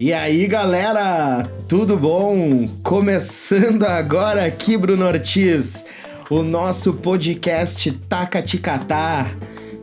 E 0.00 0.12
aí, 0.12 0.46
galera, 0.46 1.50
tudo 1.68 1.96
bom? 1.96 2.68
Começando 2.84 3.82
agora 3.82 4.44
aqui, 4.44 4.76
Bruno 4.76 5.04
Ortiz, 5.04 5.84
o 6.30 6.44
nosso 6.44 6.94
podcast 6.94 7.90
Tacaticatá, 8.08 9.26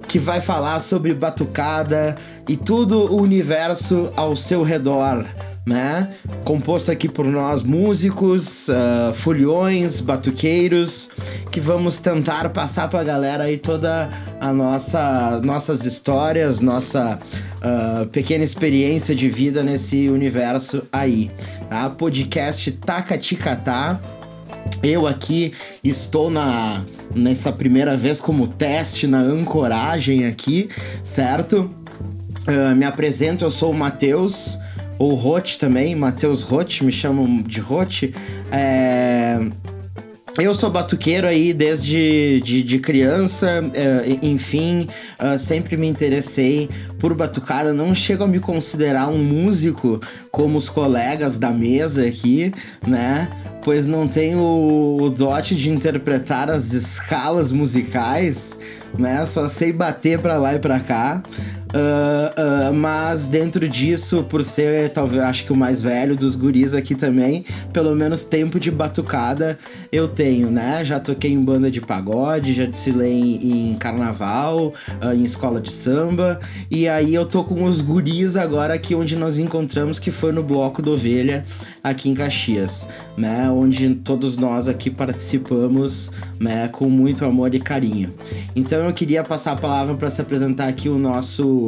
que 0.07 0.17
vai 0.17 0.39
falar 0.39 0.79
sobre 0.79 1.13
batucada 1.13 2.15
e 2.47 2.55
tudo 2.55 3.13
o 3.13 3.21
universo 3.21 4.09
ao 4.15 4.37
seu 4.37 4.63
redor 4.63 5.25
né? 5.65 6.11
Composto 6.43 6.91
aqui 6.91 7.09
por 7.09 7.25
nós 7.25 7.63
músicos, 7.63 8.67
uh, 8.69 9.13
folhões, 9.13 9.99
batuqueiros, 9.99 11.09
que 11.51 11.59
vamos 11.59 11.99
tentar 11.99 12.49
passar 12.49 12.87
para 12.87 12.99
a 12.99 13.03
galera 13.03 13.45
aí 13.45 13.57
toda 13.57 14.09
a 14.39 14.53
nossa 14.53 15.41
nossas 15.43 15.85
histórias, 15.85 16.59
nossa 16.59 17.19
uh, 17.57 18.05
pequena 18.07 18.43
experiência 18.43 19.15
de 19.15 19.27
vida 19.27 19.63
nesse 19.63 20.07
universo 20.07 20.83
aí, 20.91 21.31
tá? 21.67 21.89
Podcast 21.89 22.71
Tacaticatá. 22.73 23.99
Eu 24.83 25.07
aqui 25.07 25.51
estou 25.83 26.29
na 26.29 26.83
nessa 27.15 27.51
primeira 27.51 27.97
vez 27.97 28.19
como 28.19 28.47
teste 28.47 29.07
na 29.07 29.19
ancoragem 29.19 30.25
aqui, 30.25 30.69
certo? 31.03 31.69
Uh, 32.47 32.75
me 32.75 32.85
apresento, 32.85 33.43
eu 33.43 33.49
sou 33.49 33.71
o 33.71 33.73
Matheus, 33.73 34.59
ou 34.97 35.13
Roth 35.13 35.57
também, 35.57 35.95
Matheus 35.95 36.41
Roth, 36.41 36.81
me 36.81 36.91
chamam 36.91 37.41
de 37.41 37.59
Roth. 37.59 38.03
É... 38.51 39.39
Eu 40.37 40.53
sou 40.53 40.69
batuqueiro 40.69 41.25
aí 41.25 41.53
desde 41.53 42.41
de, 42.41 42.61
de 42.61 42.79
criança, 42.79 43.63
é, 43.73 44.19
enfim, 44.21 44.85
uh, 45.17 45.39
sempre 45.39 45.77
me 45.77 45.87
interessei 45.87 46.69
por 46.99 47.13
batucada. 47.13 47.73
Não 47.73 47.95
chego 47.95 48.25
a 48.25 48.27
me 48.27 48.41
considerar 48.41 49.07
um 49.07 49.17
músico 49.17 50.01
como 50.31 50.57
os 50.57 50.67
colegas 50.67 51.37
da 51.37 51.51
mesa 51.51 52.05
aqui, 52.05 52.53
né? 52.85 53.29
Pois 53.63 53.85
não 53.85 54.09
tenho 54.09 54.39
o, 54.39 55.09
dote 55.09 55.55
de 55.55 55.69
interpretar 55.69 56.49
as 56.49 56.73
escalas 56.73 57.53
musicais, 57.53 58.59
né? 58.99 59.25
Só 59.25 59.47
sei 59.47 59.71
bater 59.71 60.19
para 60.19 60.35
lá 60.37 60.53
e 60.55 60.59
para 60.59 60.81
cá. 60.81 61.23
Uh, 61.75 62.69
uh, 62.69 62.73
mas 62.73 63.27
dentro 63.27 63.67
disso, 63.67 64.23
por 64.29 64.45
ser 64.45 64.91
talvez 64.91 65.21
acho 65.21 65.43
que 65.43 65.51
o 65.51 65.55
mais 65.57 65.81
velho 65.81 66.15
dos 66.15 66.33
guris 66.33 66.73
aqui 66.73 66.95
também, 66.95 67.43
pelo 67.73 67.93
menos 67.93 68.23
tempo 68.23 68.57
de 68.57 68.71
batucada 68.71 69.59
eu 69.91 70.07
tenho, 70.07 70.49
né? 70.49 70.85
Já 70.85 71.01
toquei 71.01 71.33
em 71.33 71.43
banda 71.43 71.69
de 71.69 71.81
pagode, 71.81 72.53
já 72.53 72.65
desfilei 72.65 73.39
em, 73.41 73.75
carnaval, 73.75 74.73
uh, 75.03 75.13
em 75.13 75.25
escola 75.25 75.59
de 75.59 75.69
samba, 75.69 76.39
e 76.71 76.87
aí 76.87 77.13
eu 77.13 77.25
tô 77.25 77.43
com 77.43 77.65
os 77.65 77.81
guris 77.81 78.37
agora 78.37 78.73
aqui 78.73 78.95
onde 78.95 79.17
nós 79.17 79.37
encontramos, 79.37 79.99
que 79.99 80.11
foi 80.11 80.31
no 80.31 80.43
Bloco 80.43 80.81
do 80.81 80.93
Ovelha, 80.93 81.43
aqui 81.83 82.09
em 82.09 82.13
Caxias, 82.13 82.87
né? 83.17 83.49
Onde 83.49 83.95
todos 83.95 84.37
nós 84.37 84.69
aqui 84.69 84.89
participamos, 84.89 86.09
né? 86.39 86.69
Com 86.69 86.89
muito 86.89 87.25
amor 87.25 87.53
e 87.53 87.59
carinho. 87.59 88.13
Então 88.55 88.79
eu 88.79 88.93
queria 88.93 89.25
passar 89.25 89.51
a 89.51 89.55
palavra 89.57 89.93
para 89.95 90.09
se 90.09 90.21
apresentar 90.21 90.69
aqui 90.69 90.87
o 90.87 90.97
nosso 90.97 91.64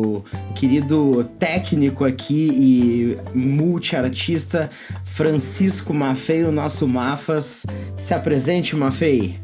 querido 0.56 1.24
técnico 1.38 2.06
aqui 2.06 2.50
e 2.54 3.18
multiartista 3.38 4.70
Francisco 5.04 5.94
Maffei, 5.94 6.44
o 6.44 6.52
nosso 6.52 6.88
Mafas. 6.88 7.66
Se 7.96 8.14
apresente, 8.14 8.76
Maffei. 8.76 9.36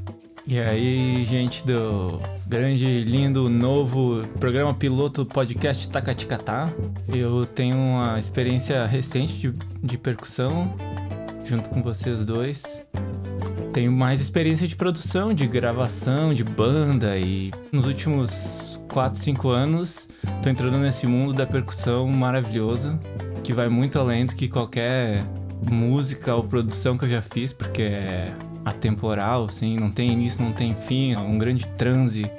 E 0.46 0.60
aí, 0.60 1.24
gente 1.24 1.66
do 1.66 2.20
grande, 2.46 3.02
lindo, 3.06 3.50
novo 3.50 4.28
programa 4.40 4.74
piloto 4.74 5.26
podcast 5.26 5.88
Tacaticatá. 5.90 6.70
Eu 7.08 7.46
tenho 7.46 7.78
uma 7.78 8.20
experiência 8.20 8.86
recente 8.86 9.34
de, 9.36 9.54
de 9.82 9.98
percussão 9.98 10.76
junto 11.46 11.70
com 11.70 11.82
vocês 11.82 12.26
dois. 12.26 12.62
Tenho 13.72 13.92
mais 13.92 14.22
experiência 14.22 14.68
de 14.68 14.76
produção, 14.76 15.34
de 15.34 15.48
gravação, 15.48 16.34
de 16.34 16.44
banda 16.44 17.18
e 17.18 17.52
nos 17.72 17.88
últimos 17.88 18.73
4, 18.94 19.20
5 19.20 19.50
anos, 19.50 20.08
tô 20.44 20.50
entrando 20.50 20.78
nesse 20.78 21.08
mundo 21.08 21.34
da 21.34 21.48
percussão 21.48 22.08
maravilhoso, 22.08 22.98
que 23.44 23.52
vai 23.52 23.68
muito 23.68 23.98
além 23.98 24.24
do 24.24 24.36
que 24.36 24.48
qualquer 24.48 25.26
música 25.68 26.36
ou 26.36 26.44
produção 26.44 26.96
que 26.96 27.06
eu 27.06 27.10
já 27.10 27.22
fiz, 27.22 27.52
porque 27.52 27.82
é 27.82 28.32
atemporal, 28.64 29.46
assim, 29.46 29.80
não 29.80 29.90
tem 29.90 30.12
início, 30.12 30.44
não 30.44 30.54
tem 30.54 30.76
fim, 30.76 31.14
é 31.14 31.20
um 31.20 31.40
grande 31.40 31.66
transe 31.70 32.30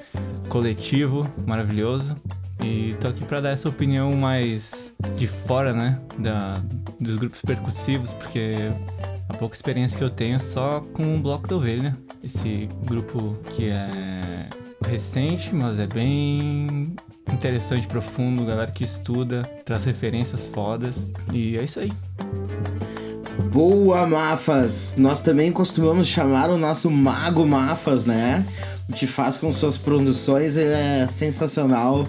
coletivo 0.49 1.29
maravilhoso. 1.45 2.15
E 2.61 2.95
tô 3.01 3.09
aqui 3.09 3.25
para 3.25 3.41
dar 3.41 3.51
essa 3.51 3.69
opinião 3.69 4.15
mais 4.15 4.95
de 5.17 5.27
fora, 5.27 5.73
né, 5.73 6.01
da, 6.21 6.63
dos 7.01 7.17
grupos 7.17 7.43
percussivos, 7.43 8.13
porque 8.13 8.71
a 9.29 9.35
pouca 9.35 9.57
experiência 9.57 9.99
que 9.99 10.05
eu 10.05 10.11
tenho 10.11 10.37
é 10.37 10.39
só 10.39 10.81
com 10.93 11.17
o 11.17 11.19
Bloco 11.19 11.49
da 11.49 11.57
Ovelha, 11.57 11.97
esse 12.23 12.69
grupo 12.87 13.37
que 13.51 13.71
é 13.71 14.49
recente, 14.85 15.55
mas 15.55 15.79
é 15.79 15.87
bem 15.87 16.95
interessante, 17.33 17.87
profundo, 17.87 18.45
galera 18.45 18.71
que 18.71 18.85
estuda, 18.85 19.43
traz 19.65 19.85
referências 19.85 20.47
fodas. 20.47 21.13
E 21.33 21.57
é 21.57 21.65
isso 21.65 21.81
aí. 21.81 21.93
Boa, 23.51 24.07
Mafas! 24.07 24.95
Nós 24.97 25.21
também 25.21 25.51
costumamos 25.51 26.07
chamar 26.07 26.51
o 26.51 26.57
nosso 26.57 26.91
Mago 26.91 27.45
Mafas, 27.45 28.05
né? 28.05 28.47
O 28.89 28.93
que 28.93 29.07
faz 29.07 29.37
com 29.37 29.51
suas 29.51 29.77
produções 29.77 30.57
é 30.57 31.07
sensacional. 31.09 32.07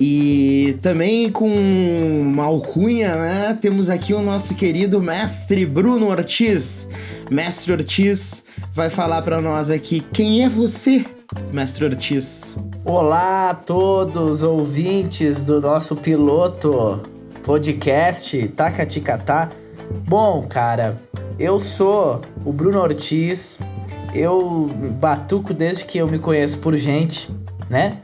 E 0.00 0.78
também 0.80 1.30
com 1.30 1.50
uma 1.50 2.44
alcunha, 2.44 3.16
né? 3.16 3.58
Temos 3.60 3.90
aqui 3.90 4.14
o 4.14 4.22
nosso 4.22 4.54
querido 4.54 5.02
mestre 5.02 5.66
Bruno 5.66 6.06
Ortiz. 6.06 6.88
Mestre 7.30 7.72
Ortiz 7.72 8.44
vai 8.72 8.88
falar 8.88 9.22
para 9.22 9.40
nós 9.40 9.70
aqui 9.70 10.00
quem 10.12 10.44
é 10.44 10.48
você, 10.48 11.04
Mestre 11.52 11.84
Ortiz. 11.84 12.56
Olá 12.84 13.50
a 13.50 13.54
todos 13.54 14.42
ouvintes 14.42 15.42
do 15.42 15.60
nosso 15.60 15.94
piloto 15.94 17.02
podcast 17.42 18.48
Tacaticatá. 18.48 19.50
Bom, 20.06 20.46
cara, 20.48 20.96
eu 21.38 21.60
sou 21.60 22.22
o 22.44 22.52
Bruno 22.52 22.80
Ortiz. 22.80 23.58
Eu 24.14 24.70
batuco 25.00 25.52
desde 25.52 25.84
que 25.84 25.98
eu 25.98 26.06
me 26.06 26.18
conheço 26.18 26.58
por 26.58 26.74
gente, 26.76 27.30
né? 27.68 27.98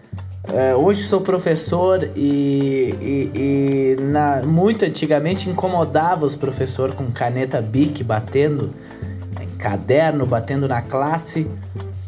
Uh, 0.46 0.76
hoje 0.84 1.02
sou 1.04 1.22
professor 1.22 2.10
e, 2.14 2.94
e, 3.00 3.30
e 3.34 3.96
na, 4.02 4.42
muito 4.42 4.84
antigamente 4.84 5.48
incomodava 5.48 6.26
os 6.26 6.36
professores 6.36 6.94
com 6.94 7.10
caneta 7.10 7.62
Bic 7.62 8.04
batendo 8.04 8.70
caderno, 9.58 10.26
batendo 10.26 10.68
na 10.68 10.82
classe. 10.82 11.50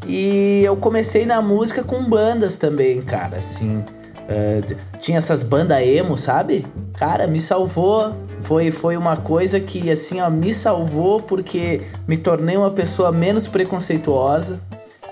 E 0.06 0.62
eu 0.64 0.76
comecei 0.76 1.26
na 1.26 1.42
música 1.42 1.82
com 1.82 2.04
bandas 2.04 2.58
também, 2.58 3.02
cara, 3.02 3.38
assim. 3.38 3.78
Uh, 3.78 4.76
tinha 5.00 5.18
essas 5.18 5.42
bandas 5.42 5.82
emo, 5.82 6.16
sabe? 6.16 6.64
Cara, 6.94 7.26
me 7.26 7.40
salvou. 7.40 8.14
Foi, 8.40 8.70
foi 8.70 8.96
uma 8.96 9.16
coisa 9.16 9.58
que, 9.58 9.90
assim, 9.90 10.20
ó, 10.20 10.30
me 10.30 10.52
salvou 10.52 11.20
porque 11.20 11.82
me 12.06 12.16
tornei 12.16 12.56
uma 12.56 12.70
pessoa 12.70 13.10
menos 13.10 13.48
preconceituosa. 13.48 14.60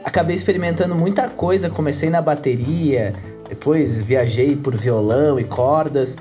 Acabei 0.05 0.37
experimentando 0.37 0.95
muita 0.95 1.29
coisa. 1.29 1.69
Comecei 1.69 2.09
na 2.09 2.23
bateria, 2.23 3.15
depois 3.49 4.01
viajei 4.01 4.55
por 4.55 4.77
violão 4.77 5.41
e 5.41 5.45
cordas. 5.45 6.17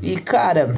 E, 0.00 0.16
cara, 0.16 0.76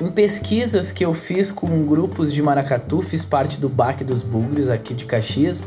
em 0.00 0.10
pesquisas 0.10 0.90
que 0.90 1.04
eu 1.04 1.14
fiz 1.14 1.52
com 1.52 1.84
grupos 1.86 2.32
de 2.32 2.42
maracatu, 2.42 3.00
fiz 3.00 3.24
parte 3.24 3.60
do 3.60 3.68
Baque 3.68 4.02
dos 4.02 4.24
Bugres 4.24 4.68
aqui 4.68 4.92
de 4.92 5.04
Caxias 5.04 5.64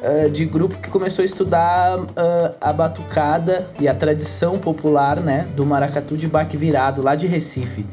uh, 0.00 0.30
de 0.30 0.44
grupo 0.44 0.76
que 0.78 0.88
começou 0.88 1.22
a 1.22 1.26
estudar 1.26 1.98
uh, 1.98 2.54
a 2.60 2.72
batucada 2.72 3.68
e 3.78 3.88
a 3.88 3.94
tradição 3.94 4.58
popular, 4.58 5.20
né, 5.20 5.46
do 5.54 5.64
maracatu 5.64 6.16
de 6.16 6.26
baque 6.26 6.56
virado, 6.56 7.02
lá 7.02 7.14
de 7.14 7.26
Recife. 7.26 7.86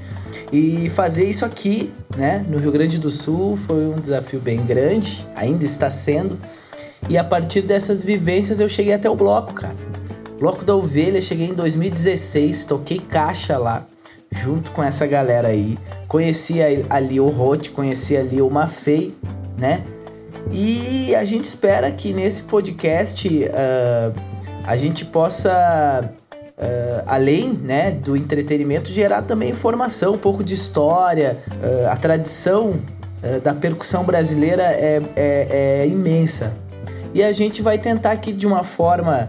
E 0.52 0.90
fazer 0.90 1.26
isso 1.26 1.44
aqui, 1.44 1.92
né, 2.16 2.46
no 2.50 2.58
Rio 2.58 2.72
Grande 2.72 2.98
do 2.98 3.10
Sul 3.10 3.58
foi 3.58 3.86
um 3.88 4.00
desafio 4.00 4.40
bem 4.40 4.66
grande, 4.66 5.28
ainda 5.36 5.66
está 5.66 5.90
sendo. 5.90 6.38
E 7.10 7.18
a 7.18 7.24
partir 7.24 7.62
dessas 7.62 8.02
vivências 8.02 8.60
eu 8.60 8.70
cheguei 8.70 8.94
até 8.94 9.10
o 9.10 9.16
bloco, 9.16 9.54
cara. 9.54 9.76
Bloco 10.40 10.64
da 10.64 10.76
Ovelha, 10.76 11.22
cheguei 11.22 11.48
em 11.48 11.54
2016, 11.54 12.66
toquei 12.66 13.00
caixa 13.00 13.58
lá, 13.58 13.86
junto 14.32 14.72
com 14.72 14.84
essa 14.84 15.06
galera 15.08 15.48
aí. 15.48 15.78
Conheci 16.08 16.60
ali 16.90 17.20
o 17.20 17.28
Rote, 17.28 17.72
conheci 17.72 18.16
ali 18.16 18.42
o 18.42 18.50
Mafei, 18.50 19.16
né? 19.58 19.84
E 20.52 21.16
a 21.16 21.24
gente 21.24 21.46
espera 21.46 21.92
que 21.92 22.14
nesse 22.14 22.44
podcast 22.44 23.28
uh, 23.28 24.20
a 24.64 24.76
gente 24.76 25.06
possa, 25.06 26.10
uh, 26.32 27.04
além 27.06 27.54
né, 27.54 27.92
do 27.92 28.16
entretenimento, 28.16 28.90
gerar 28.90 29.24
também 29.24 29.50
informação, 29.50 30.14
um 30.14 30.18
pouco 30.18 30.44
de 30.44 30.54
história. 30.54 31.38
Uh, 31.52 31.90
a 31.90 31.96
tradição 31.96 32.80
da 33.44 33.52
percussão 33.52 34.04
brasileira 34.04 34.62
é, 34.62 35.02
é, 35.16 35.48
é, 35.82 35.88
imensa. 35.88 36.54
E 37.16 37.24
a 37.24 37.32
gente 37.32 37.64
vai 37.64 37.80
tentar 37.80 38.12
aqui 38.12 38.32
de 38.32 38.46
uma 38.46 38.64
forma 38.64 39.28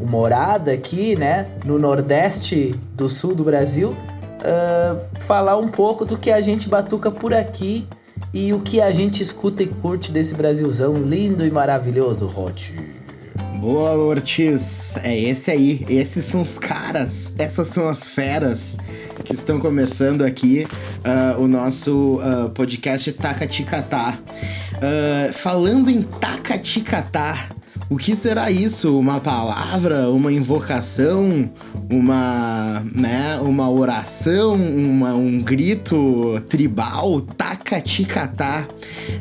humorada 0.00 0.70
aqui, 0.70 1.16
né, 1.16 1.48
no 1.64 1.80
nordeste 1.80 2.78
do 2.94 3.08
sul 3.08 3.34
do 3.34 3.42
Brasil, 3.42 3.94
falar 5.18 5.58
um 5.58 5.66
pouco 5.66 6.04
do 6.04 6.16
que 6.16 6.30
a 6.30 6.40
gente 6.40 6.68
batuca 6.68 7.10
por 7.10 7.34
aqui 7.34 7.88
e 8.34 8.52
o 8.52 8.60
que 8.60 8.80
a 8.80 8.92
gente 8.92 9.22
escuta 9.22 9.62
e 9.62 9.66
curte 9.66 10.10
desse 10.10 10.34
Brasilzão 10.34 10.96
lindo 10.96 11.44
e 11.44 11.50
maravilhoso, 11.50 12.26
Rod. 12.26 12.70
Boa, 13.60 13.92
Ortiz. 13.92 14.94
É 15.04 15.16
esse 15.16 15.50
aí. 15.50 15.86
Esses 15.88 16.24
são 16.24 16.40
os 16.40 16.58
caras. 16.58 17.32
Essas 17.38 17.68
são 17.68 17.88
as 17.88 18.08
feras 18.08 18.76
que 19.24 19.32
estão 19.32 19.60
começando 19.60 20.22
aqui 20.22 20.66
uh, 21.04 21.40
o 21.40 21.46
nosso 21.46 22.16
uh, 22.16 22.50
podcast 22.50 23.12
Tacaticatá. 23.12 24.18
Uh, 24.74 25.32
falando 25.32 25.90
em 25.90 26.02
Tacaticatá, 26.02 27.50
o 27.92 27.96
que 27.98 28.14
será 28.14 28.50
isso? 28.50 28.98
Uma 28.98 29.20
palavra, 29.20 30.08
uma 30.08 30.32
invocação, 30.32 31.50
uma, 31.90 32.82
né, 32.94 33.38
uma 33.42 33.70
oração, 33.70 34.54
uma, 34.54 35.14
um 35.14 35.42
grito 35.42 36.40
tribal? 36.48 37.20
Tacaticatá 37.20 38.66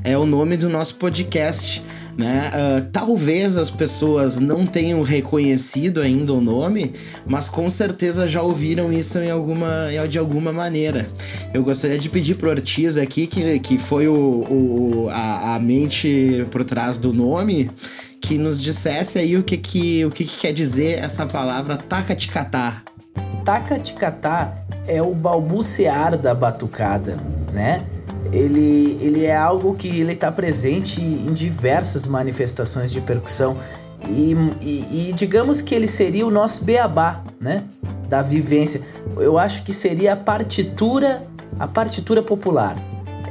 é 0.06 0.18
o 0.18 0.26
nome 0.26 0.56
do 0.56 0.70
nosso 0.70 0.96
podcast 0.96 1.84
né? 2.18 2.52
Uh, 2.54 2.90
talvez 2.92 3.58
as 3.58 3.72
pessoas 3.72 4.38
não 4.38 4.66
tenham 4.66 5.02
reconhecido 5.02 6.02
ainda 6.02 6.34
o 6.34 6.42
nome, 6.42 6.94
mas 7.26 7.48
com 7.50 7.70
certeza 7.70 8.28
já 8.28 8.42
ouviram 8.42 8.92
isso 8.92 9.18
em 9.18 9.32
alguma, 9.32 9.88
de 10.08 10.20
alguma 10.20 10.52
maneira. 10.52 11.08
Eu 11.54 11.64
gostaria 11.64 11.98
de 11.98 12.10
pedir 12.10 12.36
pro 12.36 12.50
Ortiz 12.50 12.98
aqui, 12.98 13.28
que, 13.28 13.60
que 13.60 13.78
foi 13.78 14.08
o, 14.08 14.14
o 14.14 15.10
a, 15.10 15.56
a 15.56 15.60
mente 15.60 16.46
por 16.52 16.64
trás 16.64 16.98
do 16.98 17.14
nome, 17.14 17.70
que 18.32 18.38
nos 18.38 18.62
dissesse 18.62 19.20
aí 19.20 19.36
o 19.36 19.44
que 19.44 19.58
que, 19.58 20.06
o 20.06 20.10
que, 20.10 20.24
que 20.24 20.38
quer 20.38 20.54
dizer 20.54 21.00
essa 21.00 21.26
palavra 21.26 21.76
taca-ticatá. 21.76 22.82
Taca-ticatá 23.44 24.56
é 24.88 25.02
o 25.02 25.14
balbuciar 25.14 26.18
da 26.18 26.34
batucada, 26.34 27.18
né? 27.52 27.84
ele, 28.32 28.98
ele 29.02 29.26
é 29.26 29.36
algo 29.36 29.76
que 29.76 30.00
ele 30.00 30.14
está 30.14 30.32
presente 30.32 31.02
em 31.02 31.34
diversas 31.34 32.08
manifestações 32.08 32.90
de 32.90 33.02
percussão 33.02 33.58
e, 34.08 34.34
e, 34.62 35.10
e, 35.10 35.14
digamos 35.14 35.62
que 35.62 35.76
ele 35.76 35.88
seria 35.88 36.26
o 36.26 36.32
nosso 36.32 36.64
beabá, 36.64 37.22
né? 37.38 37.66
Da 38.08 38.22
vivência. 38.22 38.82
Eu 39.18 39.38
acho 39.38 39.64
que 39.64 39.74
seria 39.74 40.14
a 40.14 40.16
partitura, 40.16 41.22
a 41.60 41.68
partitura 41.68 42.24
popular. 42.24 42.78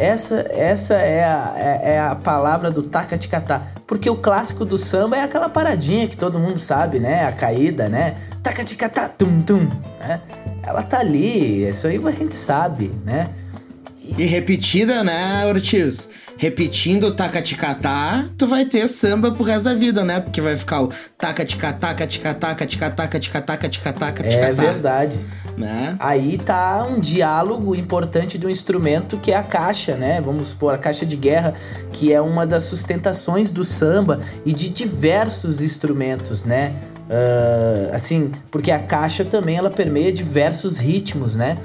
Essa, 0.01 0.47
essa 0.51 0.95
é, 0.95 1.23
a, 1.25 1.55
é, 1.57 1.93
é 1.93 2.01
a 2.01 2.15
palavra 2.15 2.71
do 2.71 2.83
taca-ticatá. 2.83 3.61
Porque 3.87 4.09
o 4.09 4.17
clássico 4.17 4.65
do 4.65 4.79
samba 4.79 5.19
é 5.19 5.23
aquela 5.23 5.49
paradinha 5.49 6.09
que 6.09 6.17
todo 6.17 6.39
mundo 6.39 6.57
sabe, 6.57 6.99
né? 6.99 7.27
A 7.27 7.33
caída, 7.33 7.87
né? 7.87 8.17
Taca-ticatá, 8.43 9.09
tum-tum, 9.09 9.69
né? 9.99 10.21
Ela 10.63 10.83
tá 10.83 11.01
ali, 11.01 11.69
isso 11.69 11.87
aí 11.87 12.01
a 12.03 12.11
gente 12.11 12.35
sabe, 12.35 12.91
né? 13.05 13.29
E 14.19 14.25
repetida, 14.27 15.03
né, 15.03 15.45
Ortiz? 15.47 16.09
Repetindo 16.37 17.15
taca-ticatá, 17.15 18.25
tu 18.37 18.47
vai 18.47 18.65
ter 18.65 18.89
samba 18.89 19.31
pro 19.31 19.45
resto 19.45 19.65
da 19.65 19.75
vida, 19.75 20.05
né? 20.05 20.21
Porque 20.21 20.41
vai 20.41 20.57
ficar 20.57 20.83
o 20.83 20.91
taca-ticatá, 21.19 21.95
ticatá, 22.07 22.55
ticatá, 22.55 23.07
ticatá, 23.07 23.07
ticatá, 23.69 23.69
ticatá. 23.69 24.13
É 24.25 24.53
verdade. 24.53 25.19
Né? 25.59 25.97
Aí 25.99 26.39
tá 26.39 26.87
um 26.89 26.99
diálogo 26.99 27.75
importante 27.75 28.39
do 28.39 28.49
instrumento 28.49 29.19
que 29.19 29.33
é 29.33 29.37
a 29.37 29.43
caixa, 29.43 29.95
né? 29.95 30.21
Vamos 30.21 30.49
supor, 30.49 30.73
a 30.73 30.79
caixa 30.79 31.05
de 31.05 31.17
guerra, 31.17 31.53
que 31.93 32.13
é 32.13 32.21
uma 32.21 32.47
das 32.47 32.63
sustentações 32.63 33.51
do 33.51 33.63
samba 33.63 34.21
e 34.47 34.55
de 34.55 34.71
diversos 34.71 35.61
instrumentos, 35.61 36.45
né? 36.45 36.73
Uh, 37.11 37.95
assim, 37.95 38.31
porque 38.51 38.71
a 38.71 38.79
caixa 38.79 39.25
também 39.25 39.57
ela 39.57 39.69
permeia 39.69 40.13
diversos 40.13 40.79
ritmos, 40.79 41.35
né? 41.35 41.59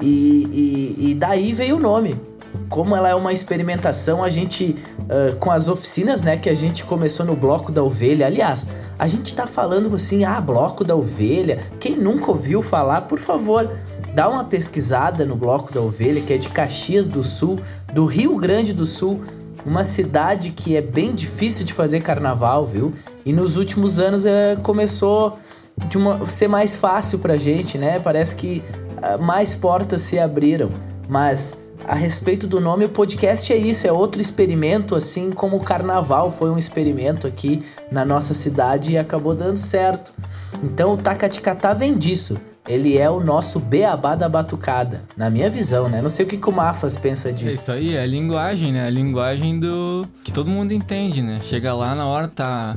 E, 0.00 0.96
e, 0.98 1.10
e 1.10 1.14
daí 1.14 1.52
veio 1.52 1.76
o 1.76 1.80
nome. 1.80 2.20
Como 2.68 2.94
ela 2.94 3.08
é 3.08 3.14
uma 3.14 3.32
experimentação, 3.32 4.22
a 4.22 4.30
gente, 4.30 4.76
uh, 5.00 5.36
com 5.36 5.50
as 5.50 5.68
oficinas, 5.68 6.22
né, 6.22 6.36
que 6.36 6.48
a 6.48 6.54
gente 6.54 6.84
começou 6.84 7.26
no 7.26 7.34
Bloco 7.34 7.72
da 7.72 7.82
Ovelha. 7.82 8.26
Aliás, 8.26 8.66
a 8.98 9.06
gente 9.08 9.34
tá 9.34 9.46
falando 9.46 9.92
assim, 9.94 10.24
ah, 10.24 10.40
Bloco 10.40 10.84
da 10.84 10.94
Ovelha. 10.94 11.58
Quem 11.78 11.96
nunca 11.96 12.30
ouviu 12.30 12.62
falar, 12.62 13.02
por 13.02 13.18
favor, 13.18 13.70
dá 14.14 14.28
uma 14.28 14.44
pesquisada 14.44 15.24
no 15.24 15.36
Bloco 15.36 15.72
da 15.72 15.80
Ovelha, 15.80 16.20
que 16.20 16.32
é 16.32 16.38
de 16.38 16.48
Caxias 16.48 17.08
do 17.08 17.22
Sul, 17.22 17.58
do 17.92 18.04
Rio 18.04 18.36
Grande 18.36 18.72
do 18.72 18.86
Sul, 18.86 19.20
uma 19.64 19.84
cidade 19.84 20.50
que 20.50 20.76
é 20.76 20.80
bem 20.80 21.12
difícil 21.12 21.64
de 21.64 21.72
fazer 21.72 22.00
carnaval, 22.00 22.66
viu? 22.66 22.92
E 23.24 23.32
nos 23.32 23.56
últimos 23.56 23.98
anos 23.98 24.24
é, 24.24 24.56
começou 24.62 25.38
de 25.88 25.98
ser 26.30 26.48
mais 26.48 26.76
fácil 26.76 27.18
pra 27.18 27.36
gente, 27.36 27.78
né? 27.78 27.98
Parece 27.98 28.34
que 28.34 28.62
mais 29.20 29.54
portas 29.54 30.00
se 30.02 30.18
abriram. 30.18 30.70
Mas 31.08 31.58
a 31.86 31.94
respeito 31.94 32.46
do 32.46 32.60
nome, 32.60 32.84
o 32.84 32.88
podcast 32.88 33.52
é 33.52 33.56
isso, 33.56 33.86
é 33.86 33.92
outro 33.92 34.20
experimento, 34.20 34.94
assim 34.94 35.30
como 35.30 35.56
o 35.56 35.60
carnaval 35.60 36.30
foi 36.30 36.50
um 36.50 36.58
experimento 36.58 37.26
aqui 37.26 37.62
na 37.90 38.04
nossa 38.04 38.34
cidade 38.34 38.92
e 38.92 38.98
acabou 38.98 39.34
dando 39.34 39.56
certo. 39.56 40.12
Então 40.62 40.94
o 40.94 40.96
Tacaticatá 40.96 41.74
vem 41.74 41.96
disso. 41.96 42.38
Ele 42.70 42.96
é 42.96 43.10
o 43.10 43.18
nosso 43.18 43.58
beabá 43.58 44.14
da 44.14 44.28
batucada, 44.28 45.02
na 45.16 45.28
minha 45.28 45.50
visão, 45.50 45.88
né? 45.88 46.00
Não 46.00 46.08
sei 46.08 46.24
o 46.24 46.28
que, 46.28 46.36
que 46.36 46.48
o 46.48 46.52
Mafas 46.52 46.96
pensa 46.96 47.32
disso. 47.32 47.62
Isso 47.62 47.72
aí, 47.72 47.96
é 47.96 48.02
a 48.02 48.06
linguagem, 48.06 48.70
né? 48.70 48.86
A 48.86 48.90
linguagem 48.90 49.58
do. 49.58 50.06
que 50.22 50.32
todo 50.32 50.48
mundo 50.48 50.72
entende, 50.72 51.20
né? 51.20 51.40
Chega 51.42 51.74
lá 51.74 51.96
na 51.96 52.06
hora, 52.06 52.28
tá. 52.28 52.76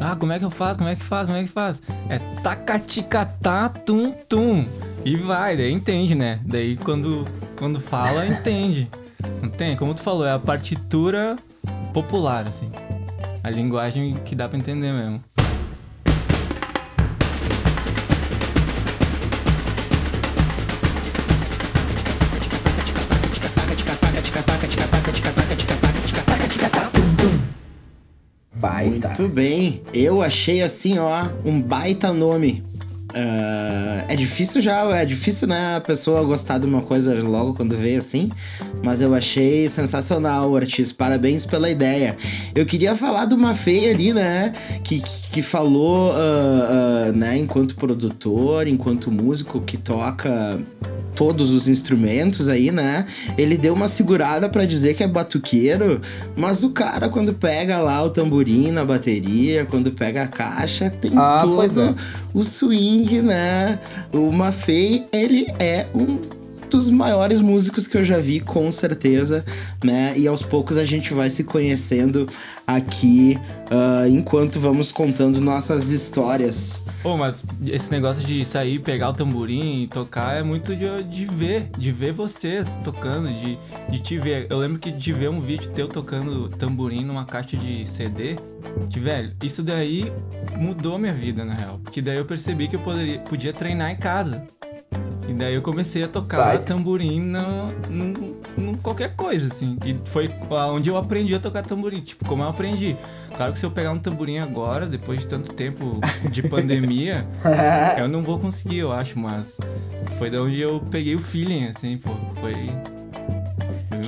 Ah, 0.00 0.16
como 0.16 0.32
é 0.32 0.40
que 0.40 0.44
eu 0.44 0.50
faço? 0.50 0.78
Como 0.78 0.90
é 0.90 0.96
que 0.96 1.02
faz? 1.02 1.26
Como 1.26 1.38
é 1.38 1.42
que 1.44 1.48
faz? 1.48 1.80
É 2.08 2.18
tacaticatá 2.42 3.68
tum 3.68 4.12
tum. 4.28 4.66
E 5.04 5.14
vai, 5.14 5.56
daí 5.56 5.72
entende, 5.72 6.16
né? 6.16 6.40
Daí 6.44 6.76
quando, 6.76 7.24
quando 7.56 7.78
fala, 7.78 8.26
entende. 8.26 8.90
Não 9.40 9.48
tem? 9.48 9.76
Como 9.76 9.94
tu 9.94 10.02
falou, 10.02 10.26
é 10.26 10.32
a 10.32 10.38
partitura 10.38 11.38
popular, 11.94 12.46
assim. 12.48 12.70
A 13.44 13.50
linguagem 13.50 14.14
que 14.24 14.34
dá 14.34 14.48
pra 14.48 14.58
entender 14.58 14.92
mesmo. 14.92 15.22
Baita. 28.58 29.08
Muito 29.08 29.28
bem. 29.28 29.82
Eu 29.94 30.20
achei 30.20 30.62
assim, 30.62 30.98
ó, 30.98 31.26
um 31.44 31.60
baita 31.60 32.12
nome. 32.12 32.64
Uh, 33.10 34.04
é 34.06 34.14
difícil 34.14 34.60
já, 34.60 34.82
é 34.94 35.04
difícil, 35.04 35.48
né, 35.48 35.76
a 35.76 35.80
pessoa 35.80 36.22
gostar 36.24 36.58
de 36.58 36.66
uma 36.66 36.82
coisa 36.82 37.14
logo 37.22 37.54
quando 37.54 37.74
vê 37.74 37.96
assim, 37.96 38.30
mas 38.84 39.00
eu 39.00 39.14
achei 39.14 39.66
sensacional, 39.66 40.50
Ortiz, 40.50 40.92
parabéns 40.92 41.46
pela 41.46 41.70
ideia. 41.70 42.14
Eu 42.54 42.66
queria 42.66 42.94
falar 42.94 43.24
de 43.24 43.34
uma 43.34 43.54
feia 43.54 43.92
ali, 43.92 44.12
né, 44.12 44.52
que, 44.84 45.02
que 45.32 45.40
falou, 45.40 46.10
uh, 46.10 47.08
uh, 47.08 47.16
né, 47.16 47.38
enquanto 47.38 47.76
produtor, 47.76 48.66
enquanto 48.66 49.10
músico 49.10 49.60
que 49.62 49.78
toca 49.78 50.58
todos 51.18 51.50
os 51.50 51.66
instrumentos 51.66 52.48
aí, 52.48 52.70
né? 52.70 53.04
Ele 53.36 53.56
deu 53.56 53.74
uma 53.74 53.88
segurada 53.88 54.48
para 54.48 54.64
dizer 54.64 54.94
que 54.94 55.02
é 55.02 55.08
batuqueiro, 55.08 56.00
mas 56.36 56.62
o 56.62 56.70
cara 56.70 57.08
quando 57.08 57.34
pega 57.34 57.80
lá 57.80 58.04
o 58.04 58.10
tamborim 58.10 58.70
na 58.70 58.84
bateria, 58.84 59.66
quando 59.66 59.90
pega 59.90 60.22
a 60.22 60.28
caixa, 60.28 60.88
tem 60.88 61.10
ah, 61.16 61.38
todo 61.40 61.82
é. 61.82 61.94
o 62.32 62.40
swing, 62.44 62.97
né? 63.22 63.78
O 64.12 64.32
Mafei, 64.32 65.06
ele 65.12 65.46
é 65.58 65.86
um 65.94 66.37
dos 66.76 66.90
maiores 66.90 67.40
músicos 67.40 67.86
que 67.86 67.96
eu 67.96 68.04
já 68.04 68.18
vi, 68.18 68.40
com 68.40 68.70
certeza, 68.70 69.44
né? 69.82 70.12
E 70.16 70.26
aos 70.26 70.42
poucos 70.42 70.76
a 70.76 70.84
gente 70.84 71.14
vai 71.14 71.30
se 71.30 71.44
conhecendo 71.44 72.28
aqui 72.66 73.38
uh, 73.72 74.08
enquanto 74.08 74.60
vamos 74.60 74.92
contando 74.92 75.40
nossas 75.40 75.90
histórias. 75.90 76.82
Pô, 77.02 77.16
mas 77.16 77.44
esse 77.66 77.90
negócio 77.90 78.26
de 78.26 78.44
sair, 78.44 78.80
pegar 78.80 79.10
o 79.10 79.14
tamborim 79.14 79.82
e 79.82 79.86
tocar 79.86 80.36
é 80.36 80.42
muito 80.42 80.74
de, 80.74 81.02
de 81.04 81.24
ver, 81.24 81.70
de 81.78 81.92
ver 81.92 82.12
vocês 82.12 82.68
tocando, 82.82 83.28
de, 83.28 83.58
de 83.88 84.00
te 84.00 84.18
ver. 84.18 84.46
Eu 84.50 84.58
lembro 84.58 84.78
que 84.78 84.90
de 84.90 85.12
ver 85.12 85.30
um 85.30 85.40
vídeo 85.40 85.70
teu 85.70 85.88
tocando 85.88 86.48
tamborim 86.50 87.04
numa 87.04 87.24
caixa 87.24 87.56
de 87.56 87.86
CD, 87.86 88.36
que, 88.90 88.98
velho, 88.98 89.32
isso 89.42 89.62
daí 89.62 90.12
mudou 90.58 90.98
minha 90.98 91.14
vida, 91.14 91.44
na 91.44 91.54
real. 91.54 91.80
Porque 91.82 92.02
daí 92.02 92.16
eu 92.16 92.24
percebi 92.24 92.68
que 92.68 92.76
eu 92.76 92.80
poderia, 92.80 93.18
podia 93.20 93.52
treinar 93.52 93.90
em 93.90 93.96
casa. 93.96 94.46
E 95.28 95.34
daí 95.34 95.54
eu 95.54 95.60
comecei 95.60 96.02
a 96.02 96.08
tocar 96.08 96.38
Vai. 96.38 96.58
tamborim 96.58 97.20
no, 97.20 97.70
no, 97.90 98.40
no, 98.56 98.78
qualquer 98.78 99.14
coisa, 99.14 99.48
assim. 99.48 99.76
E 99.84 99.94
foi 100.06 100.30
onde 100.72 100.88
eu 100.88 100.96
aprendi 100.96 101.34
a 101.34 101.38
tocar 101.38 101.62
tamborim. 101.62 102.00
Tipo, 102.00 102.24
como 102.24 102.42
eu 102.42 102.48
aprendi. 102.48 102.96
Claro 103.36 103.52
que 103.52 103.58
se 103.58 103.66
eu 103.66 103.70
pegar 103.70 103.90
um 103.90 103.98
tamborim 103.98 104.38
agora, 104.38 104.86
depois 104.86 105.20
de 105.20 105.26
tanto 105.26 105.52
tempo 105.52 106.00
de 106.30 106.42
pandemia, 106.48 107.26
eu 107.98 108.08
não 108.08 108.22
vou 108.22 108.38
conseguir, 108.38 108.78
eu 108.78 108.90
acho, 108.90 109.18
mas 109.18 109.58
foi 110.16 110.30
da 110.30 110.42
onde 110.42 110.58
eu 110.58 110.82
peguei 110.90 111.14
o 111.14 111.20
feeling, 111.20 111.66
assim, 111.66 111.98
pô. 111.98 112.10
Foi. 112.40 112.54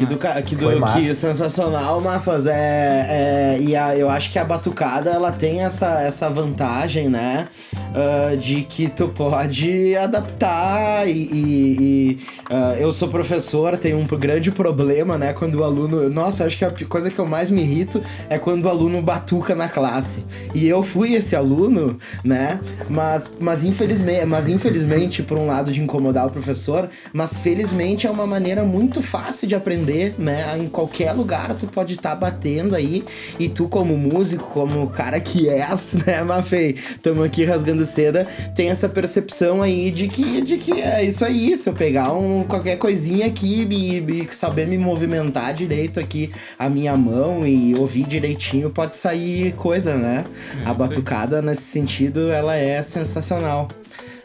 Que, 0.01 0.07
do, 0.07 0.17
que, 0.17 0.57
do, 0.57 0.87
que 0.93 1.15
sensacional, 1.15 2.01
Mafas. 2.01 2.47
É, 2.47 2.57
é, 2.57 3.61
e 3.61 3.77
a, 3.77 3.95
eu 3.95 4.09
acho 4.09 4.33
que 4.33 4.39
a 4.39 4.45
batucada 4.45 5.11
ela 5.11 5.31
tem 5.31 5.61
essa, 5.61 6.01
essa 6.01 6.31
vantagem, 6.31 7.11
né? 7.11 7.49
uh, 7.91 8.37
de 8.37 8.63
que 8.63 8.89
tu 8.89 9.09
pode 9.09 9.97
adaptar 9.97 11.09
e, 11.09 11.13
e, 11.13 11.77
e 11.81 12.19
uh, 12.51 12.75
eu 12.79 12.93
sou 12.93 13.09
professor, 13.09 13.77
tenho 13.77 13.99
um 13.99 14.07
grande 14.07 14.51
problema, 14.51 15.17
né, 15.17 15.33
quando 15.33 15.57
o 15.57 15.65
aluno, 15.65 16.09
nossa, 16.09 16.45
acho 16.45 16.57
que 16.59 16.65
a 16.65 16.73
coisa 16.87 17.11
que 17.11 17.19
eu 17.19 17.27
mais 17.27 17.51
me 17.51 17.63
irrito 17.63 18.03
é 18.29 18.39
quando 18.39 18.65
o 18.65 18.69
aluno 18.69 19.01
batuca 19.03 19.55
na 19.55 19.69
classe. 19.69 20.25
E 20.55 20.69
eu 20.69 20.83
fui 20.83 21.15
esse 21.15 21.35
aluno, 21.35 21.99
né, 22.25 22.61
mas, 22.89 23.31
mas 23.41 23.65
infelizmente, 23.65 24.25
mas 24.27 24.49
infelizmente 24.49 25.23
por 25.23 25.39
um 25.39 25.47
lado 25.47 25.73
de 25.73 25.81
incomodar 25.81 26.27
o 26.27 26.31
professor, 26.31 26.89
mas 27.13 27.39
felizmente 27.39 28.07
é 28.07 28.11
uma 28.11 28.27
maneira 28.27 28.63
muito 28.63 29.03
fácil 29.03 29.47
de 29.49 29.55
aprender, 29.55 29.90
né, 30.19 30.57
em 30.59 30.69
qualquer 30.69 31.13
lugar 31.13 31.55
tu 31.55 31.67
pode 31.67 31.95
estar 31.95 32.11
tá 32.11 32.17
batendo 32.17 32.75
aí. 32.75 33.05
E 33.39 33.49
tu 33.49 33.69
como 33.69 33.97
músico, 33.97 34.45
como 34.51 34.89
cara 34.89 35.21
que 35.21 35.49
és, 35.49 35.95
né, 36.07 36.23
Mafei, 36.23 36.77
estamos 36.77 37.25
aqui 37.25 37.45
rasgando 37.45 37.85
seda, 37.85 38.27
tem 38.55 38.71
essa 38.71 38.89
percepção 38.89 39.63
aí 39.63 39.91
de 39.91 40.09
que, 40.09 40.41
de 40.41 40.57
que 40.57 40.81
é 40.81 41.05
isso 41.05 41.25
aí, 41.25 41.57
se 41.57 41.69
eu 41.69 41.73
pegar 41.73 42.13
um, 42.13 42.45
qualquer 42.45 42.77
coisinha 42.77 43.27
aqui 43.27 43.67
e, 43.71 44.29
saber 44.35 44.67
me 44.67 44.79
movimentar 44.79 45.53
direito 45.53 45.99
aqui 45.99 46.31
a 46.59 46.69
minha 46.69 46.97
mão 46.97 47.47
e 47.47 47.75
ouvir 47.79 48.05
direitinho, 48.05 48.71
pode 48.71 48.97
sair 48.97 49.53
coisa, 49.53 49.97
né? 49.97 50.25
É, 50.65 50.69
a 50.69 50.75
batucada, 50.75 51.43
nesse 51.43 51.63
sentido, 51.63 52.31
ela 52.31 52.57
é 52.57 52.83
sensacional, 52.83 53.69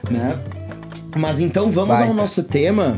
né? 0.10 0.40
Mas 1.16 1.40
então 1.40 1.72
vamos 1.72 1.98
Baita. 1.98 2.08
ao 2.10 2.14
nosso 2.14 2.44
tema 2.44 2.98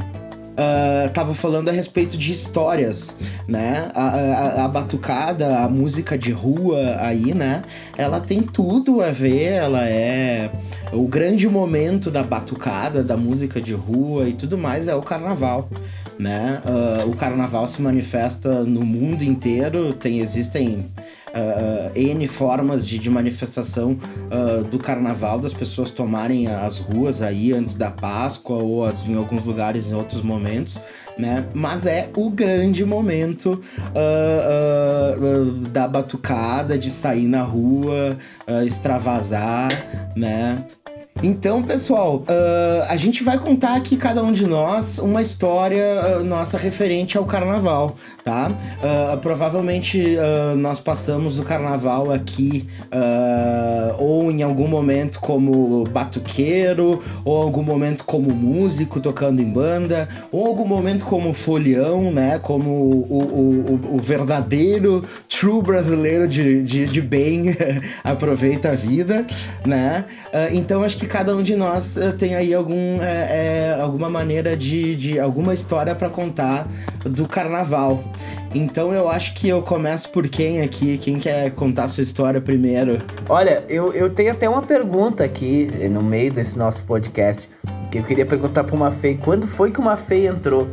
uh, 0.58 1.10
tava 1.14 1.34
falando 1.34 1.70
a 1.70 1.72
respeito 1.72 2.18
de 2.18 2.32
histórias, 2.32 3.16
né? 3.48 3.92
A, 3.94 4.08
a, 4.08 4.66
a, 4.66 4.68
batucada, 4.68 5.60
a 5.60 5.70
música 5.70 6.18
de 6.18 6.32
rua 6.32 6.98
aí, 7.00 7.34
né? 7.34 7.64
Ela 7.98 8.20
tem 8.20 8.42
tudo 8.42 9.02
a 9.02 9.12
ver, 9.12 9.54
ela 9.54 9.88
é. 9.88 10.52
O 10.92 11.08
grande 11.08 11.48
momento 11.48 12.10
da 12.10 12.24
batucada, 12.24 13.04
da 13.04 13.18
música 13.18 13.62
de 13.62 13.74
rua 13.74 14.28
e 14.28 14.34
tudo 14.34 14.58
mais 14.58 14.88
é 14.88 14.96
o 14.96 15.02
carnaval, 15.02 15.70
né? 16.18 16.62
Uh, 16.66 17.10
o 17.10 17.16
carnaval 17.16 17.68
se 17.68 17.82
manifesta 17.82 18.64
no 18.64 18.86
mundo 18.86 19.22
inteiro, 19.24 19.94
tem, 19.94 20.20
existem 20.20 20.90
uh, 21.28 21.92
N 21.96 22.28
formas 22.28 22.88
de, 22.88 22.98
de 23.00 23.10
manifestação 23.10 23.98
uh, 24.32 24.64
do 24.66 24.80
carnaval, 24.80 25.40
das 25.40 25.54
pessoas 25.54 25.92
tomarem 25.92 26.48
as 26.48 26.78
ruas 26.80 27.22
aí 27.22 27.54
antes 27.54 27.76
da 27.76 27.92
Páscoa 27.92 28.58
ou 28.58 28.86
as, 28.86 29.08
em 29.08 29.16
alguns 29.16 29.46
lugares 29.46 29.92
em 29.92 29.96
outros 29.96 30.22
momentos, 30.22 30.82
né? 31.18 31.46
Mas 31.54 31.86
é 31.86 32.10
o 32.16 32.30
grande 32.30 32.86
momento 32.86 33.62
uh, 33.80 35.52
da 35.70 35.88
batucada, 35.88 36.78
de 36.78 36.92
sair 36.92 37.28
na 37.28 37.42
rua, 37.42 38.18
extravasar, 38.66 39.70
né? 40.16 40.64
Então, 41.24 41.64
pessoal, 41.64 42.18
uh, 42.18 42.84
a 42.90 42.96
gente 42.96 43.24
vai 43.24 43.40
contar 43.40 43.76
aqui, 43.76 43.98
cada 43.98 44.22
um 44.22 44.32
de 44.32 44.46
nós, 44.46 45.00
uma 45.00 45.20
história 45.20 46.20
uh, 46.20 46.24
nossa 46.24 46.60
referente 46.60 47.18
ao 47.18 47.26
carnaval, 47.26 47.96
tá? 48.24 48.52
Uh, 48.52 49.18
provavelmente 49.18 50.18
nós 50.58 50.80
passamos 50.80 51.40
o 51.40 51.44
carnaval 51.44 52.12
aqui 52.12 52.68
ou 53.98 54.32
em 54.32 54.44
algum 54.44 54.68
momento 54.68 55.20
como 55.20 55.86
batuqueiro, 55.86 57.02
ou 57.24 57.42
algum 57.42 57.64
momento 57.64 58.04
como 58.04 58.32
músico 58.32 59.00
tocando 59.00 59.42
em 59.42 59.50
banda, 59.50 60.08
ou 60.32 60.46
algum 60.46 60.66
momento 60.66 61.06
como 61.06 61.34
folião, 61.34 62.12
né? 62.12 62.40
Como 62.40 62.70
o, 62.70 63.80
o, 63.92 63.96
o, 63.96 63.98
verdadeiro, 63.98 65.04
true 65.30 65.62
brasileiro 65.62 66.28
de, 66.28 66.62
de, 66.62 66.86
de 66.86 67.02
bem 67.02 67.56
aproveita 68.04 68.70
a 68.70 68.76
vida, 68.76 69.26
né? 69.66 70.06
então, 70.52 70.84
acho 70.84 70.98
que 70.98 71.07
cada 71.08 71.36
um 71.36 71.42
de 71.42 71.56
nós 71.56 71.98
uh, 71.98 72.14
tem 72.14 72.36
aí 72.36 72.54
algum, 72.54 73.02
é, 73.02 73.76
é, 73.76 73.82
alguma 73.82 74.10
maneira 74.10 74.56
de, 74.56 74.96
de 74.96 75.20
alguma 75.20 75.54
história 75.54 75.96
para 75.96 76.10
contar 76.10 76.68
do 77.04 77.28
carnaval. 77.28 78.04
Então 78.54 78.94
eu 78.94 79.10
acho 79.10 79.34
que 79.34 79.48
eu 79.50 79.62
começo 79.62 80.10
por 80.10 80.28
quem 80.28 80.62
aqui? 80.62 80.98
Quem 80.98 81.20
quer 81.20 81.52
contar 81.52 81.86
a 81.86 81.88
sua 81.88 82.04
história 82.04 82.40
primeiro? 82.40 82.98
Olha, 83.28 83.64
eu, 83.68 83.94
eu 83.94 84.10
tenho 84.10 84.32
até 84.32 84.48
uma 84.48 84.62
pergunta 84.62 85.24
aqui 85.24 85.70
no 85.90 86.02
meio 86.02 86.32
desse 86.32 86.58
nosso 86.58 86.84
podcast. 86.84 87.50
Que 87.92 88.00
eu 88.00 88.04
queria 88.04 88.26
perguntar 88.26 88.64
pra 88.64 88.76
uma 88.76 88.92
Fei. 88.92 89.18
Quando 89.18 89.48
foi 89.48 89.72
que 89.72 89.80
uma 89.80 89.96
Fei 89.96 90.28
entrou? 90.28 90.68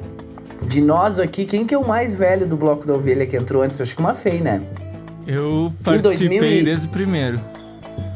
De 0.67 0.81
nós 0.81 1.19
aqui, 1.19 1.45
quem 1.45 1.64
que 1.64 1.75
é 1.75 1.79
o 1.79 1.87
mais 1.87 2.14
velho 2.14 2.47
do 2.47 2.57
Bloco 2.57 2.87
da 2.87 2.95
Ovelha 2.95 3.26
que 3.26 3.37
entrou 3.37 3.62
antes? 3.62 3.79
Eu 3.79 3.85
acho 3.85 3.95
que 3.95 4.00
uma 4.00 4.14
Fei, 4.14 4.41
né? 4.41 4.62
Eu 5.26 5.73
participei 5.83 6.62
desde 6.62 6.87
o 6.87 6.91
primeiro. 6.91 7.41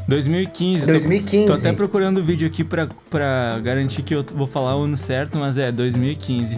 2015. 0.09 0.87
2015. 0.87 1.47
Tô, 1.47 1.53
tô 1.53 1.59
até 1.59 1.73
procurando 1.75 2.19
o 2.19 2.25
vídeo 2.25 2.49
aqui 2.49 2.65
pra, 2.65 2.89
pra 3.11 3.61
garantir 3.63 4.03
que 4.03 4.15
eu 4.15 4.25
vou 4.35 4.47
falar 4.47 4.75
o 4.75 4.85
ano 4.85 4.97
certo, 4.97 5.37
mas 5.37 5.59
é 5.59 5.71
2015. 5.71 6.57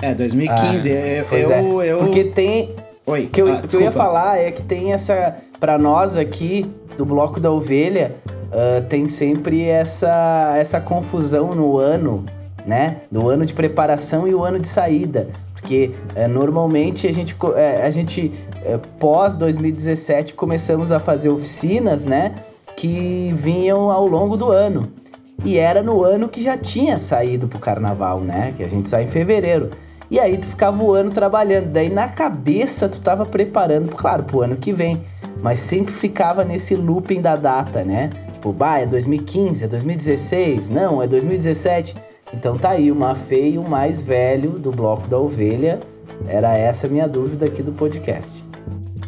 é, 0.00 0.14
2015. 0.14 0.90
Ah, 0.92 0.94
eu, 0.94 1.24
eu, 1.32 1.82
é. 1.82 1.92
eu, 1.92 1.98
Porque 1.98 2.24
tem. 2.24 2.72
Oi. 3.04 3.26
que 3.26 3.42
eu, 3.42 3.52
ah, 3.52 3.62
que 3.62 3.74
eu 3.74 3.80
ia 3.80 3.90
falar 3.90 4.38
é 4.38 4.52
que 4.52 4.62
tem 4.62 4.92
essa. 4.92 5.36
Pra 5.58 5.76
nós 5.76 6.14
aqui, 6.14 6.70
do 6.96 7.04
Bloco 7.04 7.40
da 7.40 7.50
Ovelha, 7.50 8.14
uh, 8.48 8.86
tem 8.88 9.08
sempre 9.08 9.64
essa, 9.64 10.54
essa 10.56 10.80
confusão 10.80 11.56
no 11.56 11.78
ano, 11.78 12.24
né? 12.64 12.98
Do 13.10 13.28
ano 13.28 13.44
de 13.44 13.54
preparação 13.54 14.28
e 14.28 14.34
o 14.34 14.44
ano 14.44 14.60
de 14.60 14.68
saída. 14.68 15.28
Porque 15.54 15.90
uh, 16.16 16.28
normalmente 16.28 17.08
a 17.08 17.12
gente, 17.12 17.34
uh, 17.34 17.54
a 17.84 17.90
gente 17.90 18.30
pós 19.00 19.36
2017 19.36 20.34
começamos 20.34 20.92
a 20.92 21.00
fazer 21.00 21.28
oficinas, 21.28 22.06
né? 22.06 22.32
Que 22.82 23.32
vinham 23.36 23.92
ao 23.92 24.08
longo 24.08 24.36
do 24.36 24.50
ano. 24.50 24.92
E 25.44 25.56
era 25.56 25.84
no 25.84 26.02
ano 26.02 26.28
que 26.28 26.42
já 26.42 26.58
tinha 26.58 26.98
saído 26.98 27.46
pro 27.46 27.60
carnaval, 27.60 28.20
né? 28.20 28.52
Que 28.56 28.64
a 28.64 28.68
gente 28.68 28.88
sai 28.88 29.04
em 29.04 29.06
fevereiro. 29.06 29.70
E 30.10 30.18
aí 30.18 30.36
tu 30.36 30.48
ficava 30.48 30.82
o 30.82 30.92
ano 30.92 31.12
trabalhando. 31.12 31.70
Daí 31.70 31.88
na 31.88 32.08
cabeça 32.08 32.88
tu 32.88 33.00
tava 33.00 33.24
preparando, 33.24 33.94
claro, 33.94 34.24
pro 34.24 34.42
ano 34.42 34.56
que 34.56 34.72
vem. 34.72 35.00
Mas 35.40 35.60
sempre 35.60 35.94
ficava 35.94 36.42
nesse 36.42 36.74
looping 36.74 37.20
da 37.20 37.36
data, 37.36 37.84
né? 37.84 38.10
Tipo, 38.32 38.52
bah, 38.52 38.80
é 38.80 38.86
2015, 38.86 39.62
é 39.62 39.68
2016, 39.68 40.68
não, 40.68 41.00
é 41.00 41.06
2017. 41.06 41.94
Então 42.34 42.58
tá 42.58 42.70
aí, 42.70 42.90
o 42.90 42.96
Mafei, 42.96 43.58
o 43.58 43.62
mais 43.62 44.00
velho 44.00 44.58
do 44.58 44.72
Bloco 44.72 45.06
da 45.06 45.18
Ovelha. 45.18 45.78
Era 46.26 46.56
essa 46.56 46.88
minha 46.88 47.08
dúvida 47.08 47.46
aqui 47.46 47.62
do 47.62 47.70
podcast. 47.70 48.44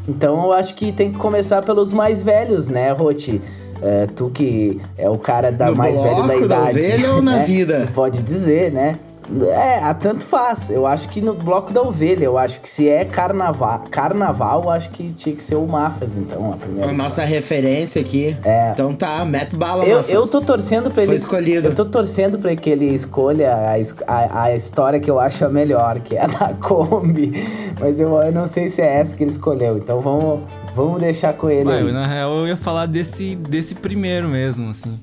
Então 0.08 0.44
eu 0.44 0.52
acho 0.52 0.74
que 0.76 0.92
tem 0.92 1.10
que 1.10 1.18
começar 1.18 1.62
pelos 1.62 1.92
mais 1.92 2.22
velhos, 2.22 2.68
né, 2.68 2.92
Roti? 2.92 3.40
É, 3.82 4.06
tu 4.06 4.30
que 4.30 4.80
é 4.96 5.08
o 5.08 5.18
cara 5.18 5.50
da 5.50 5.70
no 5.70 5.76
mais 5.76 6.00
velho 6.00 6.26
da 6.26 6.36
idade. 6.36 6.48
Da 6.48 6.70
ovelha 6.70 7.12
ou 7.14 7.22
na 7.22 7.36
né? 7.36 7.44
vida? 7.44 7.86
Tu 7.86 7.92
pode 7.92 8.22
dizer, 8.22 8.72
né? 8.72 8.98
É, 9.40 9.94
tanto 9.94 10.22
faz. 10.22 10.68
Eu 10.70 10.86
acho 10.86 11.08
que 11.08 11.20
no 11.20 11.34
bloco 11.34 11.72
da 11.72 11.82
ovelha, 11.82 12.24
eu 12.24 12.36
acho 12.36 12.60
que 12.60 12.68
se 12.68 12.88
é 12.88 13.04
carnaval, 13.04 13.84
carnaval, 13.90 14.64
eu 14.64 14.70
acho 14.70 14.90
que 14.90 15.12
tinha 15.12 15.34
que 15.34 15.42
ser 15.42 15.54
o 15.54 15.66
Mafas, 15.66 16.14
então, 16.14 16.52
a 16.52 16.56
primeira. 16.56 16.90
A 16.90 16.94
nossa 16.94 17.24
referência 17.24 18.00
aqui. 18.00 18.36
É. 18.44 18.70
Então 18.72 18.94
tá, 18.94 19.24
mete 19.24 19.56
bala, 19.56 19.84
eu, 19.84 19.98
Mafas. 19.98 20.12
Eu 20.12 20.26
tô 20.26 20.42
torcendo 20.42 20.90
pra 20.90 21.02
ele. 21.02 21.12
Foi 21.12 21.16
escolhido. 21.16 21.68
Eu 21.68 21.74
tô 21.74 21.84
torcendo 21.84 22.38
pra 22.38 22.54
que 22.54 22.68
ele 22.68 22.86
escolha 22.86 23.54
a, 23.54 23.74
a, 24.06 24.42
a 24.44 24.54
história 24.54 25.00
que 25.00 25.10
eu 25.10 25.18
acho 25.18 25.44
a 25.44 25.48
melhor, 25.48 26.00
que 26.00 26.16
é 26.16 26.22
a 26.22 26.26
da 26.28 26.54
Kombi. 26.54 27.32
Mas 27.80 27.98
eu, 27.98 28.14
eu 28.16 28.32
não 28.32 28.46
sei 28.46 28.68
se 28.68 28.82
é 28.82 29.00
essa 29.00 29.16
que 29.16 29.24
ele 29.24 29.30
escolheu. 29.30 29.78
Então 29.78 30.00
vamos, 30.00 30.40
vamos 30.74 31.00
deixar 31.00 31.32
com 31.34 31.48
ele. 31.48 31.70
Aí. 31.70 31.92
Na 31.92 32.06
real, 32.06 32.38
eu 32.38 32.48
ia 32.48 32.56
falar 32.56 32.86
desse, 32.86 33.36
desse 33.36 33.74
primeiro 33.74 34.28
mesmo, 34.28 34.70
assim. 34.70 34.98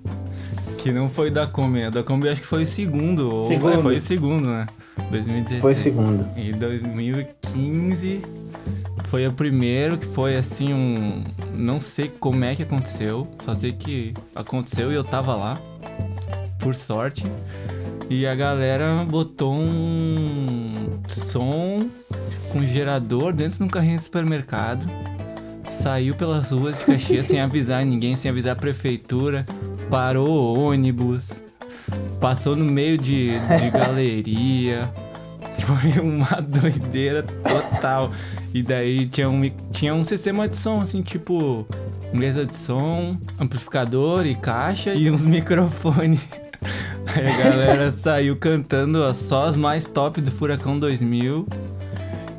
Que 0.78 0.92
não 0.92 1.10
foi 1.10 1.30
da 1.30 1.48
Kombi. 1.48 1.84
A 1.84 1.90
da 1.90 2.04
Kombi 2.04 2.28
acho 2.30 2.42
que 2.42 2.48
foi 2.48 2.64
o 2.64 2.66
segundo. 2.66 3.40
segundo. 3.42 3.76
Ou, 3.76 3.82
foi 3.82 3.98
o 3.98 4.02
segundo, 4.02 4.50
né? 4.50 4.66
2016. 5.10 5.62
Foi 5.62 5.74
o 5.74 5.76
segundo. 5.76 6.28
E 6.36 6.52
2015 6.54 8.22
foi 9.06 9.28
o 9.28 9.32
primeiro 9.34 9.98
que 9.98 10.06
foi 10.06 10.36
assim 10.38 10.74
um. 10.74 11.24
Não 11.54 11.80
sei 11.80 12.08
como 12.08 12.44
é 12.44 12.56
que 12.56 12.64
aconteceu. 12.64 13.28
Só 13.44 13.54
sei 13.54 13.74
que 13.74 14.14
aconteceu 14.36 14.92
e 14.92 14.96
eu 14.96 15.04
tava 15.04 15.36
lá. 15.36 15.62
Por 16.60 16.74
sorte. 16.74 17.26
E 18.10 18.26
a 18.26 18.36
galera 18.36 19.06
botou 19.08 19.54
um 19.54 21.00
som 21.08 21.88
com 22.52 22.66
gerador 22.66 23.34
dentro 23.34 23.60
de 23.60 23.64
um 23.64 23.68
carrinho 23.68 23.98
de 23.98 24.04
supermercado. 24.04 24.86
Saiu 25.72 26.14
pelas 26.14 26.52
ruas 26.52 26.78
de 26.78 26.86
Caxias 26.86 27.26
sem 27.26 27.40
avisar 27.40 27.84
ninguém, 27.84 28.16
sem 28.16 28.30
avisar 28.30 28.54
a 28.54 28.60
prefeitura 28.60 29.46
parou 29.92 30.58
ônibus, 30.58 31.44
passou 32.22 32.56
no 32.56 32.64
meio 32.64 32.98
de, 32.98 33.32
de 33.60 33.70
galeria. 33.70 34.90
Foi 35.60 36.02
uma 36.02 36.42
doideira 36.42 37.24
total. 37.24 38.10
E 38.54 38.64
daí 38.64 39.06
tinha 39.06 39.30
um, 39.30 39.42
tinha 39.72 39.94
um 39.94 40.06
sistema 40.06 40.48
de 40.48 40.56
som, 40.56 40.80
assim, 40.80 41.02
tipo 41.02 41.68
mesa 42.14 42.46
de 42.46 42.56
som, 42.56 43.18
amplificador 43.38 44.26
e 44.26 44.34
caixa 44.34 44.94
e 44.94 45.12
uns 45.12 45.26
microfones. 45.26 46.22
Aí 47.14 47.28
a 47.28 47.38
galera 47.38 47.94
saiu 47.98 48.38
cantando 48.38 49.14
só 49.14 49.48
as 49.48 49.56
mais 49.56 49.86
top 49.86 50.22
do 50.22 50.32
Furacão 50.32 50.80
2000. 50.80 51.46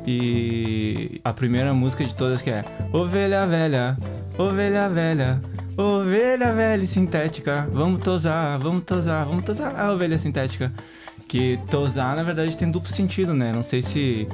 E 0.05 1.21
a 1.23 1.31
primeira 1.31 1.73
música 1.73 2.03
de 2.03 2.13
todas 2.13 2.41
que 2.41 2.49
é 2.49 2.65
Ovelha 2.91 3.45
Velha, 3.45 3.97
Ovelha 4.37 4.89
Velha, 4.89 5.39
Ovelha 5.75 6.53
velha 6.53 6.83
e 6.83 6.87
sintética, 6.87 7.67
vamos 7.71 8.03
tosar, 8.03 8.59
vamos 8.59 8.83
tosar, 8.83 9.25
vamos 9.25 9.43
tosar 9.43 9.75
a 9.75 9.91
ovelha 9.91 10.19
sintética. 10.19 10.71
Que 11.27 11.59
tosar, 11.69 12.15
na 12.15 12.21
verdade, 12.21 12.55
tem 12.55 12.69
duplo 12.69 12.91
sentido, 12.91 13.33
né? 13.33 13.51
Não 13.51 13.63
sei 13.63 13.81
se 13.81 14.27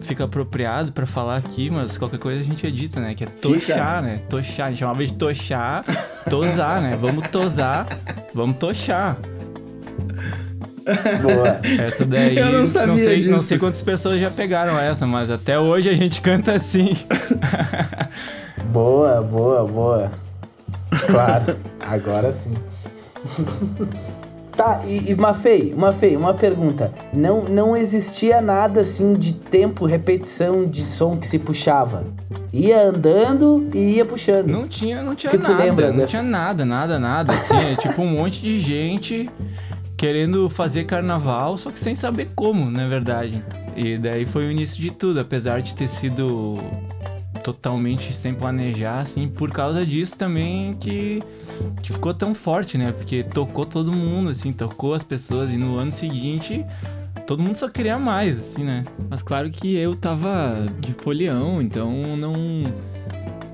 fica 0.00 0.24
apropriado 0.24 0.90
para 0.90 1.04
falar 1.04 1.36
aqui, 1.36 1.68
mas 1.68 1.98
qualquer 1.98 2.18
coisa 2.18 2.40
a 2.40 2.44
gente 2.44 2.66
edita, 2.66 3.00
né? 3.00 3.14
Que 3.14 3.24
é 3.24 3.26
tochar, 3.26 4.02
né? 4.02 4.22
Tochar, 4.30 4.68
a 4.68 4.70
gente 4.70 4.78
chamava 4.78 5.04
de 5.04 5.12
tochar, 5.12 5.84
tosar, 6.30 6.80
né? 6.80 6.96
Vamos 6.96 7.28
tosar, 7.28 7.86
vamos 8.32 8.56
tochar. 8.56 9.18
Boa. 11.22 11.60
Essa 11.86 12.04
daí, 12.04 12.36
Eu 12.36 12.52
não 12.52 12.66
sabia 12.66 13.04
sei, 13.04 13.16
disso. 13.18 13.30
não 13.30 13.40
sei 13.40 13.58
quantas 13.58 13.82
pessoas 13.82 14.20
já 14.20 14.30
pegaram 14.30 14.78
essa, 14.78 15.06
mas 15.06 15.30
até 15.30 15.58
hoje 15.58 15.88
a 15.88 15.94
gente 15.94 16.20
canta 16.20 16.52
assim. 16.52 16.96
Boa, 18.72 19.22
boa, 19.22 19.64
boa. 19.66 20.10
Claro, 21.06 21.56
agora 21.80 22.30
sim. 22.32 22.54
Tá, 24.56 24.80
e, 24.86 25.12
e 25.12 25.14
Mafei, 25.14 25.72
Mafei, 25.76 26.16
uma 26.16 26.34
pergunta. 26.34 26.92
Não, 27.12 27.44
não 27.44 27.76
existia 27.76 28.40
nada 28.40 28.80
assim 28.80 29.14
de 29.14 29.32
tempo, 29.34 29.86
repetição 29.86 30.66
de 30.66 30.82
som 30.82 31.16
que 31.16 31.26
se 31.26 31.38
puxava. 31.38 32.04
Ia 32.52 32.82
andando 32.88 33.68
e 33.72 33.96
ia 33.96 34.04
puxando. 34.04 34.48
Não 34.48 34.66
tinha, 34.66 35.00
não 35.02 35.14
tinha 35.14 35.30
Que 35.30 35.38
tu 35.38 35.50
nada, 35.52 35.62
lembra 35.64 35.88
não 35.90 35.96
dessa? 35.96 36.08
tinha 36.10 36.22
nada, 36.22 36.64
nada, 36.64 36.98
nada. 36.98 37.32
Assim, 37.32 37.56
é 37.56 37.76
tipo 37.76 38.02
um 38.02 38.08
monte 38.10 38.40
de 38.42 38.58
gente 38.58 39.30
querendo 39.98 40.48
fazer 40.48 40.84
carnaval, 40.84 41.58
só 41.58 41.72
que 41.72 41.78
sem 41.78 41.92
saber 41.92 42.30
como, 42.36 42.70
na 42.70 42.86
verdade. 42.86 43.44
E 43.76 43.98
daí 43.98 44.24
foi 44.24 44.46
o 44.46 44.50
início 44.50 44.80
de 44.80 44.92
tudo, 44.92 45.18
apesar 45.18 45.60
de 45.60 45.74
ter 45.74 45.88
sido 45.88 46.58
totalmente 47.42 48.12
sem 48.12 48.32
planejar, 48.32 49.00
assim, 49.00 49.26
por 49.28 49.50
causa 49.50 49.84
disso 49.84 50.16
também 50.16 50.74
que, 50.74 51.20
que 51.82 51.92
ficou 51.92 52.14
tão 52.14 52.32
forte, 52.32 52.78
né? 52.78 52.92
Porque 52.92 53.24
tocou 53.24 53.66
todo 53.66 53.92
mundo, 53.92 54.30
assim, 54.30 54.52
tocou 54.52 54.94
as 54.94 55.02
pessoas 55.02 55.52
e 55.52 55.56
no 55.56 55.76
ano 55.76 55.90
seguinte 55.90 56.64
todo 57.26 57.42
mundo 57.42 57.56
só 57.56 57.68
queria 57.68 57.98
mais, 57.98 58.38
assim, 58.38 58.64
né? 58.64 58.84
Mas 59.10 59.22
claro 59.22 59.50
que 59.50 59.74
eu 59.74 59.96
tava 59.96 60.66
de 60.80 60.94
folião, 60.94 61.60
então 61.60 62.16
não 62.16 62.34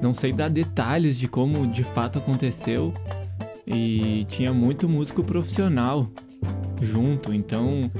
não 0.03 0.13
sei 0.13 0.33
dar 0.33 0.51
detalhes 0.51 1.19
de 1.19 1.27
como 1.27 1.67
de 1.67 1.83
fato 1.83 2.19
aconteceu. 2.19 2.93
E 3.67 4.27
tinha 4.29 4.53
muito 4.53 4.87
músico 4.87 5.25
profissional 5.25 6.07
junto, 6.85 7.33
então 7.33 7.91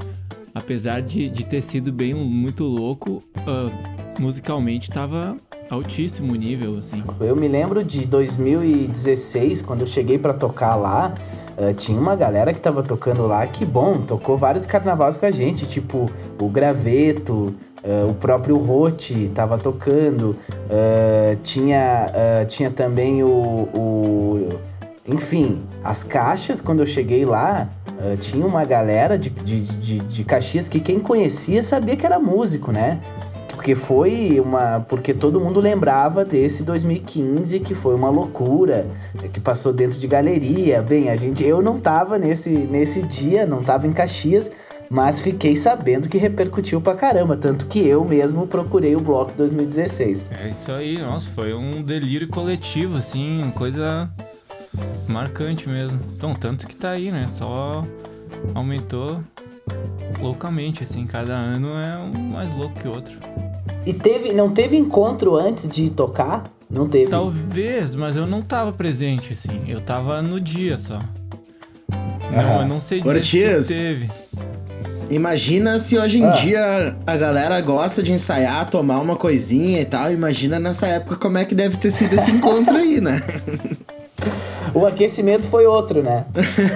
apesar 0.53 1.01
de, 1.01 1.29
de 1.29 1.45
ter 1.45 1.61
sido 1.61 1.91
bem 1.91 2.13
muito 2.13 2.63
louco, 2.63 3.21
ah, 3.45 3.69
musicalmente 4.17 4.89
tava 4.89 5.35
altíssimo 5.69 6.33
nível, 6.35 6.77
assim. 6.77 7.03
Eu 7.19 7.35
me 7.35 7.47
lembro 7.47 7.83
de 7.83 8.05
2016, 8.05 9.61
quando 9.63 9.81
eu 9.81 9.87
cheguei 9.87 10.17
pra 10.17 10.33
tocar 10.33 10.75
lá, 10.75 11.13
eh, 11.57 11.73
tinha 11.73 11.99
uma 11.99 12.15
galera 12.15 12.53
que 12.53 12.61
tava 12.61 12.83
tocando 12.83 13.25
lá 13.27 13.45
que, 13.47 13.65
bom, 13.65 13.97
tocou 14.01 14.37
vários 14.37 14.65
carnavais 14.65 15.17
com 15.17 15.25
a 15.25 15.31
gente, 15.31 15.65
tipo 15.65 16.09
o 16.39 16.47
Graveto, 16.49 17.53
eh, 17.83 18.05
o 18.07 18.13
próprio 18.13 18.57
Rote 18.57 19.29
tava 19.33 19.57
tocando, 19.57 20.37
eh, 20.69 21.35
tinha, 21.43 22.11
tinha 22.47 22.69
também 22.71 23.23
o, 23.23 23.27
o- 23.27 24.59
Enfim, 25.07 25.61
as 25.83 26.03
caixas, 26.03 26.61
quando 26.61 26.79
eu 26.79 26.85
cheguei 26.85 27.25
lá, 27.25 27.67
eh, 27.99 28.17
tinha 28.17 28.45
uma 28.45 28.65
galera 28.65 29.17
de, 29.17 29.29
de, 29.29 29.61
de, 29.77 29.99
de 29.99 30.23
Caxias 30.23 30.67
que 30.67 30.79
quem 30.79 30.99
conhecia 30.99 31.61
sabia 31.63 31.95
que 31.95 32.05
era 32.05 32.19
músico, 32.19 32.71
né? 32.71 32.99
Porque 33.49 33.73
foi 33.73 34.39
uma. 34.39 34.85
Porque 34.87 35.13
todo 35.13 35.39
mundo 35.39 35.59
lembrava 35.59 36.23
desse 36.23 36.61
2015, 36.63 37.59
que 37.61 37.73
foi 37.73 37.95
uma 37.95 38.09
loucura, 38.09 38.85
que 39.33 39.39
passou 39.39 39.73
dentro 39.73 39.97
de 39.97 40.05
galeria. 40.07 40.83
Bem, 40.83 41.09
a 41.09 41.15
gente. 41.15 41.43
Eu 41.43 41.63
não 41.63 41.79
tava 41.79 42.19
nesse, 42.19 42.49
nesse 42.49 43.01
dia, 43.01 43.45
não 43.47 43.63
tava 43.63 43.87
em 43.87 43.91
Caxias, 43.91 44.51
mas 44.87 45.19
fiquei 45.19 45.55
sabendo 45.55 46.07
que 46.07 46.17
repercutiu 46.17 46.79
pra 46.79 46.93
caramba. 46.93 47.35
Tanto 47.35 47.65
que 47.65 47.87
eu 47.87 48.05
mesmo 48.05 48.45
procurei 48.45 48.95
o 48.95 48.99
bloco 48.99 49.31
2016. 49.35 50.31
É 50.43 50.49
isso 50.49 50.71
aí, 50.71 50.99
nossa, 50.99 51.27
foi 51.29 51.53
um 51.53 51.81
delírio 51.81 52.27
coletivo, 52.27 52.97
assim, 52.97 53.51
coisa 53.55 54.07
marcante 55.07 55.67
mesmo. 55.69 55.99
Então, 56.15 56.33
tanto 56.33 56.67
que 56.67 56.75
tá 56.75 56.91
aí, 56.91 57.11
né? 57.11 57.25
Só 57.27 57.83
aumentou 58.53 59.19
loucamente, 60.19 60.83
assim, 60.83 61.05
cada 61.05 61.33
ano 61.33 61.69
é 61.77 61.97
um 61.97 62.11
mais 62.31 62.55
louco 62.55 62.79
que 62.79 62.87
o 62.87 62.91
outro. 62.91 63.17
E 63.85 63.93
teve. 63.93 64.33
Não 64.33 64.49
teve 64.51 64.77
encontro 64.77 65.35
antes 65.35 65.67
de 65.69 65.89
tocar? 65.89 66.43
Não 66.69 66.87
teve. 66.87 67.07
Talvez, 67.11 67.93
mas 67.95 68.15
eu 68.15 68.25
não 68.25 68.41
tava 68.41 68.73
presente, 68.73 69.33
assim. 69.33 69.61
Eu 69.67 69.79
tava 69.81 70.21
no 70.21 70.39
dia 70.39 70.77
só. 70.77 70.99
Não, 72.31 72.39
Aham. 72.39 72.61
eu 72.61 72.67
não 72.67 72.81
sei 72.81 72.99
dizer 73.01 73.15
Ortiz. 73.15 73.65
se 73.67 73.73
teve. 73.73 74.09
Imagina 75.11 75.77
se 75.77 75.97
hoje 75.99 76.17
em 76.19 76.25
Ah. 76.25 76.31
dia 76.31 76.97
a 77.05 77.15
galera 77.15 77.61
gosta 77.61 78.01
de 78.01 78.11
ensaiar, 78.11 78.67
tomar 78.71 78.97
uma 78.99 79.15
coisinha 79.15 79.79
e 79.81 79.85
tal. 79.85 80.11
Imagina 80.11 80.59
nessa 80.59 80.87
época 80.87 81.15
como 81.17 81.37
é 81.37 81.45
que 81.45 81.53
deve 81.53 81.77
ter 81.77 81.91
sido 81.91 82.15
esse 82.15 82.31
encontro 82.31 82.75
aí, 82.75 82.99
né? 82.99 83.21
O 84.75 84.85
aquecimento 84.85 85.47
foi 85.47 85.65
outro, 85.65 86.03
né? 86.03 86.25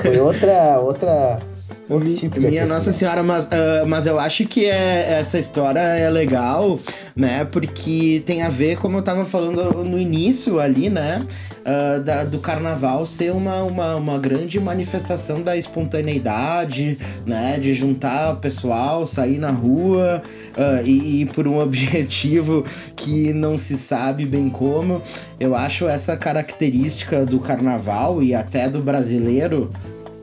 Foi 0.02 0.18
outra. 0.20 0.80
outra 0.80 1.40
outro 1.90 2.14
tipo 2.14 2.40
Minha. 2.42 2.66
Nossa 2.66 2.92
Senhora, 2.92 3.24
mas, 3.24 3.48
ah, 3.52 3.86
mas 3.88 4.06
eu 4.06 4.20
acho 4.20 4.46
que 4.46 4.66
é, 4.66 5.20
essa 5.20 5.40
história 5.40 5.80
é 5.80 6.10
legal, 6.10 6.80
né? 7.16 7.46
Porque 7.46 8.22
tem 8.26 8.44
a 8.44 8.50
ver, 8.50 8.78
como 8.78 8.98
eu 8.98 9.02
tava 9.02 9.26
falando 9.26 9.84
no 9.84 10.00
início 10.00 10.60
ali, 10.60 10.90
né? 10.90 11.26
ah, 11.66 12.00
da- 12.00 12.24
do 12.24 12.40
carnaval 12.40 13.06
ser 13.06 13.32
uma, 13.32 13.64
uma, 13.64 13.96
uma 13.96 14.18
grande 14.18 14.60
manifestação 14.60 15.42
da 15.42 15.56
espontaneidade, 15.58 16.98
né? 17.26 17.58
De 17.60 17.74
juntar 17.74 18.34
o 18.34 18.38
pessoal, 18.38 19.06
sair 19.06 19.38
na 19.38 19.52
rua 19.52 20.22
ah, 20.58 20.82
e, 20.84 21.22
e 21.22 21.26
por 21.26 21.48
um 21.48 21.60
objetivo 21.62 22.64
que 22.96 23.34
não 23.34 23.58
se 23.58 23.78
sabe 23.78 24.26
bem 24.26 24.50
como. 24.50 25.02
Eu 25.40 25.56
acho 25.56 25.88
essa 25.88 26.18
característica 26.18 27.26
do 27.26 27.40
carnaval 27.40 28.22
e 28.22 28.34
até 28.34 28.68
do 28.70 28.82
brasileiro 28.82 29.70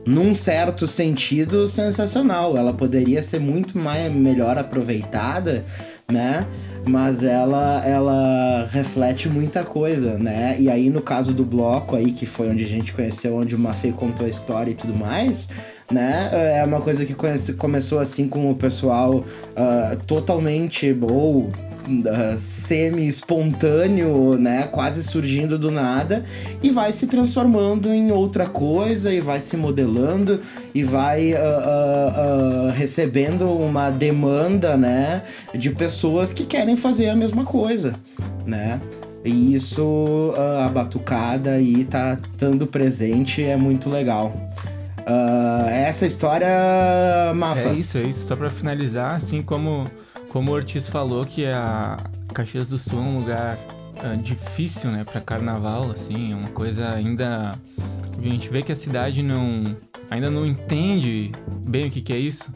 num 0.07 0.33
certo 0.33 0.87
sentido, 0.87 1.67
sensacional. 1.67 2.57
Ela 2.57 2.73
poderia 2.73 3.21
ser 3.21 3.39
muito 3.39 3.77
mais, 3.77 4.11
melhor 4.11 4.57
aproveitada, 4.57 5.63
né? 6.09 6.47
Mas 6.85 7.21
ela, 7.21 7.85
ela 7.85 8.65
reflete 8.71 9.27
muita 9.27 9.63
coisa, 9.65 10.17
né? 10.17 10.55
E 10.57 10.69
aí, 10.69 10.89
no 10.89 11.01
caso 11.01 11.33
do 11.33 11.43
bloco 11.43 11.97
aí, 11.97 12.13
que 12.13 12.25
foi 12.25 12.49
onde 12.49 12.63
a 12.63 12.67
gente 12.67 12.93
conheceu, 12.93 13.35
onde 13.35 13.53
o 13.55 13.59
Mafê 13.59 13.91
contou 13.91 14.25
a 14.25 14.29
história 14.29 14.71
e 14.71 14.75
tudo 14.75 14.95
mais, 14.95 15.49
né? 15.91 16.29
É 16.31 16.63
uma 16.63 16.79
coisa 16.79 17.05
que 17.05 17.13
conhece- 17.13 17.53
começou 17.53 17.99
assim 17.99 18.27
com 18.29 18.49
o 18.49 18.55
pessoal 18.55 19.21
ah, 19.55 19.97
totalmente 20.07 20.97
ou 21.01 21.51
ah, 22.07 22.35
semi-espontâneo, 22.37 24.37
né? 24.37 24.63
Quase 24.63 25.03
surgindo 25.03 25.57
do 25.57 25.71
nada 25.71 26.23
e 26.61 26.69
vai 26.69 26.91
se 26.91 27.07
transformando 27.07 27.93
em 27.93 28.11
outra 28.11 28.47
coisa 28.47 29.13
e 29.13 29.19
vai 29.19 29.41
se 29.41 29.57
modelando 29.57 30.39
e 30.73 30.83
vai 30.83 31.33
ah, 31.33 31.39
ah, 31.39 32.71
recebendo 32.71 33.49
uma 33.49 33.89
demanda, 33.89 34.77
né? 34.77 35.23
De 35.53 35.69
pessoas 35.69 36.31
que 36.31 36.45
querem 36.45 36.75
fazer 36.75 37.09
a 37.09 37.15
mesma 37.15 37.43
coisa, 37.43 37.93
né? 38.45 38.79
E 39.25 39.53
isso, 39.53 40.33
a 40.63 40.69
batucada 40.69 41.51
aí 41.51 41.83
tá 41.83 42.17
estando 42.31 42.65
presente, 42.65 43.43
é 43.43 43.57
muito 43.57 43.89
legal. 43.89 44.33
Ah, 45.09 45.67
essa 45.69 46.05
história, 46.05 46.49
Mafas. 47.33 47.65
É 47.65 47.73
isso, 47.73 47.97
é 47.97 48.03
isso. 48.03 48.27
Só 48.27 48.35
pra 48.35 48.49
finalizar, 48.49 49.15
assim 49.15 49.41
como, 49.41 49.89
como 50.37 50.51
o 50.51 50.53
Ortiz 50.53 50.87
falou, 50.87 51.25
que 51.25 51.47
a 51.47 51.97
Caxias 52.31 52.69
do 52.69 52.77
Sul 52.77 52.99
é 52.99 53.01
um 53.01 53.19
lugar 53.21 53.57
ah, 53.95 54.13
difícil, 54.13 54.91
né, 54.91 55.03
pra 55.03 55.19
carnaval, 55.19 55.89
assim, 55.89 56.31
é 56.31 56.35
uma 56.35 56.49
coisa 56.49 56.91
ainda. 56.91 57.57
A 58.19 58.21
gente 58.21 58.47
vê 58.47 58.61
que 58.61 58.71
a 58.71 58.75
cidade 58.75 59.23
não. 59.23 59.75
ainda 60.11 60.29
não 60.29 60.45
entende 60.45 61.31
bem 61.65 61.87
o 61.87 61.91
que, 61.91 62.01
que 62.01 62.13
é 62.13 62.19
isso. 62.19 62.53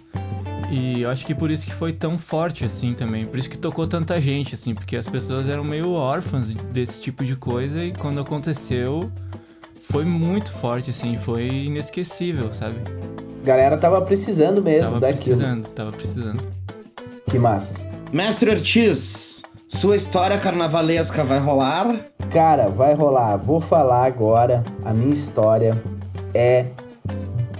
E 0.70 1.02
eu 1.02 1.10
acho 1.10 1.26
que 1.26 1.34
por 1.34 1.50
isso 1.50 1.65
que 1.65 1.74
foi 1.74 1.91
tão 1.91 2.20
forte, 2.20 2.65
assim, 2.65 2.94
também. 2.94 3.26
Por 3.26 3.39
isso 3.39 3.50
que 3.50 3.58
tocou 3.58 3.88
tanta 3.88 4.22
gente, 4.22 4.54
assim, 4.54 4.76
porque 4.76 4.96
as 4.96 5.08
pessoas 5.08 5.50
eram 5.50 5.63
meio 5.63 5.91
órfãs 5.91 6.54
desse 6.54 7.02
tipo 7.02 7.26
de 7.26 7.36
coisa 7.36 7.84
e 7.84 7.91
quando 7.94 8.22
aconteceu. 8.22 9.12
Foi 9.82 10.06
muito 10.06 10.52
forte, 10.52 10.91
assim, 10.91 11.17
foi 11.17 11.48
inesquecível, 11.48 12.54
sabe? 12.54 12.76
Galera 13.44 13.76
tava 13.76 14.00
precisando 14.04 14.62
mesmo 14.62 14.86
Tava 14.86 15.00
daquilo. 15.00 15.38
precisando, 15.38 15.67
tava 15.70 15.91
precisando. 15.91 16.61
Que 17.32 17.39
massa. 17.39 17.74
Mestre 18.12 18.52
Ortiz, 18.52 19.41
sua 19.65 19.96
história 19.96 20.38
carnavalesca 20.38 21.24
vai 21.24 21.39
rolar? 21.39 22.06
Cara, 22.30 22.67
vai 22.67 22.94
rolar. 22.94 23.38
Vou 23.38 23.62
falar 23.62 24.06
agora. 24.06 24.65
A 24.84 24.94
minha 24.94 25.13
história 25.13 25.82
é. 26.34 26.65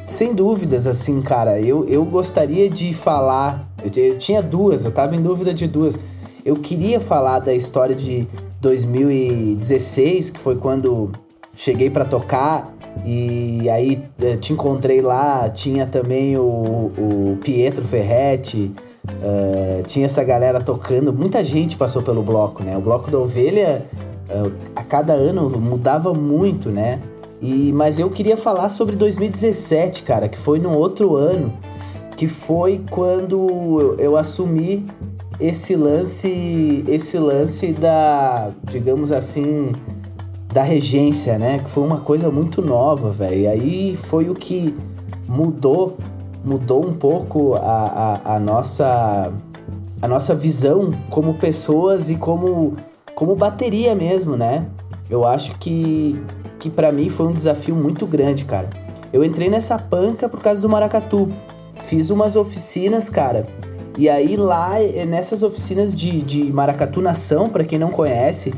Sem 0.05 0.36
dúvidas, 0.36 0.86
assim, 0.86 1.21
cara. 1.21 1.57
Eu, 1.57 1.86
eu 1.88 2.03
gostaria 2.03 2.69
de 2.69 2.93
falar. 2.93 3.65
Eu, 3.81 4.03
eu 4.03 4.17
tinha 4.17 4.41
duas, 4.41 4.84
eu 4.84 4.91
tava 4.91 5.15
em 5.15 5.21
dúvida 5.21 5.53
de 5.53 5.69
duas. 5.69 5.97
Eu 6.43 6.57
queria 6.57 6.99
falar 6.99 7.39
da 7.39 7.53
história 7.53 7.95
de 7.95 8.27
2016, 8.60 10.31
que 10.31 10.39
foi 10.41 10.57
quando 10.57 11.13
cheguei 11.55 11.89
para 11.89 12.03
tocar 12.03 12.73
e 13.05 13.69
aí 13.69 14.03
eh, 14.21 14.36
te 14.36 14.51
encontrei 14.51 14.99
lá, 15.01 15.49
tinha 15.49 15.86
também 15.86 16.36
o, 16.38 16.43
o 16.43 17.38
Pietro 17.41 17.86
Ferretti, 17.86 18.73
uh, 19.07 19.83
tinha 19.83 20.05
essa 20.05 20.23
galera 20.23 20.59
tocando, 20.61 21.11
muita 21.13 21.43
gente 21.43 21.77
passou 21.77 22.01
pelo 22.01 22.21
bloco, 22.21 22.63
né? 22.63 22.77
O 22.77 22.81
bloco 22.81 23.09
da 23.09 23.17
ovelha 23.17 23.85
uh, 24.29 24.51
a 24.75 24.83
cada 24.83 25.13
ano 25.13 25.49
mudava 25.59 26.13
muito, 26.13 26.69
né? 26.69 27.01
E, 27.41 27.71
mas 27.73 27.97
eu 27.97 28.09
queria 28.09 28.37
falar 28.37 28.69
sobre 28.69 28.95
2017, 28.95 30.03
cara, 30.03 30.29
que 30.29 30.37
foi 30.37 30.59
no 30.59 30.77
outro 30.77 31.15
ano, 31.15 31.51
que 32.15 32.27
foi 32.27 32.83
quando 32.91 33.47
eu, 33.79 33.95
eu 33.97 34.17
assumi 34.17 34.85
esse 35.39 35.75
lance, 35.75 36.85
esse 36.87 37.17
lance 37.17 37.73
da, 37.73 38.51
digamos 38.63 39.11
assim, 39.11 39.73
da 40.53 40.61
regência, 40.61 41.39
né? 41.39 41.59
Que 41.59 41.69
foi 41.69 41.83
uma 41.83 42.01
coisa 42.01 42.29
muito 42.29 42.61
nova, 42.61 43.11
velho. 43.11 43.35
E 43.35 43.47
aí 43.47 43.97
foi 43.97 44.29
o 44.29 44.35
que 44.35 44.75
mudou, 45.27 45.97
mudou 46.43 46.86
um 46.86 46.93
pouco 46.93 47.56
a, 47.56 48.19
a, 48.23 48.36
a, 48.36 48.39
nossa 48.39 49.32
a 50.01 50.08
nossa 50.08 50.34
visão 50.34 50.93
como 51.10 51.36
pessoas 51.36 52.10
e 52.10 52.15
como 52.15 52.75
como 53.15 53.36
bateria 53.36 53.93
mesmo, 53.93 54.36
né? 54.36 54.67
Eu 55.10 55.25
acho 55.25 55.58
que 55.58 56.21
que 56.60 56.69
para 56.69 56.91
mim 56.91 57.10
foi 57.10 57.27
um 57.27 57.34
desafio 57.34 57.75
muito 57.75 58.06
grande, 58.06 58.45
cara. 58.45 58.69
Eu 59.12 59.23
entrei 59.23 59.49
nessa 59.49 59.77
panca 59.77 60.30
por 60.30 60.41
causa 60.41 60.62
do 60.62 60.69
maracatu. 60.69 61.30
Fiz 61.82 62.10
umas 62.10 62.36
oficinas, 62.36 63.10
cara. 63.10 63.45
E 63.97 64.08
aí 64.08 64.38
lá, 64.38 64.75
nessas 65.08 65.43
oficinas 65.43 65.93
de, 65.93 66.21
de 66.21 66.43
maracatu 66.51 67.01
nação, 67.01 67.49
para 67.49 67.65
quem 67.65 67.77
não 67.77 67.89
conhece, 67.89 68.54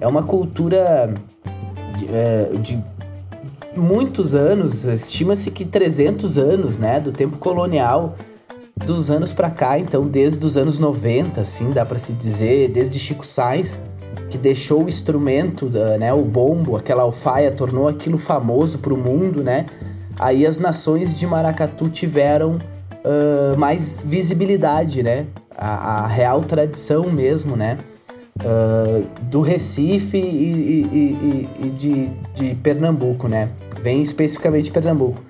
é 0.00 0.06
uma 0.06 0.22
cultura 0.22 1.12
de, 1.96 2.08
é, 2.14 2.50
de 2.60 2.84
muitos 3.76 4.34
anos, 4.34 4.84
estima-se 4.84 5.50
que 5.50 5.64
300 5.64 6.38
anos, 6.38 6.78
né, 6.78 7.00
do 7.00 7.12
tempo 7.12 7.36
colonial, 7.36 8.14
dos 8.84 9.10
anos 9.10 9.32
para 9.32 9.50
cá, 9.50 9.78
então 9.78 10.06
desde 10.06 10.44
os 10.44 10.56
anos 10.56 10.78
90, 10.78 11.40
assim, 11.40 11.70
dá 11.70 11.84
para 11.84 11.98
se 11.98 12.12
dizer, 12.12 12.68
desde 12.68 12.98
Chico 12.98 13.24
Sainz, 13.24 13.80
que 14.30 14.36
deixou 14.36 14.84
o 14.84 14.88
instrumento, 14.88 15.70
né, 15.98 16.12
o 16.12 16.22
bombo, 16.22 16.76
aquela 16.76 17.02
alfaia, 17.02 17.50
tornou 17.50 17.88
aquilo 17.88 18.18
famoso 18.18 18.78
para 18.78 18.92
o 18.92 18.96
mundo, 18.96 19.42
né? 19.42 19.66
Aí 20.18 20.46
as 20.46 20.58
nações 20.58 21.18
de 21.18 21.26
Maracatu 21.26 21.88
tiveram 21.88 22.58
uh, 23.04 23.58
mais 23.58 24.02
visibilidade, 24.04 25.02
né? 25.02 25.26
A, 25.56 26.04
a, 26.04 26.06
real 26.06 26.42
tradição 26.42 27.10
mesmo, 27.10 27.54
né? 27.54 27.78
Uh, 28.40 29.06
do 29.24 29.40
Recife 29.40 30.18
e, 30.18 30.20
e, 30.20 31.48
e, 31.60 31.66
e 31.66 31.70
de, 31.70 32.10
de 32.34 32.54
Pernambuco, 32.56 33.28
né? 33.28 33.50
Vem 33.86 34.02
especificamente 34.02 34.64
de 34.64 34.72
Pernambuco. 34.72 35.22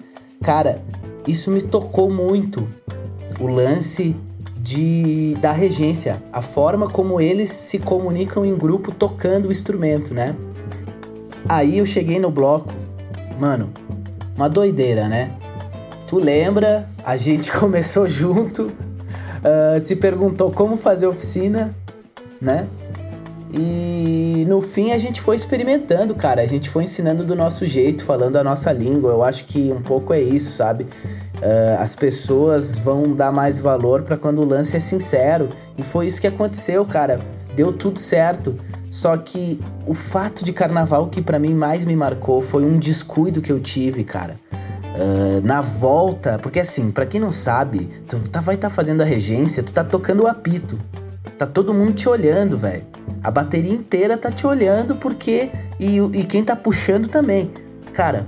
Cara, 0.42 0.82
isso 1.28 1.50
me 1.50 1.60
tocou 1.60 2.10
muito. 2.10 2.66
O 3.38 3.48
lance 3.48 4.16
de, 4.56 5.36
da 5.42 5.52
regência, 5.52 6.22
a 6.32 6.40
forma 6.40 6.88
como 6.88 7.20
eles 7.20 7.50
se 7.50 7.78
comunicam 7.78 8.46
em 8.46 8.56
grupo 8.56 8.90
tocando 8.90 9.48
o 9.48 9.52
instrumento, 9.52 10.14
né? 10.14 10.34
Aí 11.46 11.76
eu 11.76 11.84
cheguei 11.84 12.18
no 12.18 12.30
bloco, 12.30 12.72
mano, 13.38 13.70
uma 14.34 14.48
doideira, 14.48 15.06
né? 15.06 15.36
Tu 16.08 16.18
lembra? 16.18 16.88
A 17.04 17.14
gente 17.18 17.52
começou 17.60 18.08
junto, 18.08 18.72
uh, 18.72 19.78
se 19.78 19.96
perguntou 19.96 20.50
como 20.50 20.78
fazer 20.78 21.06
oficina, 21.06 21.76
né? 22.40 22.66
E 23.58 24.44
no 24.46 24.60
fim 24.60 24.92
a 24.92 24.98
gente 24.98 25.20
foi 25.20 25.34
experimentando, 25.34 26.14
cara. 26.14 26.42
A 26.42 26.46
gente 26.46 26.68
foi 26.68 26.84
ensinando 26.84 27.24
do 27.24 27.34
nosso 27.34 27.64
jeito, 27.64 28.04
falando 28.04 28.36
a 28.36 28.44
nossa 28.44 28.70
língua. 28.70 29.12
Eu 29.12 29.24
acho 29.24 29.46
que 29.46 29.72
um 29.72 29.80
pouco 29.80 30.12
é 30.12 30.20
isso, 30.20 30.52
sabe? 30.52 30.84
Uh, 30.84 31.80
as 31.80 31.94
pessoas 31.94 32.76
vão 32.76 33.14
dar 33.14 33.32
mais 33.32 33.58
valor 33.58 34.02
para 34.02 34.16
quando 34.16 34.42
o 34.42 34.44
lance 34.44 34.76
é 34.76 34.78
sincero. 34.78 35.48
E 35.78 35.82
foi 35.82 36.06
isso 36.06 36.20
que 36.20 36.26
aconteceu, 36.26 36.84
cara. 36.84 37.18
Deu 37.54 37.72
tudo 37.72 37.98
certo. 37.98 38.54
Só 38.90 39.16
que 39.16 39.58
o 39.86 39.94
fato 39.94 40.44
de 40.44 40.52
carnaval 40.52 41.08
que 41.08 41.22
para 41.22 41.38
mim 41.38 41.54
mais 41.54 41.84
me 41.86 41.96
marcou 41.96 42.42
foi 42.42 42.64
um 42.64 42.78
descuido 42.78 43.40
que 43.40 43.50
eu 43.50 43.58
tive, 43.58 44.04
cara. 44.04 44.36
Uh, 44.98 45.46
na 45.46 45.62
volta, 45.62 46.38
porque 46.38 46.60
assim, 46.60 46.90
para 46.90 47.06
quem 47.06 47.20
não 47.20 47.32
sabe, 47.32 47.88
tu 48.06 48.18
tá, 48.28 48.40
vai 48.40 48.54
estar 48.54 48.68
tá 48.68 48.74
fazendo 48.74 49.02
a 49.02 49.04
regência, 49.04 49.62
tu 49.62 49.72
tá 49.72 49.84
tocando 49.84 50.24
o 50.24 50.26
apito. 50.26 50.78
Tá 51.38 51.46
todo 51.46 51.74
mundo 51.74 51.92
te 51.92 52.08
olhando, 52.08 52.56
velho. 52.56 52.84
A 53.22 53.30
bateria 53.30 53.72
inteira 53.72 54.16
tá 54.16 54.30
te 54.30 54.46
olhando 54.46 54.96
porque. 54.96 55.50
E, 55.78 55.98
e 55.98 56.24
quem 56.24 56.42
tá 56.42 56.56
puxando 56.56 57.08
também. 57.08 57.50
Cara, 57.92 58.26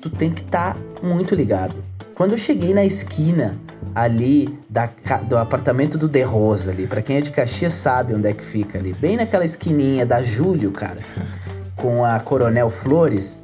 tu 0.00 0.08
tem 0.08 0.30
que 0.30 0.42
estar 0.42 0.74
tá 0.74 0.80
muito 1.02 1.34
ligado. 1.34 1.74
Quando 2.14 2.32
eu 2.32 2.38
cheguei 2.38 2.74
na 2.74 2.84
esquina 2.84 3.58
ali 3.94 4.58
da, 4.68 4.88
do 5.26 5.38
apartamento 5.38 5.98
do 5.98 6.08
De 6.08 6.22
Rosa 6.22 6.70
ali, 6.70 6.86
para 6.86 7.02
quem 7.02 7.16
é 7.16 7.20
de 7.20 7.30
Caxias 7.30 7.72
sabe 7.72 8.14
onde 8.14 8.28
é 8.28 8.32
que 8.32 8.44
fica 8.44 8.78
ali, 8.78 8.92
bem 8.92 9.16
naquela 9.16 9.44
esquininha 9.44 10.06
da 10.06 10.22
Júlio, 10.22 10.70
cara, 10.70 11.00
com 11.74 12.04
a 12.04 12.20
Coronel 12.20 12.70
Flores, 12.70 13.42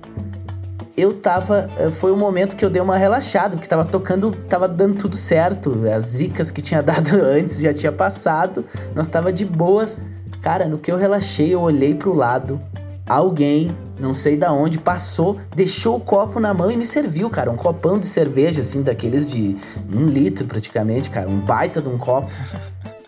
eu 0.96 1.12
tava. 1.12 1.68
Eh, 1.78 1.90
foi 1.90 2.11
o 2.11 2.16
momento 2.16 2.56
que 2.56 2.64
eu 2.64 2.70
dei 2.70 2.80
uma 2.80 2.96
relaxada, 2.96 3.56
porque 3.56 3.68
tava 3.68 3.85
tocando, 3.85 4.32
tava 4.48 4.66
dando 4.66 4.96
tudo 4.96 5.14
certo. 5.14 5.82
As 5.94 6.04
zicas 6.06 6.50
que 6.50 6.62
tinha 6.62 6.80
dado 6.82 7.16
antes 7.20 7.61
já 7.61 7.72
tinha 7.72 7.92
passado, 7.92 8.64
nós 8.94 9.09
tava 9.09 9.32
de 9.32 9.44
boas. 9.44 9.98
Cara, 10.40 10.66
no 10.66 10.78
que 10.78 10.90
eu 10.90 10.96
relaxei, 10.96 11.52
eu 11.52 11.61
olhei 11.61 11.94
pro 11.94 12.14
lado, 12.14 12.61
alguém, 13.06 13.76
não 13.98 14.14
sei 14.14 14.37
da 14.37 14.52
onde, 14.52 14.78
passou, 14.78 15.37
deixou 15.54 15.96
o 15.96 16.00
copo 16.00 16.38
na 16.38 16.54
mão 16.54 16.70
e 16.70 16.76
me 16.76 16.85
serviu, 16.85 17.28
cara. 17.28 17.50
Um 17.50 17.56
copão 17.56 17.98
de 17.98 18.06
cerveja, 18.06 18.61
assim, 18.61 18.82
daqueles 18.82 19.26
de 19.26 19.56
um 19.92 20.06
litro 20.06 20.46
praticamente, 20.46 21.11
cara. 21.11 21.28
Um 21.28 21.40
baita 21.40 21.82
de 21.82 21.88
um 21.88 21.98
copo. 21.98 22.30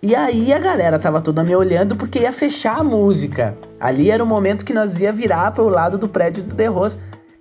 E 0.01 0.15
aí 0.15 0.53
a 0.53 0.59
galera 0.59 0.99
tava 0.99 1.21
toda 1.21 1.43
me 1.43 1.55
olhando 1.57 1.97
porque 1.97 2.21
ia 2.21 2.33
fechar 2.33 2.79
a 2.79 2.85
música. 2.85 3.57
Ali 3.81 4.11
era 4.11 4.23
o 4.23 4.27
momento 4.27 4.65
que 4.65 4.73
nós 4.73 5.01
ia 5.01 5.13
virar 5.13 5.51
pro 5.53 5.69
lado 5.69 5.99
do 5.99 6.09
prédio 6.09 6.45
do 6.45 6.55
The 6.55 6.67
Rose 6.67 6.99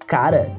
cara, 0.07 0.49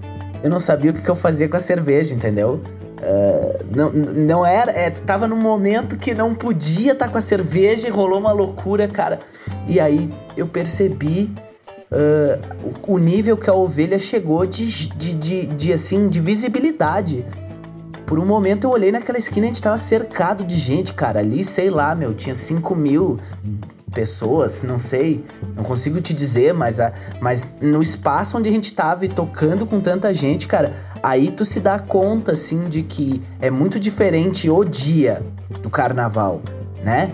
eu 0.44 0.50
não 0.50 0.60
sabia 0.60 0.90
o 0.90 0.94
que, 0.94 1.02
que 1.02 1.08
eu 1.08 1.14
fazia 1.14 1.48
com 1.48 1.56
a 1.56 1.60
cerveja, 1.60 2.14
entendeu? 2.14 2.60
Uh, 2.98 3.64
não, 3.74 3.90
não 3.92 4.46
era. 4.46 4.70
É, 4.72 4.90
tu 4.90 5.02
tava 5.02 5.26
num 5.26 5.40
momento 5.40 5.96
que 5.96 6.14
não 6.14 6.34
podia 6.34 6.92
estar 6.92 7.06
tá 7.06 7.12
com 7.12 7.18
a 7.18 7.20
cerveja 7.20 7.88
e 7.88 7.90
rolou 7.90 8.18
uma 8.18 8.32
loucura, 8.32 8.86
cara. 8.86 9.20
E 9.66 9.80
aí 9.80 10.12
eu 10.36 10.46
percebi 10.46 11.32
uh, 11.90 12.84
o, 12.86 12.94
o, 12.94 12.98
nível 12.98 13.36
que 13.36 13.48
a 13.48 13.54
ovelha 13.54 13.98
chegou 13.98 14.44
de, 14.46 14.88
de, 14.88 15.14
de, 15.14 15.46
de, 15.46 15.72
assim, 15.72 16.08
de 16.08 16.20
visibilidade. 16.20 17.24
Por 18.08 18.18
um 18.18 18.24
momento 18.24 18.64
eu 18.64 18.70
olhei 18.70 18.90
naquela 18.90 19.18
esquina 19.18 19.44
e 19.44 19.50
a 19.50 19.52
gente 19.52 19.62
tava 19.62 19.76
cercado 19.76 20.42
de 20.42 20.56
gente, 20.56 20.94
cara. 20.94 21.20
Ali, 21.20 21.44
sei 21.44 21.68
lá, 21.68 21.94
meu, 21.94 22.14
tinha 22.14 22.34
5 22.34 22.74
mil, 22.74 23.20
pessoas, 23.92 24.62
não 24.62 24.78
sei, 24.78 25.22
não 25.54 25.62
consigo 25.62 26.00
te 26.00 26.14
dizer, 26.14 26.54
mas, 26.54 26.80
a, 26.80 26.90
mas 27.20 27.56
no 27.60 27.82
espaço 27.82 28.38
onde 28.38 28.48
a 28.48 28.52
gente 28.52 28.72
tava 28.72 29.04
e 29.04 29.08
tocando 29.08 29.66
com 29.66 29.78
tanta 29.78 30.12
gente, 30.14 30.46
cara, 30.46 30.72
aí 31.02 31.30
tu 31.30 31.44
se 31.44 31.60
dá 31.60 31.78
conta, 31.78 32.32
assim, 32.32 32.66
de 32.66 32.82
que 32.82 33.22
é 33.40 33.50
muito 33.50 33.78
diferente 33.78 34.48
o 34.48 34.64
dia 34.64 35.22
do 35.62 35.68
carnaval, 35.68 36.40
né? 36.82 37.12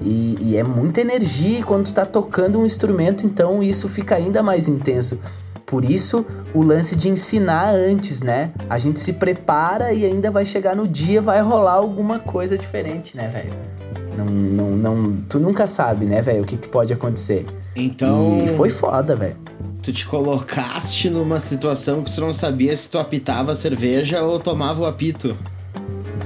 E, 0.00 0.36
e 0.40 0.56
é 0.56 0.64
muita 0.64 1.00
energia 1.00 1.64
quando 1.64 1.84
tu 1.84 1.94
tá 1.94 2.04
tocando 2.04 2.58
um 2.58 2.66
instrumento, 2.66 3.24
então 3.24 3.62
isso 3.62 3.86
fica 3.86 4.16
ainda 4.16 4.42
mais 4.42 4.66
intenso. 4.66 5.20
Por 5.72 5.86
isso, 5.86 6.26
o 6.52 6.62
lance 6.62 6.94
de 6.94 7.08
ensinar 7.08 7.70
antes, 7.74 8.20
né? 8.20 8.52
A 8.68 8.78
gente 8.78 9.00
se 9.00 9.14
prepara 9.14 9.90
e 9.90 10.04
ainda 10.04 10.30
vai 10.30 10.44
chegar 10.44 10.76
no 10.76 10.86
dia, 10.86 11.22
vai 11.22 11.40
rolar 11.40 11.72
alguma 11.72 12.18
coisa 12.18 12.58
diferente, 12.58 13.16
né, 13.16 13.26
velho? 13.28 13.54
Não, 14.14 14.26
não, 14.26 14.70
não, 14.76 15.16
tu 15.26 15.40
nunca 15.40 15.66
sabe, 15.66 16.04
né, 16.04 16.20
velho, 16.20 16.42
o 16.42 16.44
que, 16.44 16.58
que 16.58 16.68
pode 16.68 16.92
acontecer. 16.92 17.46
Então. 17.74 18.44
E 18.44 18.48
foi 18.48 18.68
foda, 18.68 19.16
velho. 19.16 19.34
Tu 19.82 19.94
te 19.94 20.04
colocaste 20.04 21.08
numa 21.08 21.40
situação 21.40 22.04
que 22.04 22.14
tu 22.14 22.20
não 22.20 22.34
sabia 22.34 22.76
se 22.76 22.90
tu 22.90 22.98
apitava 22.98 23.52
a 23.52 23.56
cerveja 23.56 24.22
ou 24.22 24.38
tomava 24.38 24.82
o 24.82 24.84
apito. 24.84 25.34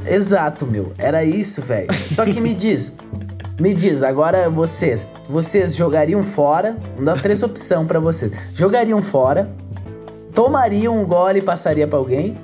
Exato, 0.05 0.67
meu. 0.67 0.93
Era 0.99 1.23
isso, 1.23 1.63
velho. 1.63 1.87
Só 2.13 2.25
que 2.25 2.41
me 2.41 2.53
diz, 2.53 2.95
me 3.59 3.75
diz, 3.75 4.03
agora 4.03 4.51
vocês, 4.51 5.07
vocês 5.29 5.75
jogariam 5.75 6.23
fora? 6.23 6.77
Vou 6.95 7.05
dar 7.05 7.21
três 7.21 7.43
opções 7.43 7.87
para 7.87 7.99
vocês. 7.99 8.33
Jogariam 8.55 9.01
fora, 9.01 9.51
tomariam 10.35 11.01
um 11.01 11.07
gole 11.07 11.39
e 11.39 11.43
passaria 11.43 11.87
para 11.87 11.99
alguém? 11.99 12.37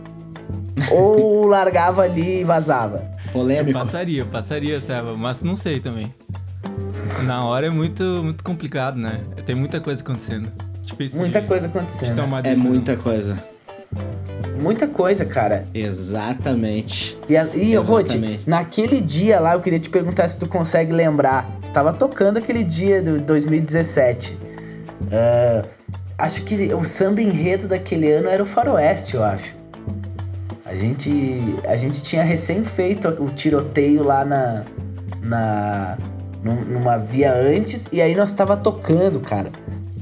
ou 0.90 1.46
largava 1.46 2.02
ali 2.02 2.40
e 2.40 2.44
vazava? 2.44 3.10
Polêmico. 3.32 3.78
Passaria, 3.78 4.24
passaria, 4.24 4.80
Seba, 4.80 5.16
mas 5.16 5.42
não 5.42 5.56
sei 5.56 5.80
também. 5.80 6.12
Na 7.24 7.44
hora 7.44 7.66
é 7.66 7.70
muito, 7.70 8.02
muito 8.22 8.42
complicado, 8.42 8.96
né? 8.96 9.22
Tem 9.46 9.54
muita 9.54 9.80
coisa 9.80 10.02
acontecendo. 10.02 10.50
Difícil 10.82 11.20
muita 11.20 11.40
de, 11.40 11.46
coisa 11.46 11.66
acontecendo. 11.66 12.14
De 12.14 12.48
é 12.48 12.56
muita 12.56 12.96
coisa. 12.96 13.42
Muita 14.62 14.86
coisa, 14.86 15.24
cara. 15.24 15.64
Exatamente. 15.74 17.18
E, 17.28 17.34
e 17.58 17.76
Rod, 17.76 18.14
naquele 18.46 19.00
dia 19.00 19.40
lá, 19.40 19.54
eu 19.54 19.60
queria 19.60 19.80
te 19.80 19.90
perguntar 19.90 20.28
se 20.28 20.38
tu 20.38 20.46
consegue 20.46 20.92
lembrar. 20.92 21.50
Tu 21.62 21.70
tava 21.72 21.92
tocando 21.92 22.36
aquele 22.36 22.62
dia 22.62 23.02
do 23.02 23.18
2017. 23.18 24.38
Uh, 25.02 25.68
acho 26.16 26.42
que 26.44 26.72
o 26.72 26.84
samba 26.84 27.20
enredo 27.20 27.66
daquele 27.66 28.10
ano 28.12 28.28
era 28.28 28.42
o 28.42 28.46
Faroeste, 28.46 29.14
eu 29.14 29.24
acho. 29.24 29.54
A 30.64 30.74
gente, 30.74 31.10
a 31.66 31.76
gente 31.76 32.02
tinha 32.02 32.22
recém 32.22 32.64
feito 32.64 33.08
o 33.08 33.28
tiroteio 33.28 34.04
lá 34.04 34.24
na, 34.24 34.64
na 35.22 35.98
numa 36.42 36.98
via 36.98 37.34
antes 37.34 37.88
e 37.92 38.00
aí 38.00 38.14
nós 38.14 38.32
tava 38.32 38.56
tocando, 38.56 39.20
cara. 39.20 39.50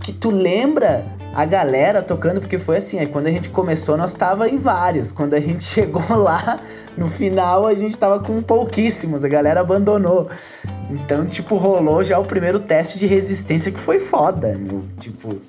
Que 0.03 0.13
tu 0.13 0.31
lembra 0.31 1.07
a 1.33 1.45
galera 1.45 2.03
tocando, 2.03 2.41
porque 2.41 2.59
foi 2.59 2.79
assim, 2.79 2.99
aí 2.99 3.07
quando 3.07 3.29
a 3.29 3.31
gente 3.31 3.51
começou 3.51 3.97
nós 3.97 4.13
tava 4.13 4.49
em 4.49 4.57
vários, 4.57 5.13
quando 5.13 5.35
a 5.35 5.41
gente 5.41 5.63
chegou 5.65 6.17
lá, 6.17 6.61
no 6.97 7.07
final 7.07 7.67
a 7.67 7.75
gente 7.75 7.97
tava 7.97 8.21
com 8.21 8.43
pouquíssimos, 8.43 9.25
a 9.25 9.29
galera 9.29 9.61
abandonou. 9.61 10.29
Então, 10.91 11.27
tipo, 11.27 11.57
rolou 11.57 12.03
já 12.03 12.19
o 12.19 12.25
primeiro 12.25 12.59
teste 12.59 12.99
de 12.99 13.07
resistência 13.07 13.71
que 13.71 13.79
foi 13.79 13.99
foda, 13.99 14.57
meu. 14.59 14.83
tipo, 14.99 15.41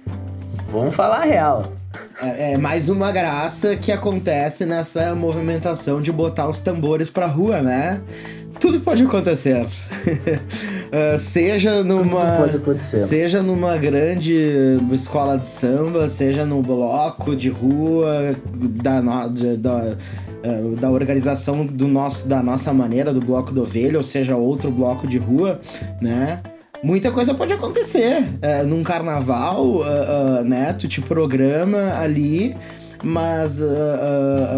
vamos 0.69 0.95
falar 0.95 1.21
a 1.21 1.25
real. 1.25 1.73
É, 2.21 2.53
é, 2.53 2.57
mais 2.57 2.87
uma 2.87 3.11
graça 3.11 3.75
que 3.75 3.91
acontece 3.91 4.65
nessa 4.65 5.13
movimentação 5.13 6.01
de 6.01 6.11
botar 6.11 6.47
os 6.47 6.59
tambores 6.59 7.09
pra 7.09 7.25
rua, 7.25 7.61
né? 7.61 8.01
Tudo 8.59 8.79
pode 8.79 9.03
acontecer. 9.03 9.65
uh, 10.91 11.17
seja 11.17 11.83
numa. 11.83 12.21
Seja 12.99 13.41
numa 13.41 13.77
grande 13.77 14.35
escola 14.91 15.37
de 15.37 15.47
samba, 15.47 16.07
seja 16.07 16.45
no 16.45 16.61
bloco 16.61 17.35
de 17.35 17.49
rua, 17.49 18.35
da, 18.81 18.99
da, 18.99 19.97
uh, 20.45 20.75
da 20.75 20.91
organização 20.91 21.65
do 21.65 21.87
nosso, 21.87 22.27
da 22.27 22.43
nossa 22.43 22.73
maneira, 22.73 23.13
do 23.13 23.21
bloco 23.21 23.53
do 23.53 23.61
ovelha, 23.61 23.97
ou 23.97 24.03
seja, 24.03 24.35
outro 24.35 24.71
bloco 24.71 25.07
de 25.07 25.17
rua, 25.17 25.59
né? 26.01 26.41
muita 26.83 27.11
coisa 27.11 27.33
pode 27.33 27.53
acontecer. 27.53 28.21
Uh, 28.21 28.65
num 28.65 28.83
carnaval, 28.83 29.65
uh, 29.65 29.81
uh, 29.81 30.43
né? 30.43 30.73
Tu 30.73 30.87
te 30.87 31.01
programa 31.01 31.99
ali, 31.99 32.55
mas 33.03 33.59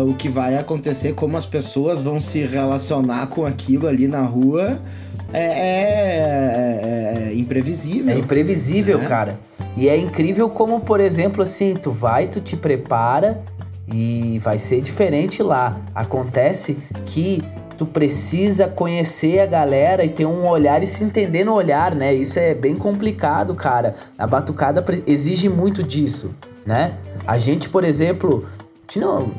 o 0.05 0.13
que 0.15 0.29
vai 0.29 0.57
acontecer, 0.57 1.13
como 1.13 1.37
as 1.37 1.45
pessoas 1.45 2.01
vão 2.01 2.19
se 2.19 2.45
relacionar 2.45 3.27
com 3.27 3.45
aquilo 3.45 3.87
ali 3.87 4.07
na 4.07 4.21
rua, 4.21 4.77
é, 5.33 5.43
é, 5.43 7.27
é, 7.27 7.29
é 7.29 7.33
imprevisível. 7.33 8.13
É 8.13 8.17
imprevisível, 8.17 8.99
né? 8.99 9.07
cara. 9.07 9.39
E 9.75 9.89
é 9.89 9.97
incrível 9.97 10.49
como, 10.49 10.79
por 10.81 10.99
exemplo, 10.99 11.41
assim, 11.41 11.73
tu 11.73 11.91
vai, 11.91 12.27
tu 12.27 12.39
te 12.39 12.55
prepara 12.55 13.41
e 13.91 14.39
vai 14.43 14.59
ser 14.59 14.81
diferente 14.81 15.41
lá. 15.41 15.81
Acontece 15.95 16.77
que 17.05 17.43
tu 17.77 17.85
precisa 17.87 18.67
conhecer 18.67 19.39
a 19.39 19.47
galera 19.47 20.05
e 20.05 20.09
ter 20.09 20.27
um 20.27 20.47
olhar 20.47 20.83
e 20.83 20.87
se 20.87 21.03
entender 21.03 21.43
no 21.43 21.53
olhar, 21.53 21.95
né? 21.95 22.13
Isso 22.13 22.37
é 22.37 22.53
bem 22.53 22.75
complicado, 22.75 23.55
cara. 23.55 23.95
A 24.17 24.27
batucada 24.27 24.85
exige 25.07 25.49
muito 25.49 25.81
disso, 25.81 26.35
né? 26.65 26.93
A 27.25 27.37
gente, 27.37 27.69
por 27.69 27.83
exemplo, 27.83 28.45
não, 28.95 29.31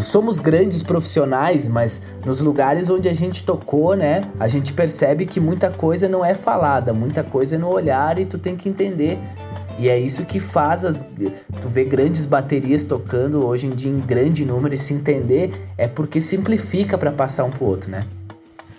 somos 0.00 0.38
grandes 0.38 0.82
profissionais, 0.82 1.68
mas 1.68 2.02
nos 2.24 2.40
lugares 2.40 2.90
onde 2.90 3.08
a 3.08 3.14
gente 3.14 3.44
tocou, 3.44 3.94
né? 3.94 4.28
A 4.38 4.48
gente 4.48 4.72
percebe 4.72 5.26
que 5.26 5.40
muita 5.40 5.70
coisa 5.70 6.08
não 6.08 6.24
é 6.24 6.34
falada, 6.34 6.92
muita 6.92 7.22
coisa 7.22 7.56
é 7.56 7.58
no 7.58 7.68
olhar 7.68 8.18
e 8.18 8.24
tu 8.24 8.38
tem 8.38 8.56
que 8.56 8.68
entender 8.68 9.18
e 9.78 9.88
é 9.88 9.98
isso 9.98 10.24
que 10.24 10.38
faz 10.38 10.84
as. 10.84 11.04
Tu 11.60 11.68
vê 11.68 11.84
grandes 11.84 12.26
baterias 12.26 12.84
tocando 12.84 13.44
hoje 13.44 13.66
em 13.66 13.70
dia 13.70 13.90
em 13.90 14.00
grande 14.00 14.44
número 14.44 14.74
e 14.74 14.78
se 14.78 14.94
entender 14.94 15.52
é 15.76 15.88
porque 15.88 16.20
simplifica 16.20 16.96
para 16.96 17.10
passar 17.10 17.44
um 17.44 17.50
pro 17.50 17.66
outro, 17.66 17.90
né? 17.90 18.06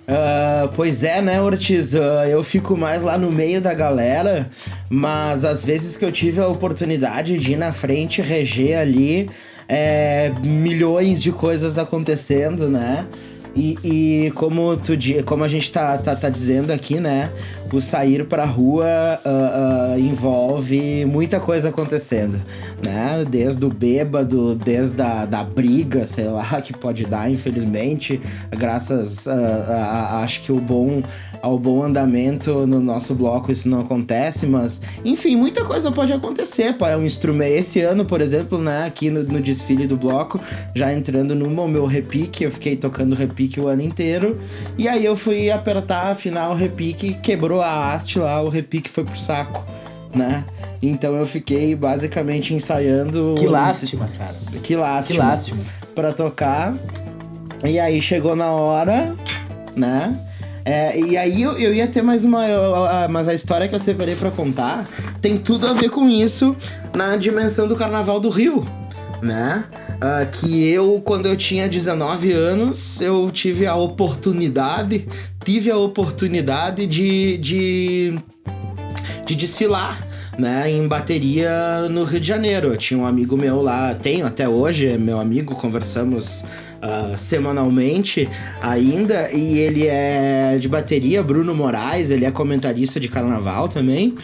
Uh, 0.08 0.70
pois 0.76 1.04
é, 1.04 1.20
né, 1.20 1.42
Ortiz? 1.42 1.96
Uh, 1.96 2.26
eu 2.30 2.44
fico 2.44 2.78
mais 2.78 3.02
lá 3.02 3.18
no 3.18 3.32
meio 3.32 3.60
da 3.60 3.74
galera, 3.74 4.48
mas 4.88 5.44
às 5.44 5.66
vezes 5.66 5.98
que 5.98 6.06
eu 6.06 6.12
tive 6.12 6.40
a 6.40 6.48
oportunidade 6.48 7.40
de 7.40 7.54
ir 7.54 7.58
na 7.58 7.72
frente 7.72 8.22
reger 8.22 8.78
ali, 8.78 9.28
é, 9.68 10.32
milhões 10.46 11.24
de 11.24 11.32
coisas 11.32 11.80
acontecendo, 11.80 12.70
né? 12.70 13.08
E, 13.56 13.80
e, 13.84 14.32
como, 14.32 14.76
tu, 14.76 14.94
como 15.26 15.44
a 15.44 15.48
gente 15.48 15.72
tá, 15.72 15.98
tá, 15.98 16.14
tá 16.16 16.30
dizendo 16.30 16.72
aqui, 16.72 17.00
né? 17.00 17.32
O 17.76 17.82
sair 17.82 18.26
pra 18.26 18.46
rua 18.46 18.86
uh, 19.26 19.96
uh, 19.96 20.00
envolve 20.00 21.06
muita 21.06 21.40
coisa 21.40 21.70
acontecendo, 21.70 22.42
né? 22.82 23.26
Desde 23.30 23.66
o 23.66 23.70
bêbado, 23.70 24.56
desde 24.56 25.02
a 25.02 25.26
da 25.26 25.44
briga, 25.44 26.08
sei 26.08 26.26
lá, 26.26 26.62
que 26.62 26.72
pode 26.72 27.06
dar, 27.06 27.30
infelizmente, 27.30 28.20
graças 28.52 29.28
a, 29.28 29.34
a, 29.34 30.02
a, 30.18 30.24
acho 30.24 30.42
que 30.42 30.52
o 30.52 30.60
bom 30.60 31.04
ao 31.42 31.60
bom 31.60 31.84
andamento 31.84 32.66
no 32.66 32.80
nosso 32.80 33.14
bloco 33.14 33.52
isso 33.52 33.70
não 33.70 33.82
acontece, 33.82 34.48
mas 34.48 34.82
enfim, 35.04 35.36
muita 35.36 35.64
coisa 35.64 35.92
pode 35.92 36.12
acontecer, 36.12 36.74
pô, 36.74 36.88
é 36.88 36.98
um 36.98 37.06
instrumento. 37.06 37.54
Esse 37.54 37.82
ano, 37.82 38.04
por 38.04 38.20
exemplo, 38.20 38.58
né, 38.58 38.86
aqui 38.86 39.12
no, 39.12 39.22
no 39.22 39.40
desfile 39.40 39.86
do 39.86 39.96
bloco, 39.96 40.40
já 40.74 40.92
entrando 40.92 41.36
no 41.36 41.68
meu 41.68 41.86
repique, 41.86 42.44
eu 42.44 42.52
fiquei 42.52 42.76
tocando 42.76 43.16
repique 43.16 43.60
o 43.60 43.68
ano 43.68 43.82
inteiro, 43.82 44.40
e 44.78 44.88
aí 44.88 45.06
eu 45.06 45.16
fui 45.16 45.52
apertar, 45.52 46.12
afinal, 46.12 46.52
o 46.52 46.56
repique 46.56 47.14
quebrou 47.16 47.62
a 47.66 47.94
haste 47.94 48.20
lá, 48.20 48.42
o 48.42 48.50
repique 48.50 48.90
foi 48.90 49.04
pro 49.04 49.18
saco, 49.18 49.64
né? 50.14 50.46
Então 50.82 51.16
eu 51.16 51.26
fiquei 51.26 51.76
basicamente 51.76 52.54
ensaiando. 52.54 53.36
Que 53.38 53.48
lástima, 53.48 54.08
cara. 54.18 54.36
Que 54.64 54.76
lástima. 54.76 55.20
Que 55.20 55.28
lástima. 55.28 55.64
Pra 55.94 56.14
tocar. 56.14 56.76
E 57.64 57.80
aí 57.80 58.02
chegou 58.02 58.36
na 58.36 58.52
hora, 58.52 59.16
né? 59.76 60.20
É, 60.64 61.00
e 61.00 61.16
aí 61.16 61.44
eu, 61.44 61.58
eu 61.60 61.74
ia 61.74 61.88
ter 61.88 62.02
mais 62.02 62.24
uma. 62.24 62.42
mas 63.10 63.28
a 63.28 63.34
história 63.34 63.68
que 63.68 63.76
eu 63.76 63.80
separei 63.80 64.16
para 64.16 64.32
contar 64.32 64.88
tem 65.22 65.38
tudo 65.38 65.68
a 65.68 65.74
ver 65.74 65.90
com 65.90 66.10
isso 66.10 66.56
na 66.94 67.16
dimensão 67.18 67.68
do 67.68 67.76
Carnaval 67.76 68.20
do 68.20 68.30
Rio, 68.30 68.66
né? 69.22 69.64
Uh, 69.96 70.30
que 70.32 70.68
eu, 70.68 71.02
quando 71.06 71.28
eu 71.28 71.38
tinha 71.38 71.70
19 71.70 72.32
anos, 72.32 73.00
eu 73.00 73.30
tive 73.32 73.66
a 73.66 73.76
oportunidade, 73.76 75.08
tive 75.46 75.70
a 75.70 75.78
oportunidade 75.78 76.88
de, 76.88 77.38
de, 77.38 78.20
de 79.28 79.36
desfilar 79.36 80.04
né, 80.40 80.70
em 80.70 80.88
bateria 80.88 81.88
no 81.90 82.04
Rio 82.04 82.20
de 82.20 82.28
Janeiro. 82.28 82.70
Eu 82.70 82.78
tinha 82.78 83.00
um 83.00 83.06
amigo 83.06 83.38
meu 83.38 83.62
lá, 83.62 83.94
tenho 83.94 84.26
até 84.26 84.50
hoje, 84.50 84.88
é 84.88 84.98
meu 84.98 85.20
amigo, 85.20 85.56
conversamos 85.56 86.44
uh, 86.78 87.18
semanalmente 87.18 88.30
ainda. 88.62 89.32
E 89.32 89.60
ele 89.60 89.88
é 89.88 90.58
de 90.60 90.68
bateria, 90.68 91.24
Bruno 91.24 91.54
Moraes, 91.54 92.10
ele 92.10 92.26
é 92.26 92.32
comentarista 92.32 93.00
de 93.00 93.08
carnaval 93.08 93.68
também, 93.68 94.16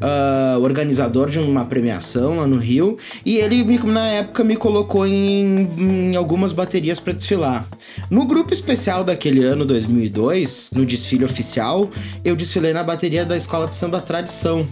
uh, 0.00 0.60
organizador 0.60 1.28
de 1.30 1.38
uma 1.38 1.64
premiação 1.64 2.36
lá 2.36 2.46
no 2.46 2.56
Rio. 2.56 2.98
E 3.24 3.38
ele, 3.38 3.62
na 3.86 4.06
época, 4.08 4.44
me 4.44 4.56
colocou 4.56 5.06
em, 5.06 5.68
em 5.78 6.16
algumas 6.16 6.52
baterias 6.52 7.00
para 7.00 7.12
desfilar. 7.12 7.66
No 8.10 8.26
grupo 8.26 8.52
especial 8.52 9.04
daquele 9.04 9.42
ano, 9.44 9.64
2002, 9.64 10.70
no 10.74 10.84
desfile 10.84 11.24
oficial, 11.24 11.90
eu 12.24 12.34
desfilei 12.36 12.72
na 12.72 12.82
bateria 12.82 13.24
da 13.24 13.36
Escola 13.36 13.66
de 13.66 13.74
Samba 13.74 14.00
Tradição 14.00 14.66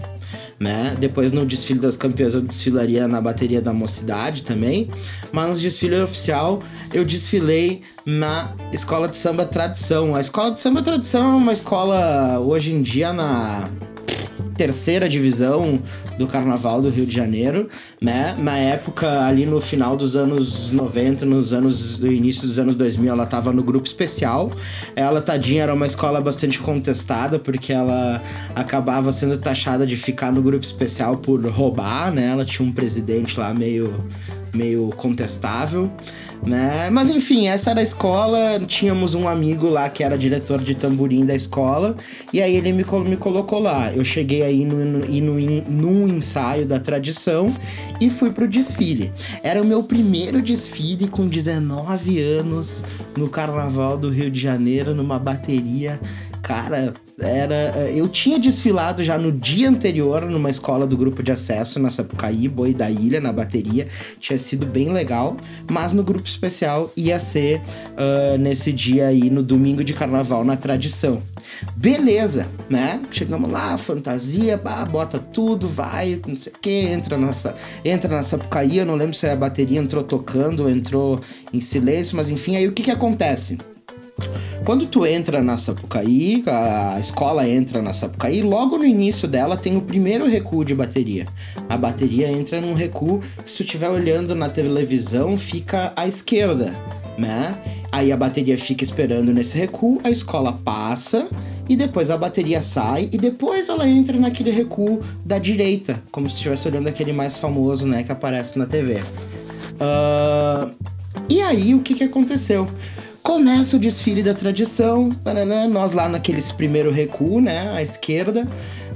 né? 0.59 0.97
Depois 0.99 1.31
no 1.33 1.47
desfile 1.47 1.79
das 1.79 1.97
campeãs 1.97 2.35
eu 2.35 2.41
desfilaria 2.41 3.07
na 3.07 3.21
bateria 3.21 3.63
da 3.63 3.73
mocidade 3.73 4.43
também, 4.43 4.91
mas 5.33 5.49
no 5.49 5.57
desfile 5.57 6.01
oficial 6.01 6.63
eu 6.93 7.05
desfilei 7.05 7.83
na 8.05 8.53
escola 8.73 9.09
de 9.09 9.17
samba 9.17 9.45
tradição. 9.45 10.15
A 10.15 10.21
escola 10.21 10.51
de 10.51 10.61
samba 10.61 10.83
tradição 10.83 11.33
é 11.33 11.35
uma 11.37 11.53
escola 11.53 12.41
hoje 12.41 12.73
em 12.73 12.83
dia 12.83 13.13
na 13.13 13.69
terceira 14.59 15.09
divisão 15.09 15.79
do 16.19 16.27
Carnaval 16.27 16.83
do 16.83 16.91
Rio 16.91 17.07
de 17.07 17.15
Janeiro, 17.15 17.69
né? 18.01 18.37
Na 18.37 18.59
época, 18.59 19.25
ali 19.25 19.47
no 19.47 19.61
final 19.61 19.97
dos 19.97 20.17
anos 20.17 20.73
90, 20.73 21.25
nos 21.25 21.53
anos 21.53 21.99
do 21.99 22.11
início 22.11 22.43
dos 22.43 22.59
anos 22.59 22.75
2000, 22.75 23.13
ela 23.13 23.23
estava 23.23 23.53
no 23.53 23.63
grupo 23.63 23.87
especial. 23.87 24.51
Ela, 24.97 25.23
tadinha, 25.23 25.63
era 25.63 25.73
uma 25.73 25.87
escola 25.87 26.21
bastante 26.21 26.59
contestada, 26.59 27.39
porque 27.39 27.73
ela 27.73 28.21
acabava 28.57 29.13
sendo 29.13 29.39
taxada 29.39 29.87
de 29.87 29.95
ficar 29.95 30.33
no 30.33 30.43
grupo 30.43 30.65
especial 30.65 31.17
por 31.19 31.41
roubar, 31.47 32.13
né? 32.13 32.27
Ela 32.27 32.45
tinha 32.45 32.69
um 32.69 32.73
presidente 32.73 33.39
lá 33.39 33.55
meio, 33.55 33.95
meio 34.55 34.89
contestável 34.97 35.91
né? 36.43 36.89
Mas 36.91 37.11
enfim, 37.11 37.49
essa 37.49 37.71
era 37.71 37.81
a 37.81 37.83
escola, 37.83 38.61
tínhamos 38.67 39.15
um 39.15 39.29
amigo 39.29 39.69
lá 39.69 39.89
que 39.89 40.05
era 40.05 40.17
diretor 40.17 40.61
de 40.61 40.75
tamborim 40.75 41.27
da 41.27 41.35
escola, 41.35 41.97
e 42.33 42.41
aí 42.41 42.55
ele 42.57 42.73
me, 42.73 42.85
me 43.05 43.17
colocou 43.17 43.59
lá. 43.59 43.93
Eu 43.93 44.05
cheguei 44.05 44.43
aí 44.43 44.65
no, 44.65 44.85
no, 44.85 45.07
no, 45.07 45.63
num 45.69 46.09
ensaio 46.09 46.67
da 46.67 46.79
tradição 46.79 47.53
e 48.01 48.09
fui 48.09 48.31
pro 48.31 48.49
desfile. 48.49 49.13
Era 49.43 49.61
o 49.61 49.65
meu 49.65 49.83
primeiro 49.83 50.41
desfile 50.41 51.09
com 51.09 51.27
19 51.27 52.21
anos 52.21 52.85
no 53.17 53.29
Carnaval 53.29 53.99
do 53.99 54.11
Rio 54.11 54.31
de 54.31 54.41
Janeiro, 54.41 54.95
numa 54.95 55.19
bateria 55.19 56.01
cara, 56.43 56.95
era. 57.21 57.91
Eu 57.91 58.09
tinha 58.09 58.39
desfilado 58.39 59.03
já 59.03 59.19
no 59.19 59.33
dia 59.33 59.69
anterior 59.69 60.25
numa 60.25 60.51
escola 60.51 60.87
do 60.87 60.97
grupo 60.97 61.23
de 61.23 61.33
acesso 61.33 61.79
na 61.79 61.91
Sapucaí, 61.91 62.49
Boi 62.49 62.73
da 62.73 62.91
Ilha, 62.91 63.21
na 63.21 63.33
bateria. 63.33 63.89
Tinha 64.21 64.39
sido 64.39 64.67
bem 64.67 64.93
legal, 64.93 65.37
mas 65.71 65.93
no 65.93 66.03
grupo 66.03 66.27
especial 66.27 66.93
ia 66.97 67.19
ser 67.19 67.61
uh, 67.61 68.39
nesse 68.39 68.73
dia 68.73 69.09
aí, 69.09 69.31
no 69.31 69.43
domingo 69.43 69.83
de 69.83 69.95
carnaval, 69.95 70.45
na 70.45 70.57
tradição. 70.57 71.23
Beleza, 71.77 72.47
né? 72.69 73.01
Chegamos 73.11 73.51
lá, 73.51 73.77
fantasia, 73.77 74.61
bota 74.91 75.19
tudo, 75.19 75.69
vai, 75.69 76.21
não 76.27 76.37
sei 76.37 76.53
o 76.53 76.59
que, 76.59 76.71
entra 76.71 77.17
nessa, 77.17 77.57
entra 77.85 78.15
na 78.15 78.23
Sapucaí, 78.23 78.79
eu 78.79 78.87
não 78.87 78.95
lembro 78.95 79.15
se 79.15 79.27
a 79.27 79.35
bateria 79.35 79.81
entrou 79.81 80.03
tocando, 80.03 80.69
entrou 80.69 81.21
em 81.53 81.61
silêncio, 81.61 82.17
mas 82.17 82.29
enfim, 82.29 82.57
aí 82.57 82.69
o 82.69 82.73
que 82.73 82.83
que 82.83 82.91
acontece? 82.91 83.59
Quando 84.65 84.87
tu 84.87 85.07
entra 85.07 85.43
na 85.43 85.57
Sapucaí, 85.57 86.43
a 86.47 86.99
escola 87.01 87.49
entra 87.49 87.81
na 87.81 87.93
Sapucaí, 87.93 88.43
logo 88.43 88.77
no 88.77 88.85
início 88.85 89.27
dela 89.27 89.57
tem 89.57 89.77
o 89.77 89.81
primeiro 89.81 90.27
recuo 90.27 90.65
de 90.65 90.75
bateria. 90.75 91.27
A 91.69 91.77
bateria 91.77 92.31
entra 92.31 92.61
num 92.61 92.75
recuo, 92.75 93.23
se 93.47 93.57
tu 93.57 93.63
estiver 93.63 93.89
olhando 93.89 94.35
na 94.35 94.49
televisão, 94.49 95.39
fica 95.39 95.93
à 95.97 96.07
esquerda, 96.07 96.75
né? 97.17 97.57
Aí 97.91 98.13
a 98.13 98.17
bateria 98.17 98.59
fica 98.59 98.85
esperando 98.85 99.33
nesse 99.33 99.57
recuo, 99.57 100.01
a 100.05 100.11
escola 100.11 100.53
passa 100.53 101.27
e 101.69 101.75
depois 101.75 102.11
a 102.11 102.17
bateria 102.19 102.61
sai 102.61 103.09
e 103.11 103.17
depois 103.17 103.71
ela 103.71 103.89
entra 103.89 104.19
naquele 104.19 104.51
recuo 104.51 105.01
da 105.25 105.39
direita, 105.39 106.03
como 106.13 106.29
se 106.29 106.37
estivesse 106.37 106.69
olhando 106.69 106.89
aquele 106.89 107.13
mais 107.13 107.39
famoso, 107.39 107.87
né, 107.87 108.03
que 108.03 108.13
aparece 108.13 108.59
na 108.59 108.67
TV. 108.67 109.01
Uh... 109.81 110.99
E 111.29 111.41
aí 111.41 111.75
o 111.75 111.81
que, 111.81 111.95
que 111.95 112.05
aconteceu? 112.05 112.69
Começa 113.29 113.77
o 113.77 113.79
desfile 113.79 114.23
da 114.23 114.33
tradição, 114.33 115.15
nós 115.71 115.93
lá 115.93 116.09
naqueles 116.09 116.51
primeiro 116.51 116.91
recuo, 116.91 117.43
né, 117.43 117.71
à 117.77 117.83
esquerda 117.83 118.49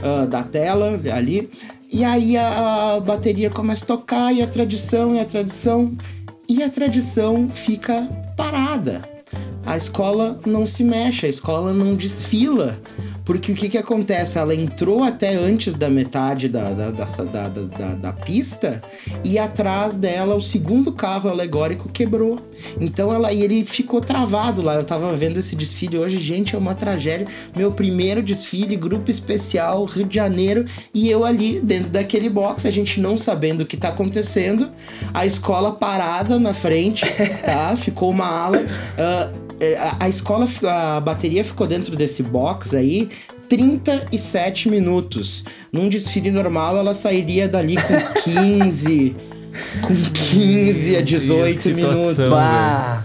uh, 0.03 0.27
da 0.27 0.43
tela, 0.43 0.99
ali. 1.15 1.51
E 1.93 2.03
aí 2.03 2.39
a, 2.39 2.95
a 2.95 3.01
bateria 3.01 3.51
começa 3.51 3.85
a 3.85 3.89
tocar 3.89 4.33
e 4.33 4.41
a 4.41 4.47
tradição 4.47 5.15
e 5.15 5.21
a 5.21 5.27
tradição 5.27 5.93
e 6.49 6.63
a 6.63 6.71
tradição 6.71 7.51
fica 7.51 8.09
parada. 8.35 9.03
A 9.67 9.77
escola 9.77 10.41
não 10.47 10.67
se 10.67 10.83
mexe, 10.83 11.27
a 11.27 11.29
escola 11.29 11.75
não 11.75 11.95
desfila. 11.95 12.81
Porque 13.25 13.53
o 13.53 13.55
que, 13.55 13.69
que 13.69 13.79
acontece? 13.79 14.39
Ela 14.39 14.55
entrou 14.55 15.03
até 15.05 15.35
antes 15.35 15.75
da 15.75 15.89
metade 15.89 16.49
da, 16.49 16.73
da, 16.73 16.91
da, 16.91 17.49
da, 17.49 17.95
da 17.95 18.13
pista 18.13 18.83
e 19.25 19.39
atrás 19.39 19.97
dela 19.97 20.35
o 20.35 20.41
segundo 20.41 20.93
carro 20.93 21.31
alegórico 21.31 21.89
quebrou. 21.89 22.41
Então 22.81 23.13
ela, 23.13 23.33
e 23.33 23.43
ele 23.43 23.65
ficou 23.65 24.01
travado 24.01 24.63
lá. 24.63 24.75
Eu 24.75 24.85
tava 24.85 25.15
vendo 25.17 25.39
esse 25.39 25.55
desfile 25.55 25.99
hoje, 25.99 26.19
gente, 26.21 26.55
é 26.55 26.59
uma 26.59 26.75
tragédia. 26.75 27.27
Meu 27.57 27.71
primeiro 27.71 28.23
desfile, 28.23 28.77
grupo 28.77 29.11
especial, 29.11 29.85
Rio 29.85 30.07
de 30.07 30.15
Janeiro, 30.15 30.65
e 30.93 31.11
eu 31.11 31.25
ali 31.25 31.61
dentro 31.61 31.91
daquele 31.91 32.29
box, 32.29 32.67
a 32.67 32.71
gente 32.71 33.01
não 33.01 33.17
sabendo 33.17 33.63
o 33.63 33.67
que 33.67 33.77
tá 33.77 33.89
acontecendo, 33.89 34.71
a 35.15 35.25
escola 35.25 35.73
parada 35.73 36.39
na 36.39 36.55
frente, 36.55 37.05
tá? 37.45 37.77
Ficou 37.77 38.11
uma 38.11 38.27
ala. 38.27 38.59
Uh, 38.59 39.53
a 40.01 40.09
escola, 40.09 40.49
a 40.69 41.01
bateria 41.01 41.45
ficou 41.45 41.69
dentro 41.69 41.95
desse 41.95 42.23
box 42.23 42.75
aí 42.75 43.09
37 43.53 44.71
minutos. 44.71 45.45
Num 45.71 45.87
desfile 45.87 46.31
normal, 46.31 46.79
ela 46.79 46.95
sairia 46.95 47.47
dali 47.47 47.77
com 47.77 48.23
15. 48.25 49.15
com 49.83 49.95
15 49.95 50.97
a 50.97 51.03
18 51.03 51.69
minutos. 51.75 52.27
Bah. 52.29 53.05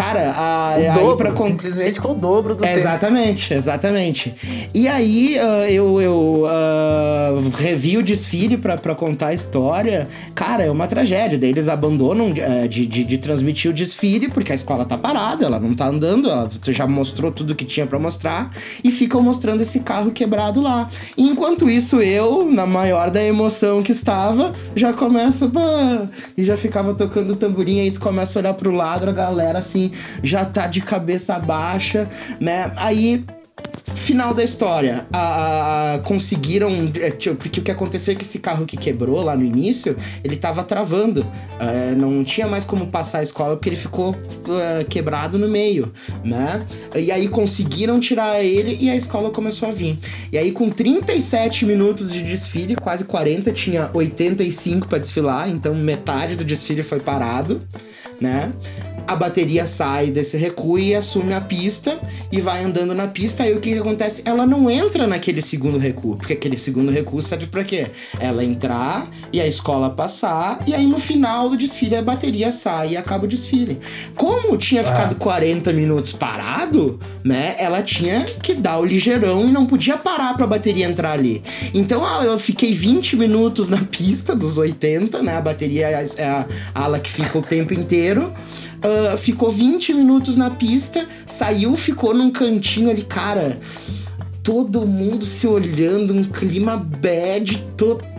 Cara, 0.00 0.32
a, 0.32 0.70
o 0.70 0.74
aí 0.74 0.92
dobro, 0.94 1.36
simplesmente 1.36 2.00
com 2.00 2.12
o 2.12 2.14
dobro 2.14 2.54
do 2.54 2.62
tempo. 2.62 2.78
Exatamente, 2.78 3.52
exatamente. 3.52 4.34
E 4.72 4.88
aí 4.88 5.36
uh, 5.38 5.70
eu, 5.70 6.00
eu 6.00 6.44
uh, 6.44 7.50
revi 7.56 7.98
o 7.98 8.02
desfile 8.02 8.56
pra, 8.56 8.76
pra 8.76 8.94
contar 8.94 9.28
a 9.28 9.34
história. 9.34 10.08
Cara, 10.34 10.64
é 10.64 10.70
uma 10.70 10.86
tragédia. 10.86 11.38
Daí 11.38 11.50
eles 11.50 11.68
abandonam 11.68 12.30
uh, 12.30 12.68
de, 12.68 12.86
de, 12.86 13.04
de, 13.04 13.18
transmitir 13.18 13.70
o 13.70 13.74
desfile, 13.74 14.28
porque 14.28 14.52
a 14.52 14.54
escola 14.54 14.84
tá 14.84 14.96
parada, 14.96 15.44
ela 15.44 15.60
não 15.60 15.74
tá 15.74 15.86
andando, 15.86 16.30
ela 16.30 16.50
já 16.68 16.86
mostrou 16.86 17.30
tudo 17.30 17.54
que 17.54 17.64
tinha 17.64 17.86
para 17.86 17.98
mostrar, 17.98 18.50
e 18.82 18.90
ficam 18.90 19.22
mostrando 19.22 19.60
esse 19.60 19.80
carro 19.80 20.10
quebrado 20.10 20.60
lá. 20.60 20.88
E 21.16 21.22
enquanto 21.22 21.68
isso, 21.68 22.00
eu, 22.00 22.50
na 22.50 22.66
maior 22.66 23.10
da 23.10 23.22
emoção 23.22 23.82
que 23.82 23.92
estava, 23.92 24.54
já 24.74 24.92
começa. 24.92 25.46
Bah, 25.46 26.08
e 26.36 26.44
já 26.44 26.56
ficava 26.56 26.94
tocando 26.94 27.36
tamborim, 27.36 27.80
aí 27.80 27.90
tu 27.90 28.00
começa 28.00 28.38
a 28.38 28.40
olhar 28.40 28.54
pro 28.54 28.70
lado, 28.70 29.08
a 29.08 29.12
galera 29.12 29.58
assim 29.58 29.89
já 30.22 30.44
tá 30.44 30.66
de 30.66 30.80
cabeça 30.80 31.38
baixa, 31.38 32.08
né? 32.40 32.72
Aí 32.76 33.24
Final 33.94 34.32
da 34.32 34.42
história, 34.42 35.06
a, 35.12 35.94
a, 35.94 35.98
conseguiram. 36.00 36.70
É, 37.00 37.10
porque 37.10 37.60
o 37.60 37.62
que 37.62 37.70
aconteceu 37.70 38.12
é 38.12 38.16
que 38.16 38.22
esse 38.22 38.38
carro 38.38 38.64
que 38.64 38.76
quebrou 38.76 39.22
lá 39.22 39.36
no 39.36 39.44
início, 39.44 39.96
ele 40.22 40.36
tava 40.36 40.62
travando. 40.62 41.26
É, 41.58 41.92
não 41.92 42.24
tinha 42.24 42.46
mais 42.46 42.64
como 42.64 42.86
passar 42.86 43.18
a 43.18 43.22
escola 43.22 43.56
porque 43.56 43.68
ele 43.68 43.76
ficou 43.76 44.12
uh, 44.12 44.84
quebrado 44.88 45.38
no 45.38 45.48
meio, 45.48 45.92
né? 46.24 46.64
E 46.94 47.10
aí 47.10 47.28
conseguiram 47.28 47.98
tirar 48.00 48.42
ele 48.42 48.76
e 48.80 48.88
a 48.90 48.96
escola 48.96 49.30
começou 49.30 49.68
a 49.68 49.72
vir. 49.72 49.98
E 50.32 50.38
aí, 50.38 50.52
com 50.52 50.70
37 50.70 51.66
minutos 51.66 52.12
de 52.12 52.22
desfile, 52.22 52.76
quase 52.76 53.04
40, 53.04 53.52
tinha 53.52 53.90
85 53.92 54.88
para 54.88 54.98
desfilar, 54.98 55.48
então 55.48 55.74
metade 55.74 56.36
do 56.36 56.44
desfile 56.44 56.82
foi 56.82 57.00
parado, 57.00 57.60
né? 58.20 58.52
a 59.10 59.16
bateria 59.16 59.66
sai 59.66 60.08
desse 60.08 60.36
recuo 60.36 60.78
e 60.78 60.94
assume 60.94 61.32
a 61.32 61.40
pista 61.40 61.98
e 62.30 62.40
vai 62.40 62.62
andando 62.62 62.94
na 62.94 63.08
pista. 63.08 63.42
Aí 63.42 63.52
o 63.52 63.58
que, 63.58 63.72
que 63.72 63.78
acontece? 63.78 64.22
Ela 64.24 64.46
não 64.46 64.70
entra 64.70 65.04
naquele 65.04 65.42
segundo 65.42 65.78
recuo, 65.78 66.14
porque 66.14 66.34
aquele 66.34 66.56
segundo 66.56 66.92
recuo 66.92 67.20
serve 67.20 67.46
para 67.46 67.64
quê? 67.64 67.88
Ela 68.20 68.44
entrar 68.44 69.08
e 69.32 69.40
a 69.40 69.46
escola 69.48 69.90
passar, 69.90 70.62
e 70.64 70.72
aí 70.72 70.86
no 70.86 70.98
final 70.98 71.50
do 71.50 71.56
desfile 71.56 71.96
a 71.96 72.02
bateria 72.02 72.52
sai 72.52 72.90
e 72.90 72.96
acaba 72.96 73.24
o 73.24 73.28
desfile. 73.28 73.80
Como 74.14 74.56
tinha 74.56 74.84
ficado 74.84 75.16
ah. 75.16 75.18
40 75.18 75.72
minutos 75.72 76.12
parado, 76.12 77.00
né? 77.24 77.56
Ela 77.58 77.82
tinha 77.82 78.24
que 78.24 78.54
dar 78.54 78.78
o 78.78 78.84
ligeirão 78.84 79.48
e 79.48 79.50
não 79.50 79.66
podia 79.66 79.96
parar 79.96 80.36
pra 80.36 80.46
bateria 80.46 80.86
entrar 80.86 81.12
ali. 81.12 81.42
Então 81.74 82.04
ah, 82.06 82.24
eu 82.24 82.38
fiquei 82.38 82.72
20 82.72 83.16
minutos 83.16 83.68
na 83.68 83.78
pista 83.78 84.36
dos 84.36 84.56
80, 84.56 85.20
né? 85.20 85.36
A 85.36 85.40
bateria 85.40 85.88
é 85.88 86.24
a 86.24 86.46
ala 86.74 87.00
que 87.00 87.10
fica 87.10 87.36
o 87.36 87.42
tempo 87.42 87.74
inteiro. 87.74 88.09
Uh, 88.18 89.16
ficou 89.16 89.50
20 89.50 89.94
minutos 89.94 90.36
na 90.36 90.50
pista, 90.50 91.06
saiu, 91.26 91.76
ficou 91.76 92.14
num 92.14 92.30
cantinho 92.30 92.90
ali, 92.90 93.02
cara. 93.02 93.58
Todo 94.42 94.86
mundo 94.86 95.24
se 95.24 95.46
olhando, 95.46 96.14
um 96.14 96.24
clima 96.24 96.76
bad 96.76 97.58
total, 97.76 98.09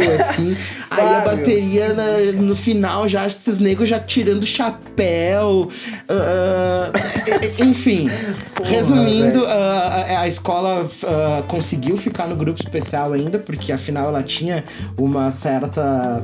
assim. 0.00 0.56
Aí 0.90 1.06
a 1.06 1.20
bateria 1.20 1.94
na, 1.94 2.32
no 2.32 2.54
final 2.54 3.08
já, 3.08 3.26
os 3.26 3.58
negros 3.58 3.88
já 3.88 3.98
tirando 3.98 4.44
chapéu. 4.44 5.68
Uh, 6.08 7.62
enfim, 7.62 8.10
Porra, 8.54 8.70
resumindo, 8.70 9.42
uh, 9.42 9.48
a, 9.48 10.20
a, 10.20 10.28
escola 10.28 10.84
uh, 10.84 11.42
conseguiu 11.44 11.96
ficar 11.96 12.26
no 12.26 12.36
grupo 12.36 12.60
especial 12.60 13.12
ainda, 13.12 13.38
porque 13.38 13.72
afinal 13.72 14.08
ela 14.08 14.22
tinha 14.22 14.64
uma 14.96 15.30
certa 15.30 16.22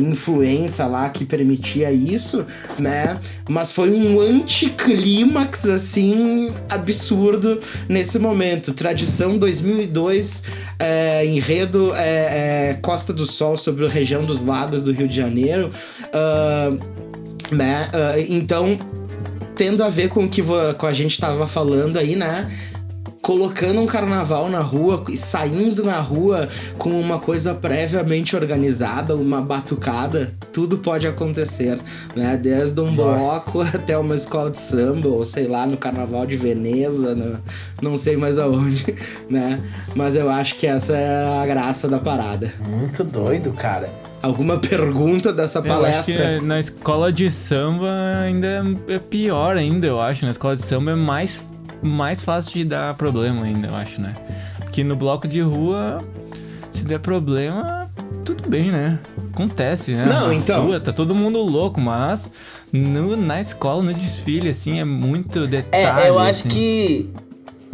influência 0.00 0.86
lá 0.86 1.08
que 1.08 1.24
permitia 1.24 1.92
isso, 1.92 2.44
né? 2.78 3.18
Mas 3.48 3.72
foi 3.72 3.90
um 3.90 4.20
anticlímax, 4.20 5.68
assim, 5.68 6.52
absurdo 6.68 7.60
nesse 7.88 8.18
momento. 8.18 8.72
Tradição 8.74 9.38
2002, 9.38 10.42
é, 10.78 11.26
enredo 11.26 11.92
é, 11.94 11.98
é, 12.00 12.59
Costa 12.82 13.12
do 13.12 13.26
Sol 13.26 13.56
sobre 13.56 13.86
a 13.86 13.88
região 13.88 14.24
dos 14.24 14.40
lagos 14.40 14.82
do 14.82 14.92
Rio 14.92 15.08
de 15.08 15.16
Janeiro. 15.16 15.70
Uh, 16.06 17.54
né? 17.54 17.90
Uh, 17.92 18.26
então, 18.28 18.78
tendo 19.56 19.82
a 19.82 19.88
ver 19.88 20.08
com 20.08 20.24
o 20.24 20.28
que 20.28 20.42
com 20.78 20.86
a 20.86 20.92
gente 20.92 21.12
estava 21.12 21.46
falando 21.46 21.98
aí, 21.98 22.16
né? 22.16 22.50
Colocando 23.30 23.80
um 23.80 23.86
carnaval 23.86 24.48
na 24.48 24.58
rua 24.58 25.04
e 25.08 25.16
saindo 25.16 25.84
na 25.84 26.00
rua 26.00 26.48
com 26.76 27.00
uma 27.00 27.20
coisa 27.20 27.54
previamente 27.54 28.34
organizada, 28.34 29.14
uma 29.14 29.40
batucada, 29.40 30.34
tudo 30.52 30.78
pode 30.78 31.06
acontecer, 31.06 31.78
né? 32.16 32.36
Desde 32.36 32.80
um 32.80 32.90
Nossa. 32.90 33.18
bloco 33.18 33.60
até 33.72 33.96
uma 33.96 34.16
escola 34.16 34.50
de 34.50 34.58
samba, 34.58 35.06
ou 35.06 35.24
sei 35.24 35.46
lá, 35.46 35.64
no 35.64 35.76
carnaval 35.76 36.26
de 36.26 36.36
Veneza, 36.36 37.14
no, 37.14 37.38
não 37.80 37.94
sei 37.94 38.16
mais 38.16 38.36
aonde, 38.36 38.84
né? 39.30 39.60
Mas 39.94 40.16
eu 40.16 40.28
acho 40.28 40.56
que 40.56 40.66
essa 40.66 40.96
é 40.96 41.40
a 41.40 41.46
graça 41.46 41.86
da 41.86 42.00
parada. 42.00 42.52
Muito 42.58 43.04
doido, 43.04 43.52
cara. 43.52 43.88
Alguma 44.20 44.58
pergunta 44.58 45.32
dessa 45.32 45.62
palestra? 45.62 46.14
Eu 46.14 46.20
acho 46.20 46.40
que 46.40 46.46
na 46.46 46.58
escola 46.58 47.12
de 47.12 47.30
samba 47.30 47.88
ainda 48.24 48.64
é 48.88 48.98
pior 48.98 49.56
ainda, 49.56 49.86
eu 49.86 50.00
acho. 50.00 50.24
Na 50.24 50.32
escola 50.32 50.56
de 50.56 50.66
samba 50.66 50.90
é 50.90 50.96
mais 50.96 51.44
mais 51.82 52.22
fácil 52.22 52.54
de 52.54 52.64
dar 52.64 52.94
problema 52.94 53.44
ainda, 53.44 53.68
eu 53.68 53.74
acho, 53.74 54.00
né? 54.00 54.14
Porque 54.58 54.84
no 54.84 54.96
bloco 54.96 55.26
de 55.26 55.40
rua, 55.40 56.04
se 56.70 56.84
der 56.84 57.00
problema, 57.00 57.90
tudo 58.24 58.48
bem, 58.48 58.70
né? 58.70 58.98
Acontece, 59.32 59.92
né? 59.92 60.06
Não, 60.06 60.32
então. 60.32 60.66
Rua, 60.66 60.80
tá 60.80 60.92
todo 60.92 61.14
mundo 61.14 61.40
louco, 61.40 61.80
mas 61.80 62.30
no, 62.72 63.16
na 63.16 63.40
escola, 63.40 63.82
no 63.82 63.92
desfile, 63.92 64.50
assim, 64.50 64.78
é 64.78 64.84
muito 64.84 65.46
detalhe. 65.46 66.00
É, 66.02 66.08
eu 66.08 66.18
assim. 66.18 66.30
acho 66.30 66.44
que 66.44 67.10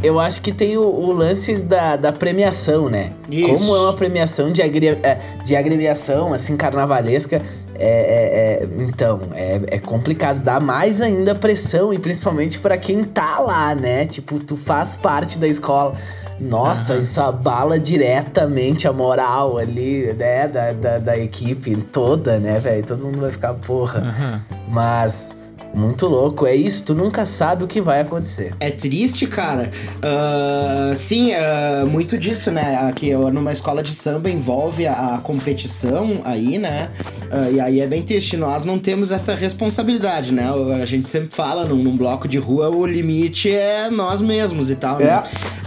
eu 0.03 0.21
acho 0.21 0.41
que 0.43 0.53
tem 0.53 0.77
o, 0.77 0.83
o 0.83 1.13
lance 1.13 1.57
da, 1.57 1.97
da 1.97 2.13
premiação, 2.13 2.89
né? 2.89 3.13
Isso. 3.31 3.49
Como 3.49 3.75
é 3.75 3.81
uma 3.81 3.93
premiação 3.95 4.53
de, 4.53 4.63
agri, 4.63 4.89
é, 4.89 5.19
de 5.43 5.57
agremiação, 5.57 6.33
assim, 6.33 6.57
carnavalesca. 6.57 7.43
É, 7.79 8.63
é, 8.63 8.63
é, 8.63 8.69
então, 8.83 9.21
é, 9.35 9.77
é 9.77 9.79
complicado. 9.79 10.41
Dá 10.41 10.59
mais 10.61 11.01
ainda 11.01 11.35
pressão, 11.35 11.93
e 11.93 11.99
principalmente 11.99 12.59
para 12.59 12.77
quem 12.77 13.05
tá 13.05 13.39
lá, 13.39 13.75
né? 13.75 14.07
Tipo, 14.07 14.39
tu 14.39 14.57
faz 14.57 14.95
parte 14.95 15.39
da 15.39 15.47
escola. 15.47 15.95
Nossa, 16.39 16.95
uhum. 16.95 17.01
isso 17.01 17.21
abala 17.21 17.79
diretamente 17.79 18.87
a 18.87 18.93
moral 18.93 19.59
ali, 19.59 20.13
né? 20.15 20.49
Da, 20.49 20.73
da, 20.73 20.99
da 20.99 21.19
equipe 21.19 21.77
toda, 21.77 22.39
né, 22.39 22.59
velho? 22.59 22.85
Todo 22.85 23.05
mundo 23.05 23.21
vai 23.21 23.31
ficar 23.33 23.55
porra. 23.55 24.01
Uhum. 24.01 24.41
Mas 24.69 25.35
muito 25.77 26.07
louco, 26.07 26.47
é 26.47 26.55
isso, 26.55 26.85
tu 26.87 26.95
nunca 26.95 27.27
sabe 27.27 27.63
o 27.63 27.67
que 27.67 27.83
vai 27.83 28.01
acontecer. 28.01 28.55
É 28.59 28.71
triste, 28.71 29.27
cara. 29.27 29.71
Uh, 29.97 30.97
sim, 30.97 31.33
uh, 31.35 31.87
muito 31.87 32.17
disso, 32.17 32.51
né? 32.51 32.77
Aqui 32.89 33.13
numa 33.13 33.53
escola 33.53 33.83
de 33.83 33.95
samba 33.95 34.31
envolve 34.31 34.87
a, 34.87 35.21
competição 35.23 36.23
aí, 36.25 36.57
né? 36.57 36.89
Uh, 37.31 37.55
e 37.55 37.61
aí 37.61 37.81
é 37.81 37.87
bem 37.87 38.03
triste, 38.03 38.37
nós 38.37 38.65
não 38.65 38.79
temos 38.79 39.13
essa 39.13 39.35
responsabilidade, 39.35 40.33
né? 40.33 40.49
A 40.81 40.87
gente 40.87 41.09
sempre 41.09 41.29
fala 41.31 41.65
num, 41.67 41.83
num 41.83 41.97
bloco 41.97 42.27
de 42.27 42.39
rua, 42.39 42.71
o 42.71 42.87
limite 42.87 43.51
é 43.51 43.91
nós 43.91 44.23
mesmos 44.23 44.71
e 44.71 44.77
tal, 44.77 44.99
né? 44.99 45.05
é. 45.05 45.09
né? 45.09 45.23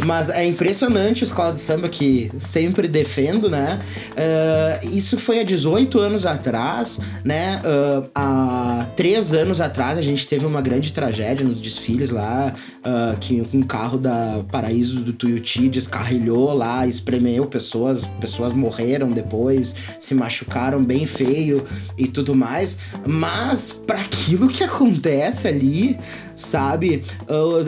Mas 0.06 0.30
é 0.30 0.44
impressionante 0.44 1.24
a 1.24 1.28
escola 1.28 1.54
de 1.54 1.60
samba 1.60 1.88
que 1.88 2.32
sempre 2.38 2.88
defendo, 2.88 3.50
né? 3.50 3.80
isso 4.92 5.18
foi 5.18 5.40
há 5.40 5.44
18 5.44 6.00
anos 6.00 6.26
atrás, 6.26 7.00
né? 7.24 7.62
há 8.16 8.88
3 8.96 9.34
anos 9.34 9.60
atrás 9.62 9.99
a 10.00 10.02
gente 10.02 10.26
teve 10.26 10.46
uma 10.46 10.62
grande 10.62 10.94
tragédia 10.94 11.46
nos 11.46 11.60
desfiles 11.60 12.10
lá, 12.10 12.54
uh, 12.80 13.18
que 13.20 13.42
um 13.54 13.62
carro 13.62 13.98
da 13.98 14.44
Paraíso 14.50 15.02
do 15.02 15.12
Tuiuti 15.12 15.68
descarrilhou 15.68 16.54
lá, 16.54 16.88
espremeu 16.88 17.46
pessoas, 17.46 18.06
pessoas 18.20 18.54
morreram 18.54 19.12
depois, 19.12 19.76
se 20.00 20.16
machucaram 20.16 20.84
bem 20.84 21.06
feio 21.06 21.64
e 21.98 22.08
tudo 22.08 22.34
mais. 22.34 22.80
Mas 23.06 23.72
para 23.72 24.00
aquilo 24.00 24.48
que 24.48 24.64
acontece 24.64 25.48
ali, 25.48 25.98
sabe? 26.40 27.04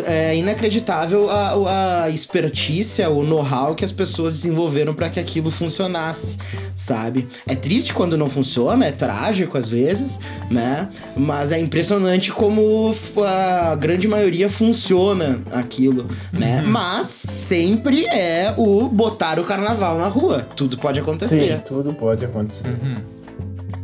É 0.06 0.36
inacreditável 0.36 1.30
a, 1.30 2.04
a 2.04 2.10
expertícia, 2.10 3.10
o 3.10 3.24
know-how 3.24 3.76
que 3.76 3.84
as 3.84 3.92
pessoas 3.92 4.34
desenvolveram 4.34 4.94
para 4.94 5.10
que 5.10 5.20
aquilo 5.20 5.52
funcionasse, 5.52 6.38
sabe? 6.76 7.28
É 7.48 7.56
triste 7.56 7.94
quando 7.94 8.18
não 8.18 8.30
funciona, 8.30 8.86
é 8.86 8.92
trágico 8.92 9.58
às 9.58 9.68
vezes, 9.68 10.20
né? 10.50 10.90
Mas 11.16 11.52
é 11.52 11.60
impressionante 11.60 12.32
como 12.32 12.94
a 13.26 13.76
grande 13.76 14.08
maioria 14.08 14.50
funciona 14.50 15.42
aquilo, 15.52 16.08
né? 16.32 16.62
Uhum. 16.62 16.72
Mas 16.72 17.08
sempre 17.08 18.06
é 18.06 18.54
o 18.58 18.88
botar 18.88 19.40
o 19.40 19.44
carnaval 19.44 19.98
na 19.98 20.08
rua. 20.08 20.48
Tudo 20.56 20.78
pode 20.78 21.00
acontecer. 21.00 21.58
Sim, 21.58 21.62
tudo 21.66 21.94
pode 21.94 22.24
acontecer. 22.24 22.68
Uhum. 22.68 23.21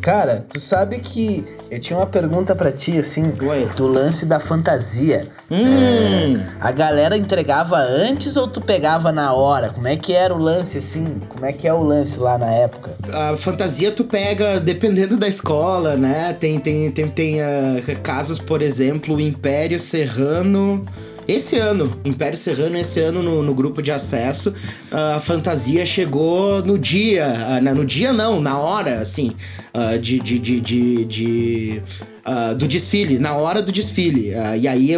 Cara, 0.07 0.45
tu 0.49 0.57
sabe 0.57 0.99
que 0.99 1.43
eu 1.69 1.81
tinha 1.81 1.99
uma 1.99 2.07
pergunta 2.07 2.55
para 2.55 2.71
ti, 2.71 2.97
assim, 2.97 3.33
Oi. 3.41 3.67
do 3.75 3.87
lance 3.87 4.25
da 4.25 4.39
fantasia. 4.39 5.27
Hum. 5.51 6.37
É, 6.37 6.47
a 6.61 6.71
galera 6.71 7.17
entregava 7.17 7.75
antes 7.75 8.37
ou 8.37 8.47
tu 8.47 8.61
pegava 8.61 9.11
na 9.11 9.33
hora? 9.33 9.67
Como 9.67 9.85
é 9.85 9.97
que 9.97 10.13
era 10.13 10.33
o 10.33 10.37
lance, 10.37 10.77
assim? 10.77 11.19
Como 11.27 11.45
é 11.45 11.51
que 11.51 11.67
é 11.67 11.73
o 11.73 11.83
lance 11.83 12.19
lá 12.19 12.37
na 12.37 12.49
época? 12.49 12.91
A 13.11 13.35
fantasia 13.35 13.91
tu 13.91 14.05
pega 14.05 14.61
dependendo 14.61 15.17
da 15.17 15.27
escola, 15.27 15.97
né? 15.97 16.31
Tem, 16.31 16.57
tem, 16.57 16.89
tem, 16.89 17.09
tem 17.09 17.41
uh, 17.41 17.99
casos, 18.01 18.39
por 18.39 18.61
exemplo, 18.61 19.15
o 19.15 19.19
Império 19.19 19.77
Serrano 19.77 20.85
esse 21.27 21.57
ano, 21.57 21.99
Império 22.05 22.37
Serrano, 22.37 22.77
esse 22.77 22.99
ano 22.99 23.21
no, 23.21 23.43
no 23.43 23.53
grupo 23.53 23.81
de 23.81 23.91
acesso, 23.91 24.53
a 24.89 25.19
fantasia 25.19 25.85
chegou 25.85 26.63
no 26.63 26.77
dia, 26.77 27.25
ah, 27.25 27.61
no 27.61 27.85
dia 27.85 28.13
não, 28.13 28.39
na 28.39 28.57
hora, 28.57 28.99
assim, 28.99 29.35
uh, 29.73 29.99
de, 29.99 30.19
de, 30.19 30.39
de, 30.39 30.61
de, 30.61 31.05
de 31.05 31.81
uh, 32.27 32.55
do 32.55 32.67
desfile, 32.67 33.17
na 33.17 33.35
hora 33.35 33.61
do 33.61 33.71
desfile. 33.71 34.31
Uh, 34.31 34.57
e 34.59 34.67
aí, 34.67 34.95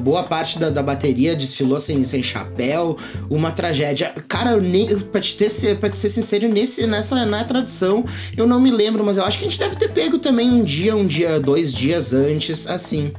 boa 0.00 0.22
parte 0.22 0.58
da, 0.58 0.70
da, 0.70 0.82
bateria 0.82 1.34
desfilou 1.34 1.78
sem, 1.78 2.04
sem 2.04 2.22
chapéu, 2.22 2.96
uma 3.30 3.50
tragédia. 3.50 4.12
Cara, 4.28 4.52
eu 4.52 4.60
nem, 4.60 4.98
pra, 4.98 5.20
te 5.20 5.36
ter, 5.36 5.50
pra 5.78 5.88
te 5.88 5.96
ser 5.96 6.08
sincero, 6.08 6.48
nesse, 6.48 6.86
nessa 6.86 7.26
na 7.26 7.44
tradição, 7.44 8.04
eu 8.36 8.46
não 8.46 8.60
me 8.60 8.70
lembro, 8.70 9.04
mas 9.04 9.16
eu 9.16 9.24
acho 9.24 9.38
que 9.38 9.44
a 9.44 9.48
gente 9.48 9.58
deve 9.58 9.76
ter 9.76 9.88
pego 9.88 10.18
também 10.18 10.50
um 10.50 10.64
dia, 10.64 10.96
um 10.96 11.06
dia, 11.06 11.40
dois 11.40 11.72
dias 11.72 12.12
antes, 12.12 12.66
assim. 12.66 13.12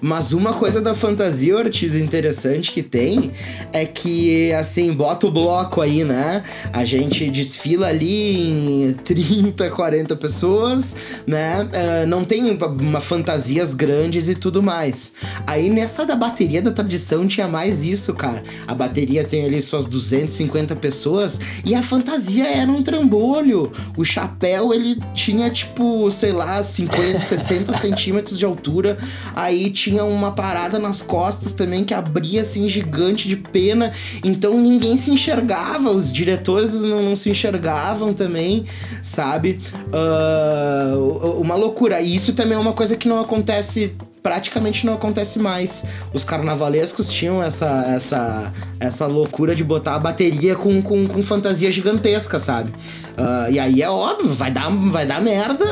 Mas 0.00 0.32
uma 0.32 0.52
coisa 0.52 0.80
da 0.80 0.94
fantasia 0.94 1.56
Ortiz 1.56 1.94
interessante 1.94 2.72
que 2.72 2.82
tem 2.82 3.30
é 3.72 3.84
que, 3.84 4.52
assim, 4.52 4.92
bota 4.92 5.26
o 5.26 5.30
bloco 5.30 5.80
aí, 5.80 6.04
né? 6.04 6.42
A 6.72 6.84
gente 6.84 7.30
desfila 7.30 7.88
ali 7.88 8.84
em 8.86 8.92
30, 8.92 9.70
40 9.70 10.16
pessoas, 10.16 10.96
né? 11.26 11.62
Uh, 11.64 12.06
não 12.06 12.24
tem 12.24 12.44
uma 12.44 13.00
fantasias 13.00 13.72
grandes 13.74 14.28
e 14.28 14.34
tudo 14.34 14.62
mais. 14.62 15.12
Aí 15.46 15.70
nessa 15.70 16.04
da 16.04 16.16
bateria 16.16 16.60
da 16.60 16.70
tradição 16.70 17.26
tinha 17.26 17.48
mais 17.48 17.84
isso, 17.84 18.12
cara. 18.14 18.42
A 18.66 18.74
bateria 18.74 19.24
tem 19.24 19.44
ali 19.44 19.60
suas 19.62 19.86
250 19.86 20.76
pessoas 20.76 21.40
e 21.64 21.74
a 21.74 21.82
fantasia 21.82 22.46
era 22.46 22.70
um 22.70 22.82
trambolho. 22.82 23.72
O 23.96 24.04
chapéu, 24.04 24.72
ele 24.72 24.98
tinha 25.14 25.50
tipo, 25.50 26.10
sei 26.10 26.32
lá, 26.32 26.62
50, 26.62 27.18
60 27.18 27.72
centímetros 27.78 28.38
de 28.38 28.44
altura. 28.44 28.98
Aí 29.34 29.70
tinha 29.70 29.83
tinha 29.84 30.02
uma 30.02 30.32
parada 30.32 30.78
nas 30.78 31.02
costas 31.02 31.52
também 31.52 31.84
que 31.84 31.92
abria 31.92 32.40
assim 32.40 32.66
gigante 32.66 33.28
de 33.28 33.36
pena, 33.36 33.92
então 34.24 34.58
ninguém 34.58 34.96
se 34.96 35.10
enxergava, 35.10 35.90
os 35.90 36.10
diretores 36.10 36.80
não, 36.80 37.02
não 37.02 37.14
se 37.14 37.28
enxergavam 37.28 38.14
também, 38.14 38.64
sabe? 39.02 39.58
Uh, 39.92 41.40
uma 41.40 41.54
loucura. 41.54 42.00
E 42.00 42.14
isso 42.14 42.32
também 42.32 42.56
é 42.56 42.60
uma 42.60 42.72
coisa 42.72 42.96
que 42.96 43.06
não 43.06 43.20
acontece 43.20 43.94
praticamente 44.24 44.86
não 44.86 44.94
acontece 44.94 45.38
mais. 45.38 45.84
Os 46.14 46.24
carnavalescos 46.24 47.10
tinham 47.10 47.42
essa, 47.42 47.84
essa, 47.94 48.52
essa 48.80 49.06
loucura 49.06 49.54
de 49.54 49.62
botar 49.62 49.96
a 49.96 49.98
bateria 49.98 50.54
com, 50.54 50.80
com, 50.80 51.06
com 51.06 51.22
fantasia 51.22 51.70
gigantesca, 51.70 52.38
sabe? 52.38 52.70
Uh, 52.70 53.52
e 53.52 53.60
aí 53.60 53.82
é 53.82 53.90
óbvio, 53.90 54.30
vai 54.30 54.50
dar, 54.50 54.70
vai 54.70 55.04
dar 55.04 55.20
merda, 55.20 55.66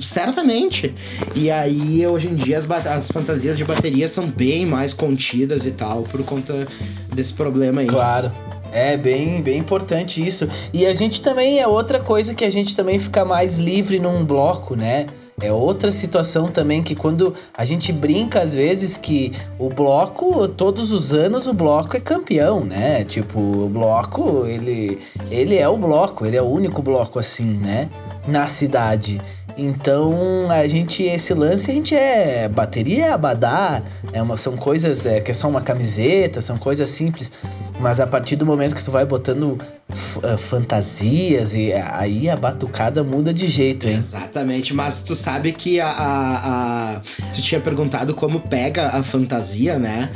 certamente. 0.00 0.94
E 1.36 1.50
aí, 1.50 2.04
hoje 2.06 2.28
em 2.28 2.34
dia, 2.34 2.58
as, 2.58 2.86
as 2.86 3.08
fantasias 3.08 3.58
de 3.58 3.64
bateria 3.64 4.08
são 4.08 4.26
bem 4.26 4.64
mais 4.64 4.94
contidas 4.94 5.66
e 5.66 5.72
tal, 5.72 6.04
por 6.04 6.24
conta 6.24 6.66
desse 7.14 7.34
problema 7.34 7.82
aí. 7.82 7.86
Claro. 7.86 8.32
É 8.72 8.96
bem, 8.96 9.42
bem 9.42 9.58
importante 9.58 10.26
isso. 10.26 10.48
E 10.72 10.86
a 10.86 10.94
gente 10.94 11.20
também 11.20 11.60
é 11.60 11.66
outra 11.66 12.00
coisa 12.00 12.34
que 12.34 12.44
a 12.44 12.50
gente 12.50 12.74
também 12.74 12.98
fica 12.98 13.22
mais 13.22 13.58
livre 13.58 13.98
num 13.98 14.24
bloco, 14.24 14.74
né? 14.74 15.06
É 15.40 15.52
outra 15.52 15.92
situação 15.92 16.48
também 16.48 16.82
que 16.82 16.96
quando 16.96 17.32
a 17.56 17.64
gente 17.64 17.92
brinca 17.92 18.40
às 18.40 18.52
vezes 18.52 18.96
que 18.96 19.32
o 19.58 19.68
bloco, 19.68 20.48
todos 20.48 20.90
os 20.90 21.12
anos 21.12 21.46
o 21.46 21.52
bloco 21.52 21.96
é 21.96 22.00
campeão, 22.00 22.64
né? 22.64 23.04
Tipo, 23.04 23.38
o 23.38 23.68
bloco, 23.68 24.44
ele, 24.46 24.98
ele 25.30 25.56
é 25.56 25.68
o 25.68 25.76
bloco, 25.76 26.26
ele 26.26 26.36
é 26.36 26.42
o 26.42 26.46
único 26.46 26.82
bloco 26.82 27.18
assim, 27.18 27.56
né? 27.58 27.88
Na 28.26 28.48
cidade. 28.48 29.20
Então, 29.58 30.48
a 30.48 30.68
gente, 30.68 31.02
esse 31.02 31.34
lance, 31.34 31.68
a 31.68 31.74
gente 31.74 31.92
é 31.92 32.48
bateria, 32.48 33.12
abadá, 33.12 33.82
é 34.12 34.22
uma, 34.22 34.36
são 34.36 34.56
coisas 34.56 35.04
é, 35.04 35.20
que 35.20 35.32
é 35.32 35.34
só 35.34 35.48
uma 35.48 35.60
camiseta, 35.60 36.40
são 36.40 36.56
coisas 36.56 36.88
simples. 36.88 37.32
Mas 37.80 37.98
a 37.98 38.06
partir 38.06 38.36
do 38.36 38.46
momento 38.46 38.74
que 38.74 38.84
tu 38.84 38.90
vai 38.92 39.04
botando 39.04 39.58
uh, 39.88 40.38
fantasias 40.38 41.54
e 41.54 41.72
aí 41.72 42.28
a 42.28 42.36
batucada 42.36 43.02
muda 43.04 43.32
de 43.32 43.48
jeito, 43.48 43.86
hein? 43.86 43.96
Exatamente, 43.96 44.74
mas 44.74 45.02
tu 45.02 45.14
sabe 45.14 45.52
que 45.52 45.80
a, 45.80 45.88
a, 45.88 46.96
a 46.96 47.00
tu 47.32 47.40
tinha 47.40 47.60
perguntado 47.60 48.14
como 48.14 48.40
pega 48.40 48.88
a 48.88 49.02
fantasia, 49.02 49.78
né? 49.78 50.10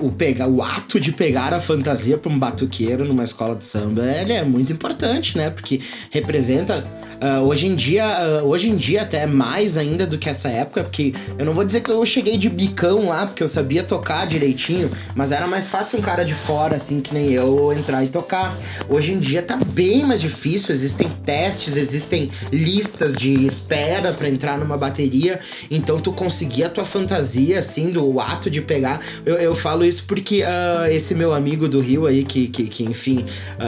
Uh, 0.00 0.06
o 0.06 0.12
pega, 0.12 0.48
o 0.48 0.62
ato 0.62 0.98
de 0.98 1.12
pegar 1.12 1.52
a 1.52 1.60
fantasia 1.60 2.18
para 2.18 2.32
um 2.32 2.38
batuqueiro 2.38 3.04
numa 3.04 3.24
escola 3.24 3.54
de 3.54 3.64
samba, 3.64 4.02
ele 4.04 4.32
é 4.32 4.44
muito 4.44 4.72
importante, 4.72 5.36
né? 5.36 5.50
Porque 5.50 5.80
representa 6.10 6.84
Uh, 7.20 7.42
hoje 7.48 7.66
em 7.66 7.74
dia, 7.74 8.04
uh, 8.42 8.46
hoje 8.46 8.70
em 8.70 8.76
dia 8.76 9.02
até 9.02 9.26
mais 9.26 9.76
ainda 9.76 10.06
do 10.06 10.16
que 10.16 10.28
essa 10.28 10.48
época, 10.48 10.84
porque 10.84 11.12
eu 11.36 11.44
não 11.44 11.52
vou 11.52 11.64
dizer 11.64 11.80
que 11.80 11.90
eu 11.90 12.04
cheguei 12.06 12.36
de 12.36 12.48
bicão 12.48 13.08
lá, 13.08 13.26
porque 13.26 13.42
eu 13.42 13.48
sabia 13.48 13.82
tocar 13.82 14.24
direitinho, 14.24 14.88
mas 15.16 15.32
era 15.32 15.44
mais 15.46 15.68
fácil 15.68 15.98
um 15.98 16.02
cara 16.02 16.24
de 16.24 16.32
fora, 16.32 16.76
assim, 16.76 17.00
que 17.00 17.12
nem 17.12 17.32
eu, 17.32 17.72
entrar 17.72 18.04
e 18.04 18.08
tocar. 18.08 18.56
Hoje 18.88 19.12
em 19.12 19.18
dia 19.18 19.42
tá 19.42 19.56
bem 19.56 20.04
mais 20.04 20.20
difícil, 20.20 20.72
existem 20.72 21.08
testes, 21.24 21.76
existem 21.76 22.30
listas 22.52 23.16
de 23.16 23.44
espera 23.44 24.12
para 24.12 24.28
entrar 24.28 24.56
numa 24.56 24.76
bateria, 24.76 25.40
então 25.68 25.98
tu 25.98 26.12
conseguir 26.12 26.64
a 26.64 26.68
tua 26.68 26.84
fantasia, 26.84 27.58
assim, 27.58 27.90
do 27.90 28.20
ato 28.20 28.48
de 28.48 28.60
pegar. 28.60 29.00
Eu, 29.26 29.34
eu 29.36 29.54
falo 29.56 29.84
isso 29.84 30.04
porque 30.06 30.42
uh, 30.42 30.86
esse 30.88 31.16
meu 31.16 31.34
amigo 31.34 31.66
do 31.66 31.80
Rio 31.80 32.06
aí, 32.06 32.22
que, 32.22 32.46
que, 32.46 32.68
que 32.68 32.84
enfim, 32.84 33.24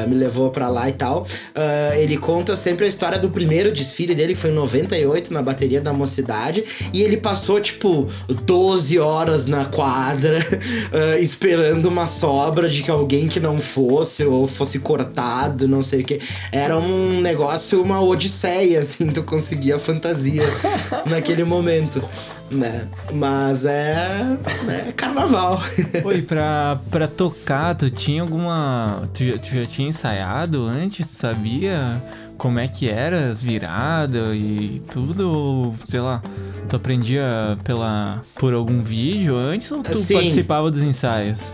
me 0.07 0.15
levou 0.15 0.51
para 0.51 0.69
lá 0.69 0.89
e 0.89 0.93
tal, 0.93 1.27
ele 1.99 2.17
conta 2.17 2.55
sempre 2.55 2.85
a 2.85 2.89
história 2.89 3.19
do 3.19 3.29
primeiro 3.41 3.73
desfile 3.73 4.15
dele, 4.15 4.35
foi 4.35 4.51
em 4.51 4.55
98, 4.55 5.33
na 5.33 5.41
bateria 5.41 5.81
da 5.81 5.95
mocidade, 5.95 6.63
e 6.93 7.01
ele 7.01 7.17
passou, 7.17 7.59
tipo, 7.59 8.07
12 8.43 8.99
horas 8.99 9.47
na 9.47 9.65
quadra, 9.65 10.37
esperando 11.19 11.87
uma 11.87 12.05
sobra 12.05 12.69
de 12.69 12.83
que 12.83 12.91
alguém 12.91 13.29
que 13.29 13.41
não 13.41 13.59
fosse, 13.59 14.23
ou 14.25 14.47
fosse 14.47 14.79
cortado, 14.81 15.67
não 15.67 15.81
sei 15.81 16.03
o 16.03 16.05
que. 16.05 16.21
Era 16.53 16.77
um 16.77 17.23
negócio, 17.23 17.83
uma 17.83 18.03
odisseia, 18.03 18.81
assim, 18.81 19.07
tu 19.07 19.23
conseguia 19.23 19.77
a 19.77 19.79
fantasia 19.79 20.45
naquele 21.09 21.43
momento 21.43 22.05
né? 22.51 22.89
Mas 23.13 23.65
é, 23.65 24.37
é 24.69 24.93
carnaval. 24.93 25.63
Oi, 26.05 26.21
pra, 26.21 26.81
pra 26.91 27.07
tocar, 27.07 27.77
tu 27.77 27.89
tinha 27.89 28.23
alguma. 28.23 29.09
Tu 29.15 29.25
já, 29.25 29.39
tu 29.39 29.55
já 29.55 29.67
tinha 29.67 29.89
ensaiado 29.89 30.65
antes? 30.65 31.07
Tu 31.07 31.13
sabia 31.13 32.03
como 32.41 32.59
é 32.59 32.67
que 32.67 32.89
era 32.89 33.29
as 33.29 33.43
viradas 33.43 34.35
e 34.35 34.83
tudo? 34.91 35.31
Ou, 35.31 35.75
sei 35.87 36.01
lá, 36.01 36.23
tu 36.71 36.77
aprendia 36.77 37.59
pela, 37.63 38.23
por 38.37 38.55
algum 38.55 38.83
vídeo 38.83 39.37
antes 39.37 39.71
ou 39.71 39.83
tu 39.83 39.95
Sim. 39.99 40.15
participava 40.15 40.71
dos 40.71 40.83
ensaios? 40.83 41.53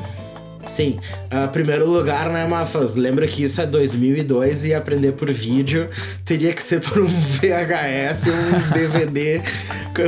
Sim. 0.67 0.99
Uh, 1.33 1.49
primeiro 1.53 1.89
lugar, 1.89 2.29
né, 2.29 2.47
Mafas? 2.47 2.95
Lembra 2.95 3.27
que 3.27 3.45
isso 3.45 3.61
é 3.61 3.67
2002 3.67 4.65
e 4.65 4.75
aprender 4.75 5.13
por 5.13 5.31
vídeo 5.33 5.89
teria 6.25 6.53
que 6.53 6.63
ser 6.63 6.81
por 6.81 7.03
um 7.03 7.07
VHS, 7.07 8.27
um 8.27 8.73
DVD, 8.73 9.43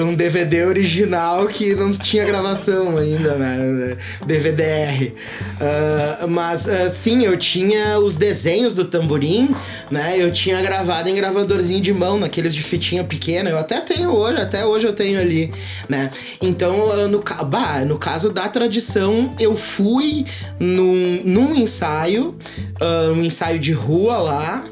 um 0.03 0.15
DVD 0.15 0.65
original 0.65 1.47
que 1.47 1.75
não 1.75 1.97
tinha 1.97 2.25
gravação 2.25 2.99
ainda, 2.99 3.37
né? 3.37 3.97
DVDR. 4.27 5.13
Uh, 5.13 5.15
ah, 5.61 6.27
mas 6.27 6.67
uh, 6.67 6.91
sim, 6.91 7.25
eu 7.25 7.37
tinha 7.37 7.99
os 7.99 8.17
desenhos 8.17 8.75
do 8.75 8.85
tamborim, 8.85 9.55
né? 9.91 10.17
Eu 10.19 10.33
tinha 10.33 10.61
gravado 10.61 11.09
em 11.09 11.15
gravadorzinho 11.15 11.81
de 11.81 11.93
mão, 11.93 12.19
naqueles 12.19 12.55
de 12.55 12.63
fitinha 12.63 13.05
pequena. 13.05 13.51
Eu 13.51 13.59
até 13.59 13.81
tenho 13.81 14.11
hoje, 14.11 14.41
até 14.41 14.65
hoje 14.65 14.87
eu 14.87 14.93
tenho 14.93 15.21
ali, 15.21 15.53
né? 15.89 16.11
Então, 16.43 17.09
no, 17.09 17.23
bah, 17.47 17.85
no 17.85 17.99
caso 17.99 18.31
da 18.31 18.49
tradição, 18.49 19.33
eu 19.39 19.57
fui 19.57 20.25
num, 20.59 21.23
num 21.25 21.55
ensaio, 21.55 22.37
uh, 22.81 23.13
um 23.13 23.25
ensaio 23.25 23.59
de 23.59 23.73
rua 23.73 24.19
lá. 24.19 24.65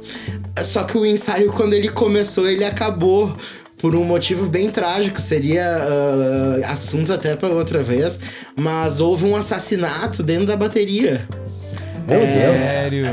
Só 0.64 0.84
que 0.84 0.96
o 0.96 1.04
ensaio, 1.04 1.52
quando 1.52 1.74
ele 1.74 1.88
começou, 1.88 2.48
ele 2.48 2.64
acabou 2.64 3.34
por 3.78 3.94
um 3.94 4.04
motivo 4.04 4.46
bem 4.46 4.70
trágico, 4.70 5.20
seria 5.20 5.62
uh, 5.62 6.72
assunto 6.72 7.12
até 7.12 7.36
para 7.36 7.50
outra 7.50 7.82
vez, 7.82 8.18
mas 8.56 9.00
houve 9.00 9.26
um 9.26 9.36
assassinato 9.36 10.22
dentro 10.22 10.46
da 10.46 10.56
bateria. 10.56 11.26
Meu 12.08 12.20
é, 12.20 12.26
Deus! 12.26 12.60
Sério? 12.60 13.04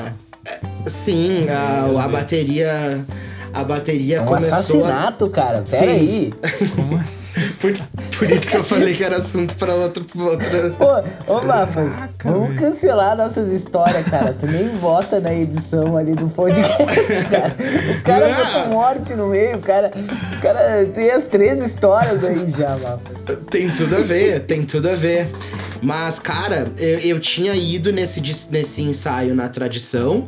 Sim, 0.86 1.48
a, 1.50 2.04
a 2.04 2.08
bateria 2.08 3.06
a 3.54 3.64
bateria 3.64 4.18
é 4.18 4.22
um 4.22 4.26
começou. 4.26 4.84
assassinato, 4.84 5.26
a... 5.26 5.30
cara. 5.30 5.64
Pera 5.70 5.86
Sim. 5.86 5.90
aí. 5.92 6.34
Como 6.76 6.98
assim? 6.98 7.24
Por, 7.60 7.74
por, 8.20 8.30
isso 8.30 8.46
que 8.46 8.58
eu 8.58 8.64
falei 8.64 8.94
que 8.94 9.04
era 9.04 9.18
assunto 9.18 9.56
pra 9.56 9.74
outro. 9.74 10.06
outra. 10.16 10.70
Pô, 10.78 11.34
ô 11.34 11.42
Mafa, 11.42 12.10
vamos 12.24 12.60
cancelar 12.60 13.18
nossas 13.18 13.52
histórias, 13.52 14.06
cara. 14.06 14.36
Tu 14.38 14.46
nem 14.46 14.68
vota 14.78 15.20
na 15.20 15.34
edição 15.34 15.98
ali 15.98 16.14
do 16.14 16.28
podcast, 16.30 17.26
cara. 17.32 17.56
O 17.98 18.04
cara 18.04 18.30
Não. 18.30 18.46
botou 18.46 18.68
morte 18.68 19.14
no 19.14 19.28
meio, 19.30 19.58
o 19.58 19.62
cara, 19.62 19.92
o 20.38 20.42
cara 20.42 20.86
tem 20.94 21.10
as 21.10 21.24
três 21.24 21.64
histórias 21.64 22.24
aí 22.24 22.48
já, 22.50 22.78
Mafa. 22.78 23.36
Tem 23.50 23.70
tudo 23.70 23.96
a 23.96 24.02
ver, 24.02 24.42
tem 24.42 24.64
tudo 24.64 24.90
a 24.90 24.96
ver. 24.96 25.28
Mas, 25.82 26.20
cara, 26.20 26.72
eu, 26.78 27.00
eu 27.00 27.20
tinha 27.20 27.56
ido 27.56 27.92
nesse, 27.92 28.22
nesse 28.52 28.84
ensaio 28.84 29.34
na 29.34 29.48
tradição 29.50 30.28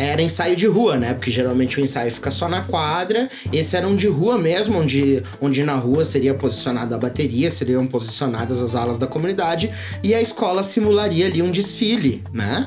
era 0.00 0.22
ensaio 0.22 0.56
de 0.56 0.66
rua, 0.66 0.96
né? 0.96 1.14
Porque 1.14 1.30
geralmente 1.30 1.78
o 1.78 1.82
ensaio 1.82 2.10
fica 2.10 2.30
só 2.30 2.48
na 2.48 2.62
quadra. 2.62 3.28
Esse 3.52 3.76
era 3.76 3.86
um 3.86 3.96
de 3.96 4.06
rua 4.06 4.38
mesmo, 4.38 4.78
onde, 4.78 5.22
onde 5.40 5.62
na 5.62 5.74
rua 5.74 6.04
seria 6.04 6.34
posicionada 6.34 6.94
a 6.94 6.98
bateria, 6.98 7.50
seriam 7.50 7.86
posicionadas 7.86 8.60
as 8.60 8.74
alas 8.74 8.98
da 8.98 9.06
comunidade 9.06 9.70
e 10.02 10.14
a 10.14 10.20
escola 10.20 10.62
simularia 10.62 11.26
ali 11.26 11.42
um 11.42 11.50
desfile, 11.50 12.24
né? 12.32 12.66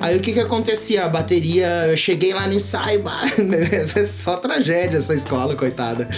Aí 0.00 0.16
o 0.16 0.20
que 0.20 0.32
que 0.32 0.40
acontecia? 0.40 1.04
A 1.04 1.08
bateria, 1.08 1.66
eu 1.88 1.96
cheguei 1.96 2.32
lá 2.32 2.48
no 2.48 2.54
ensaio, 2.54 3.04
é 3.94 4.04
só 4.04 4.36
tragédia 4.36 4.96
essa 4.96 5.14
escola, 5.14 5.54
coitada. 5.54 6.08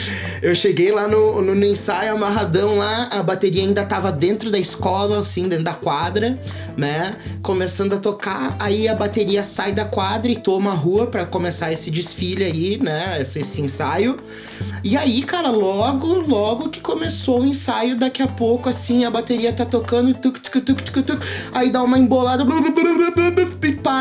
Eu 0.41 0.55
cheguei 0.55 0.93
lá 0.93 1.09
no, 1.09 1.43
no, 1.43 1.53
no, 1.53 1.66
ensaio 1.66 2.12
amarradão 2.12 2.76
lá, 2.78 3.09
a 3.11 3.22
bateria 3.24 3.62
ainda 3.62 3.85
tava 3.85 4.12
dentro 4.12 4.53
da 4.53 4.59
escola, 4.59 5.18
assim, 5.18 5.49
dentro 5.49 5.64
da 5.64 5.74
quadra, 5.74 6.39
né? 6.76 7.16
Começando 7.43 7.95
a 7.95 7.99
tocar, 7.99 8.57
aí 8.61 8.87
a 8.87 8.95
bateria 8.95 9.43
sai 9.43 9.72
da 9.72 9.85
quadra 9.85 10.30
e 10.30 10.37
toma 10.37 10.70
a 10.70 10.74
rua 10.74 11.09
para 11.09 11.26
começar 11.26 11.72
esse 11.72 11.91
desfile 11.91 12.45
aí, 12.45 12.78
né? 12.80 13.20
Esse, 13.20 13.41
esse 13.41 13.61
ensaio. 13.61 14.16
E 14.85 14.97
aí, 14.97 15.22
cara, 15.22 15.51
logo, 15.51 16.07
logo 16.20 16.68
que 16.68 16.80
começou 16.80 17.43
o 17.43 17.47
ensaio, 17.47 17.97
daqui 17.97 18.22
a 18.22 18.26
pouco, 18.26 18.68
assim, 18.68 19.05
a 19.05 19.11
bateria 19.11 19.53
tá 19.53 19.64
tocando, 19.64 20.12
tuc, 20.14 20.41
tuc, 20.41 20.61
tuc, 20.61 20.83
tuc, 20.83 21.03
tuc, 21.03 21.22
aí 21.53 21.70
dá 21.70 21.83
uma 21.83 21.99
embolada, 21.99 22.43
e 22.43 23.41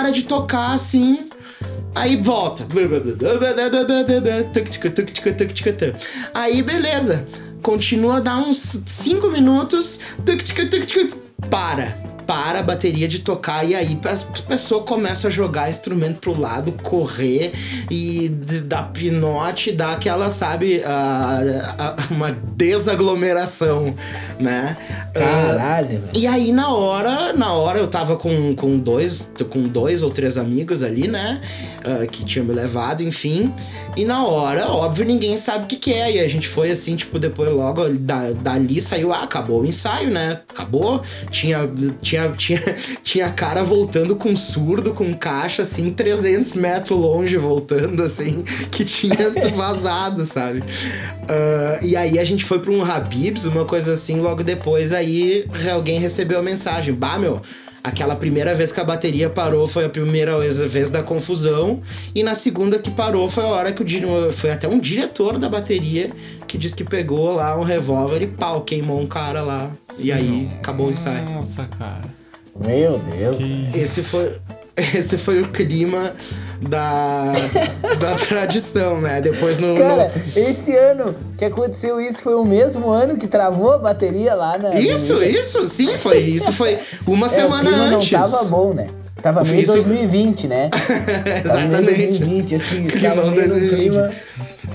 para 0.02 0.10
de 0.10 0.24
tocar, 0.24 0.74
assim, 0.74 1.30
Aí 1.94 2.16
volta. 2.16 2.66
Aí 6.34 6.64
beleza. 6.64 7.26
Continua 7.62 8.22
dar 8.22 8.38
uns 8.38 8.82
5 8.86 9.30
minutos. 9.30 10.00
Para 11.50 12.11
para 12.26 12.60
a 12.60 12.64
bateria 12.64 13.08
de 13.08 13.20
tocar 13.20 13.64
e 13.66 13.76
aí 13.76 14.00
a 14.04 14.42
pessoa 14.44 14.84
começa 14.84 15.28
a 15.28 15.32
jogar 15.32 15.70
instrumento 15.70 16.20
pro 16.20 16.40
lado, 16.40 16.72
correr 16.84 17.52
e 17.90 18.30
dar 18.66 18.92
pinote, 18.92 19.72
dar 19.72 19.94
aquela, 19.94 20.30
sabe, 20.30 20.82
uma 22.10 22.32
desaglomeração, 22.56 23.96
né? 24.40 24.78
Caralho, 25.14 25.98
uh, 25.98 26.10
E 26.14 26.28
aí 26.28 26.52
na 26.52 26.74
hora, 26.74 27.34
na 27.34 27.54
hora 27.54 27.80
eu 27.80 27.88
tava 27.88 28.16
com, 28.16 28.56
com 28.56 28.78
dois, 28.78 29.32
com 29.50 29.68
dois 29.68 30.02
ou 30.02 30.12
três 30.12 30.38
amigos 30.38 30.84
ali, 30.84 31.08
né? 31.08 31.42
Uh, 31.86 32.08
que 32.08 32.24
tinham 32.24 32.46
me 32.46 32.54
levado, 32.54 33.04
enfim. 33.04 33.54
E 33.96 34.06
na 34.06 34.26
hora, 34.26 34.68
óbvio, 34.68 35.06
ninguém 35.06 35.36
sabe 35.36 35.66
o 35.66 35.68
que, 35.68 35.76
que 35.76 35.94
é. 35.94 36.14
E 36.14 36.20
a 36.20 36.28
gente 36.28 36.48
foi 36.48 36.72
assim, 36.72 36.96
tipo, 36.96 37.20
depois 37.20 37.50
logo 37.50 37.90
da, 37.90 38.32
dali 38.32 38.80
saiu, 38.82 39.12
ah, 39.12 39.24
acabou 39.24 39.62
o 39.62 39.66
ensaio, 39.66 40.10
né? 40.10 40.40
Acabou. 40.50 41.02
Tinha, 41.30 41.70
tinha 42.02 42.21
tinha, 42.30 42.62
tinha, 42.62 42.76
tinha 43.04 43.30
cara 43.32 43.64
voltando 43.64 44.16
com 44.16 44.36
surdo, 44.36 44.94
com 44.94 45.14
caixa, 45.14 45.62
assim, 45.62 45.92
300 45.92 46.54
metros 46.54 46.98
longe, 46.98 47.38
voltando, 47.38 48.04
assim, 48.04 48.44
que 48.72 48.84
tinha 48.84 49.32
vazado, 49.54 50.24
sabe? 50.24 50.60
Uh, 50.60 51.86
e 51.86 51.96
aí 51.96 52.20
a 52.20 52.24
gente 52.24 52.46
foi 52.46 52.60
pra 52.60 52.72
um 52.72 52.84
Habibs, 52.84 53.46
uma 53.46 53.66
coisa 53.66 53.94
assim, 53.94 54.20
logo 54.20 54.44
depois 54.44 54.92
aí 54.92 55.48
alguém 55.72 56.00
recebeu 56.00 56.40
a 56.40 56.44
mensagem: 56.44 56.94
Bah, 56.94 57.18
meu. 57.18 57.42
Aquela 57.84 58.16
primeira 58.16 58.54
vez 58.54 58.72
que 58.72 58.80
a 58.80 58.84
bateria 58.84 59.28
parou 59.28 59.68
foi 59.68 59.86
a 59.86 59.90
primeira 59.90 60.38
vez 60.38 60.92
da 60.92 61.02
confusão. 61.02 61.82
E 62.14 62.22
na 62.22 62.36
segunda 62.36 62.78
que 62.78 62.92
parou 62.92 63.28
foi 63.28 63.44
a 63.44 63.48
hora 63.48 63.72
que 63.72 63.82
o 63.82 64.32
foi 64.32 64.52
até 64.52 64.68
um 64.68 64.80
diretor 64.80 65.40
da 65.40 65.50
bateria 65.50 66.12
que 66.48 66.60
disse 66.60 66.76
que 66.76 66.84
pegou 66.84 67.34
lá 67.34 67.58
um 67.58 67.64
revólver 67.64 68.22
e 68.22 68.28
pau, 68.28 68.62
queimou 68.62 69.02
um 69.02 69.08
cara 69.08 69.42
lá. 69.42 69.72
E 69.98 70.12
aí 70.12 70.44
Nossa, 70.46 70.56
acabou 70.58 70.88
o 70.88 70.92
ensaio. 70.92 71.26
Nossa, 71.26 71.66
cara. 71.78 72.04
Meu 72.60 73.00
Deus. 73.00 73.38
Esse 73.74 74.04
foi, 74.04 74.36
esse 74.76 75.18
foi 75.18 75.42
o 75.42 75.50
clima 75.50 76.14
da, 76.62 77.32
da 78.00 78.16
tradição, 78.28 79.00
né? 79.02 79.22
Depois 79.22 79.58
no. 79.58 79.76
Cara, 79.76 80.12
no... 80.14 80.42
esse 80.42 80.76
ano 80.76 81.16
que 81.38 81.46
aconteceu 81.46 82.00
isso 82.00 82.22
foi 82.22 82.36
o 82.36 82.44
mesmo 82.44 82.90
ano 82.90 83.18
que 83.18 83.28
travou 83.28 83.74
a 83.74 83.78
bateria 83.78 84.36
lá 84.36 84.58
na. 84.58 84.76
Isso, 84.76 85.22
isso, 85.24 85.68
sim, 85.68 85.98
foi. 85.98 86.20
Isso 86.20 86.52
foi 86.54 86.80
uma 87.08 87.28
é, 87.28 87.30
semana 87.30 87.70
o 87.70 87.74
antes. 87.74 88.12
Não 88.12 88.22
tava 88.22 88.44
bom, 88.46 88.74
né? 88.74 88.90
Tava 89.24 89.44
meio 89.44 89.62
isso... 89.62 89.74
2020, 89.74 90.48
né? 90.48 90.70
Exatamente. 91.46 91.82
Meio 91.82 92.08
2020, 92.10 92.56
assim, 92.56 92.88
tava 92.88 93.32
meio 93.32 93.48
2020. 93.48 93.70
clima. 93.70 94.12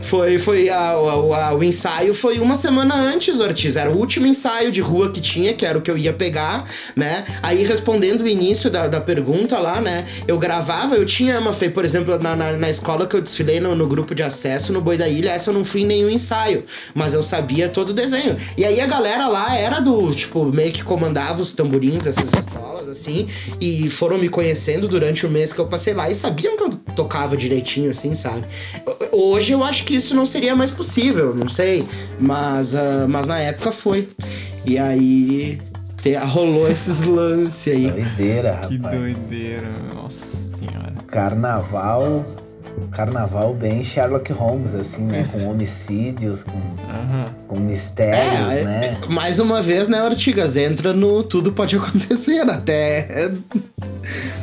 Foi, 0.02 0.38
foi 0.38 0.68
a, 0.68 0.78
a, 0.78 1.48
a, 1.48 1.54
o 1.54 1.64
ensaio 1.64 2.14
foi 2.14 2.38
uma 2.38 2.54
semana 2.54 2.94
antes, 2.94 3.40
Ortiz. 3.40 3.76
Era 3.76 3.90
o 3.90 3.96
último 3.96 4.26
ensaio 4.26 4.70
de 4.70 4.80
rua 4.80 5.10
que 5.10 5.20
tinha, 5.20 5.52
que 5.54 5.64
era 5.64 5.76
o 5.76 5.80
que 5.80 5.90
eu 5.90 5.98
ia 5.98 6.12
pegar, 6.12 6.64
né? 6.94 7.24
Aí 7.42 7.64
respondendo 7.64 8.20
o 8.22 8.28
início 8.28 8.70
da, 8.70 8.86
da 8.86 9.00
pergunta 9.00 9.58
lá, 9.58 9.80
né? 9.80 10.04
Eu 10.28 10.38
gravava, 10.38 10.94
eu 10.94 11.04
tinha 11.04 11.38
uma 11.40 11.52
Fê, 11.52 11.68
por 11.68 11.84
exemplo, 11.84 12.18
na, 12.18 12.36
na, 12.36 12.52
na, 12.52 12.70
escola 12.70 13.06
que 13.06 13.16
eu 13.16 13.20
desfilei 13.20 13.58
no, 13.58 13.74
no, 13.74 13.86
grupo 13.86 14.14
de 14.14 14.22
acesso 14.22 14.72
no 14.72 14.80
Boi 14.80 14.96
da 14.96 15.08
Ilha, 15.08 15.30
essa 15.30 15.50
eu 15.50 15.54
não 15.54 15.64
fui 15.64 15.82
em 15.82 15.86
nenhum 15.86 16.10
ensaio, 16.10 16.64
mas 16.94 17.14
eu 17.14 17.22
sabia 17.22 17.68
todo 17.68 17.90
o 17.90 17.92
desenho. 17.92 18.36
E 18.56 18.64
aí 18.64 18.80
a 18.80 18.86
galera 18.86 19.26
lá 19.26 19.56
era 19.56 19.80
do, 19.80 20.12
tipo, 20.12 20.44
meio 20.46 20.72
que 20.72 20.84
comandava 20.84 21.40
os 21.40 21.52
tamborins 21.52 22.02
dessas 22.02 22.32
escolas 22.32 22.88
assim, 22.88 23.28
e 23.60 23.88
foram 23.88 24.18
me 24.18 24.28
conhecendo 24.36 24.86
durante 24.86 25.24
o 25.24 25.30
mês 25.30 25.50
que 25.50 25.58
eu 25.58 25.66
passei 25.66 25.94
lá 25.94 26.10
e 26.10 26.14
sabiam 26.14 26.58
que 26.58 26.62
eu 26.62 26.70
tocava 26.94 27.34
direitinho, 27.38 27.90
assim, 27.90 28.14
sabe? 28.14 28.44
Hoje 29.10 29.54
eu 29.54 29.64
acho 29.64 29.82
que 29.84 29.96
isso 29.96 30.14
não 30.14 30.26
seria 30.26 30.54
mais 30.54 30.70
possível, 30.70 31.34
não 31.34 31.48
sei, 31.48 31.86
mas, 32.20 32.74
uh, 32.74 33.08
mas 33.08 33.26
na 33.26 33.38
época 33.38 33.72
foi. 33.72 34.06
E 34.66 34.76
aí 34.76 35.58
te, 36.02 36.14
rolou 36.16 36.68
esses 36.68 37.00
lances 37.08 37.72
aí. 37.72 37.90
Doideira, 37.90 38.52
rapaz. 38.52 38.68
Que 38.68 38.78
doideira, 38.78 39.72
nossa 39.94 40.36
senhora. 40.58 40.92
Carnaval 41.06 42.22
carnaval 42.90 43.54
bem 43.54 43.84
Sherlock 43.84 44.32
Holmes, 44.32 44.74
assim, 44.74 45.04
né? 45.04 45.28
Com 45.32 45.48
homicídios, 45.48 46.42
com, 46.42 46.52
uhum. 46.52 47.28
com 47.48 47.56
mistérios, 47.58 48.52
é, 48.52 48.64
né? 48.64 48.98
É, 49.02 49.06
mais 49.12 49.38
uma 49.38 49.62
vez, 49.62 49.88
né, 49.88 50.02
Ortigas? 50.02 50.56
Entra 50.56 50.92
no 50.92 51.22
tudo 51.22 51.52
pode 51.52 51.76
acontecer, 51.76 52.48
até. 52.48 53.30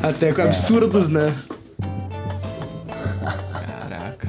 Até 0.02 0.34
com 0.34 0.42
é. 0.42 0.46
absurdos, 0.46 1.08
né? 1.10 1.34
Caraca. 3.52 4.28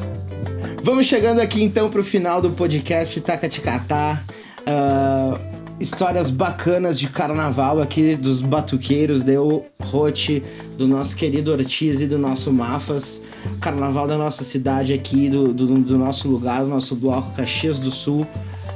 Vamos 0.83 1.07
chegando 1.07 1.41
aqui 1.41 1.63
então 1.63 1.91
pro 1.91 2.03
final 2.03 2.41
do 2.41 2.51
podcast 2.51 3.21
Tacaticatá. 3.21 4.23
Uh, 4.61 5.54
histórias 5.79 6.31
bacanas 6.31 6.99
de 6.99 7.09
carnaval 7.09 7.81
aqui 7.81 8.15
dos 8.17 8.41
batuqueiros, 8.41 9.23
deu 9.23 9.65
Rote, 9.81 10.43
do 10.79 10.87
nosso 10.87 11.17
querido 11.17 11.53
Ortiz 11.53 12.01
e 12.01 12.07
do 12.07 12.19
nosso 12.19 12.53
Mafas. 12.53 13.21
Carnaval 13.61 14.07
da 14.07 14.17
nossa 14.17 14.45
cidade 14.45 14.93
aqui, 14.93 15.29
do, 15.29 15.53
do, 15.53 15.67
do 15.79 15.99
nosso 15.99 16.29
lugar, 16.29 16.63
do 16.63 16.69
nosso 16.69 16.95
bloco 16.95 17.33
Caxias 17.37 17.79
do 17.79 17.91
Sul, 17.91 18.27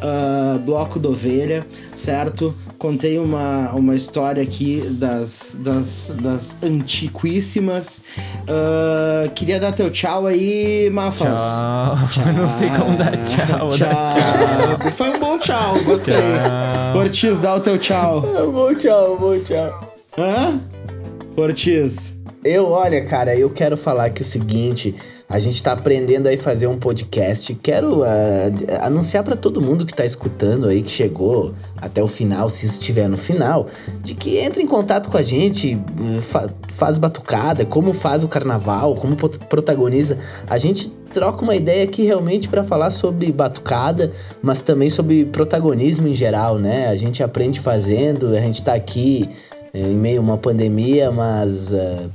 uh, 0.03 0.59
bloco 0.61 0.99
do 0.99 1.11
Ovelha, 1.11 1.67
certo? 1.95 2.55
Contei 2.79 3.19
uma, 3.19 3.73
uma 3.73 3.97
história 3.97 4.41
aqui 4.41 4.81
das, 4.93 5.59
das, 5.61 6.17
das 6.21 6.57
antiquíssimas. 6.63 8.03
Uh, 8.45 9.29
queria 9.35 9.59
dar 9.59 9.73
teu 9.73 9.91
tchau 9.91 10.27
aí, 10.27 10.89
Mafas. 10.91 11.41
Tchau. 11.41 11.99
tchau. 12.13 12.33
Não 12.39 12.49
sei 12.49 12.69
como 12.71 12.97
dar 12.97 13.17
tchau. 13.17 13.69
Tchau. 13.71 13.79
Dar 13.79 14.15
tchau. 14.15 14.93
Foi 14.93 15.11
um 15.11 15.18
bom 15.39 15.45
tchau, 15.45 15.85
gostei. 15.85 16.15
Tchau. 16.15 16.99
Ortiz, 16.99 17.39
dá 17.39 17.55
o 17.55 17.61
teu 17.61 17.79
tchau. 17.79 18.21
Bom 18.53 18.75
tchau, 18.75 19.17
bom 19.17 19.39
tchau. 19.39 19.95
Hã? 20.19 20.61
Ortiz. 21.37 22.13
Eu, 22.45 22.67
olha, 22.67 23.05
cara, 23.05 23.35
eu 23.37 23.51
quero 23.51 23.77
falar 23.77 24.07
aqui 24.07 24.23
o 24.23 24.25
seguinte. 24.25 24.95
A 25.29 25.39
gente 25.39 25.63
tá 25.63 25.73
aprendendo 25.73 26.27
aí 26.27 26.39
fazer 26.39 26.67
um 26.67 26.79
podcast. 26.79 27.55
Quero 27.57 28.01
uh, 28.01 28.05
anunciar 28.81 29.23
para 29.23 29.37
todo 29.37 29.61
mundo 29.61 29.85
que 29.85 29.93
tá 29.93 30.05
escutando 30.05 30.67
aí, 30.67 30.83
que 30.83 30.91
chegou 30.91 31.55
até 31.77 32.03
o 32.03 32.09
final, 32.09 32.49
se 32.49 32.65
estiver 32.65 33.09
no 33.09 33.19
final, 33.19 33.69
de 34.03 34.15
que 34.15 34.39
entre 34.39 34.63
em 34.63 34.67
contato 34.67 35.11
com 35.11 35.19
a 35.19 35.23
gente, 35.23 35.79
fa 36.23 36.49
faz 36.69 36.97
batucada, 36.97 37.65
como 37.67 37.93
faz 37.93 38.25
o 38.25 38.29
carnaval, 38.29 38.97
como 38.97 39.17
protagoniza. 39.17 40.19
A 40.49 40.57
gente 40.57 40.91
troca 41.13 41.43
uma 41.43 41.55
ideia 41.55 41.85
aqui 41.85 42.05
realmente 42.05 42.49
para 42.49 42.63
falar 42.63 42.91
sobre 42.91 43.31
batucada, 43.33 44.13
mas 44.43 44.61
também 44.61 44.91
sobre 44.91 45.25
protagonismo 45.27 46.09
em 46.09 46.15
geral, 46.15 46.59
né? 46.59 46.89
A 46.89 46.97
gente 46.97 47.23
aprende 47.23 47.61
fazendo, 47.61 48.29
a 48.35 48.41
gente 48.41 48.63
tá 48.63 48.75
aqui 48.75 49.29
é, 49.73 49.81
em 49.81 49.97
meio 49.97 50.21
a 50.21 50.23
uma 50.23 50.39
pandemia, 50.39 51.11
mas 51.11 51.73
uh, 51.73 52.11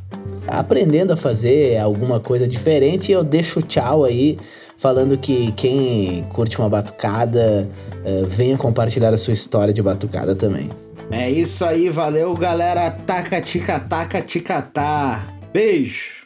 aprendendo 0.48 1.14
a 1.14 1.18
fazer 1.18 1.78
alguma 1.78 2.20
coisa 2.20 2.48
diferente. 2.48 3.12
Eu 3.12 3.24
deixo 3.24 3.62
tchau 3.62 4.04
aí, 4.04 4.38
falando 4.78 5.18
que 5.18 5.52
quem 5.54 6.24
curte 6.30 6.58
uma 6.60 6.70
batucada, 6.70 7.70
uh, 8.06 8.26
venha 8.26 8.58
compartilhar 8.58 9.14
a 9.14 9.18
sua 9.18 9.34
história 9.34 9.74
de 9.74 9.82
batucada 9.82 10.36
também. 10.36 10.70
É 11.12 11.30
isso 11.30 11.64
aí, 11.66 11.90
valeu 11.90 12.34
galera. 12.36 12.90
Taca, 12.90 13.42
tica, 13.42 13.80
taca, 13.80 14.22
tica, 14.22 14.62
tá. 14.62 15.28
Beijo! 15.52 16.23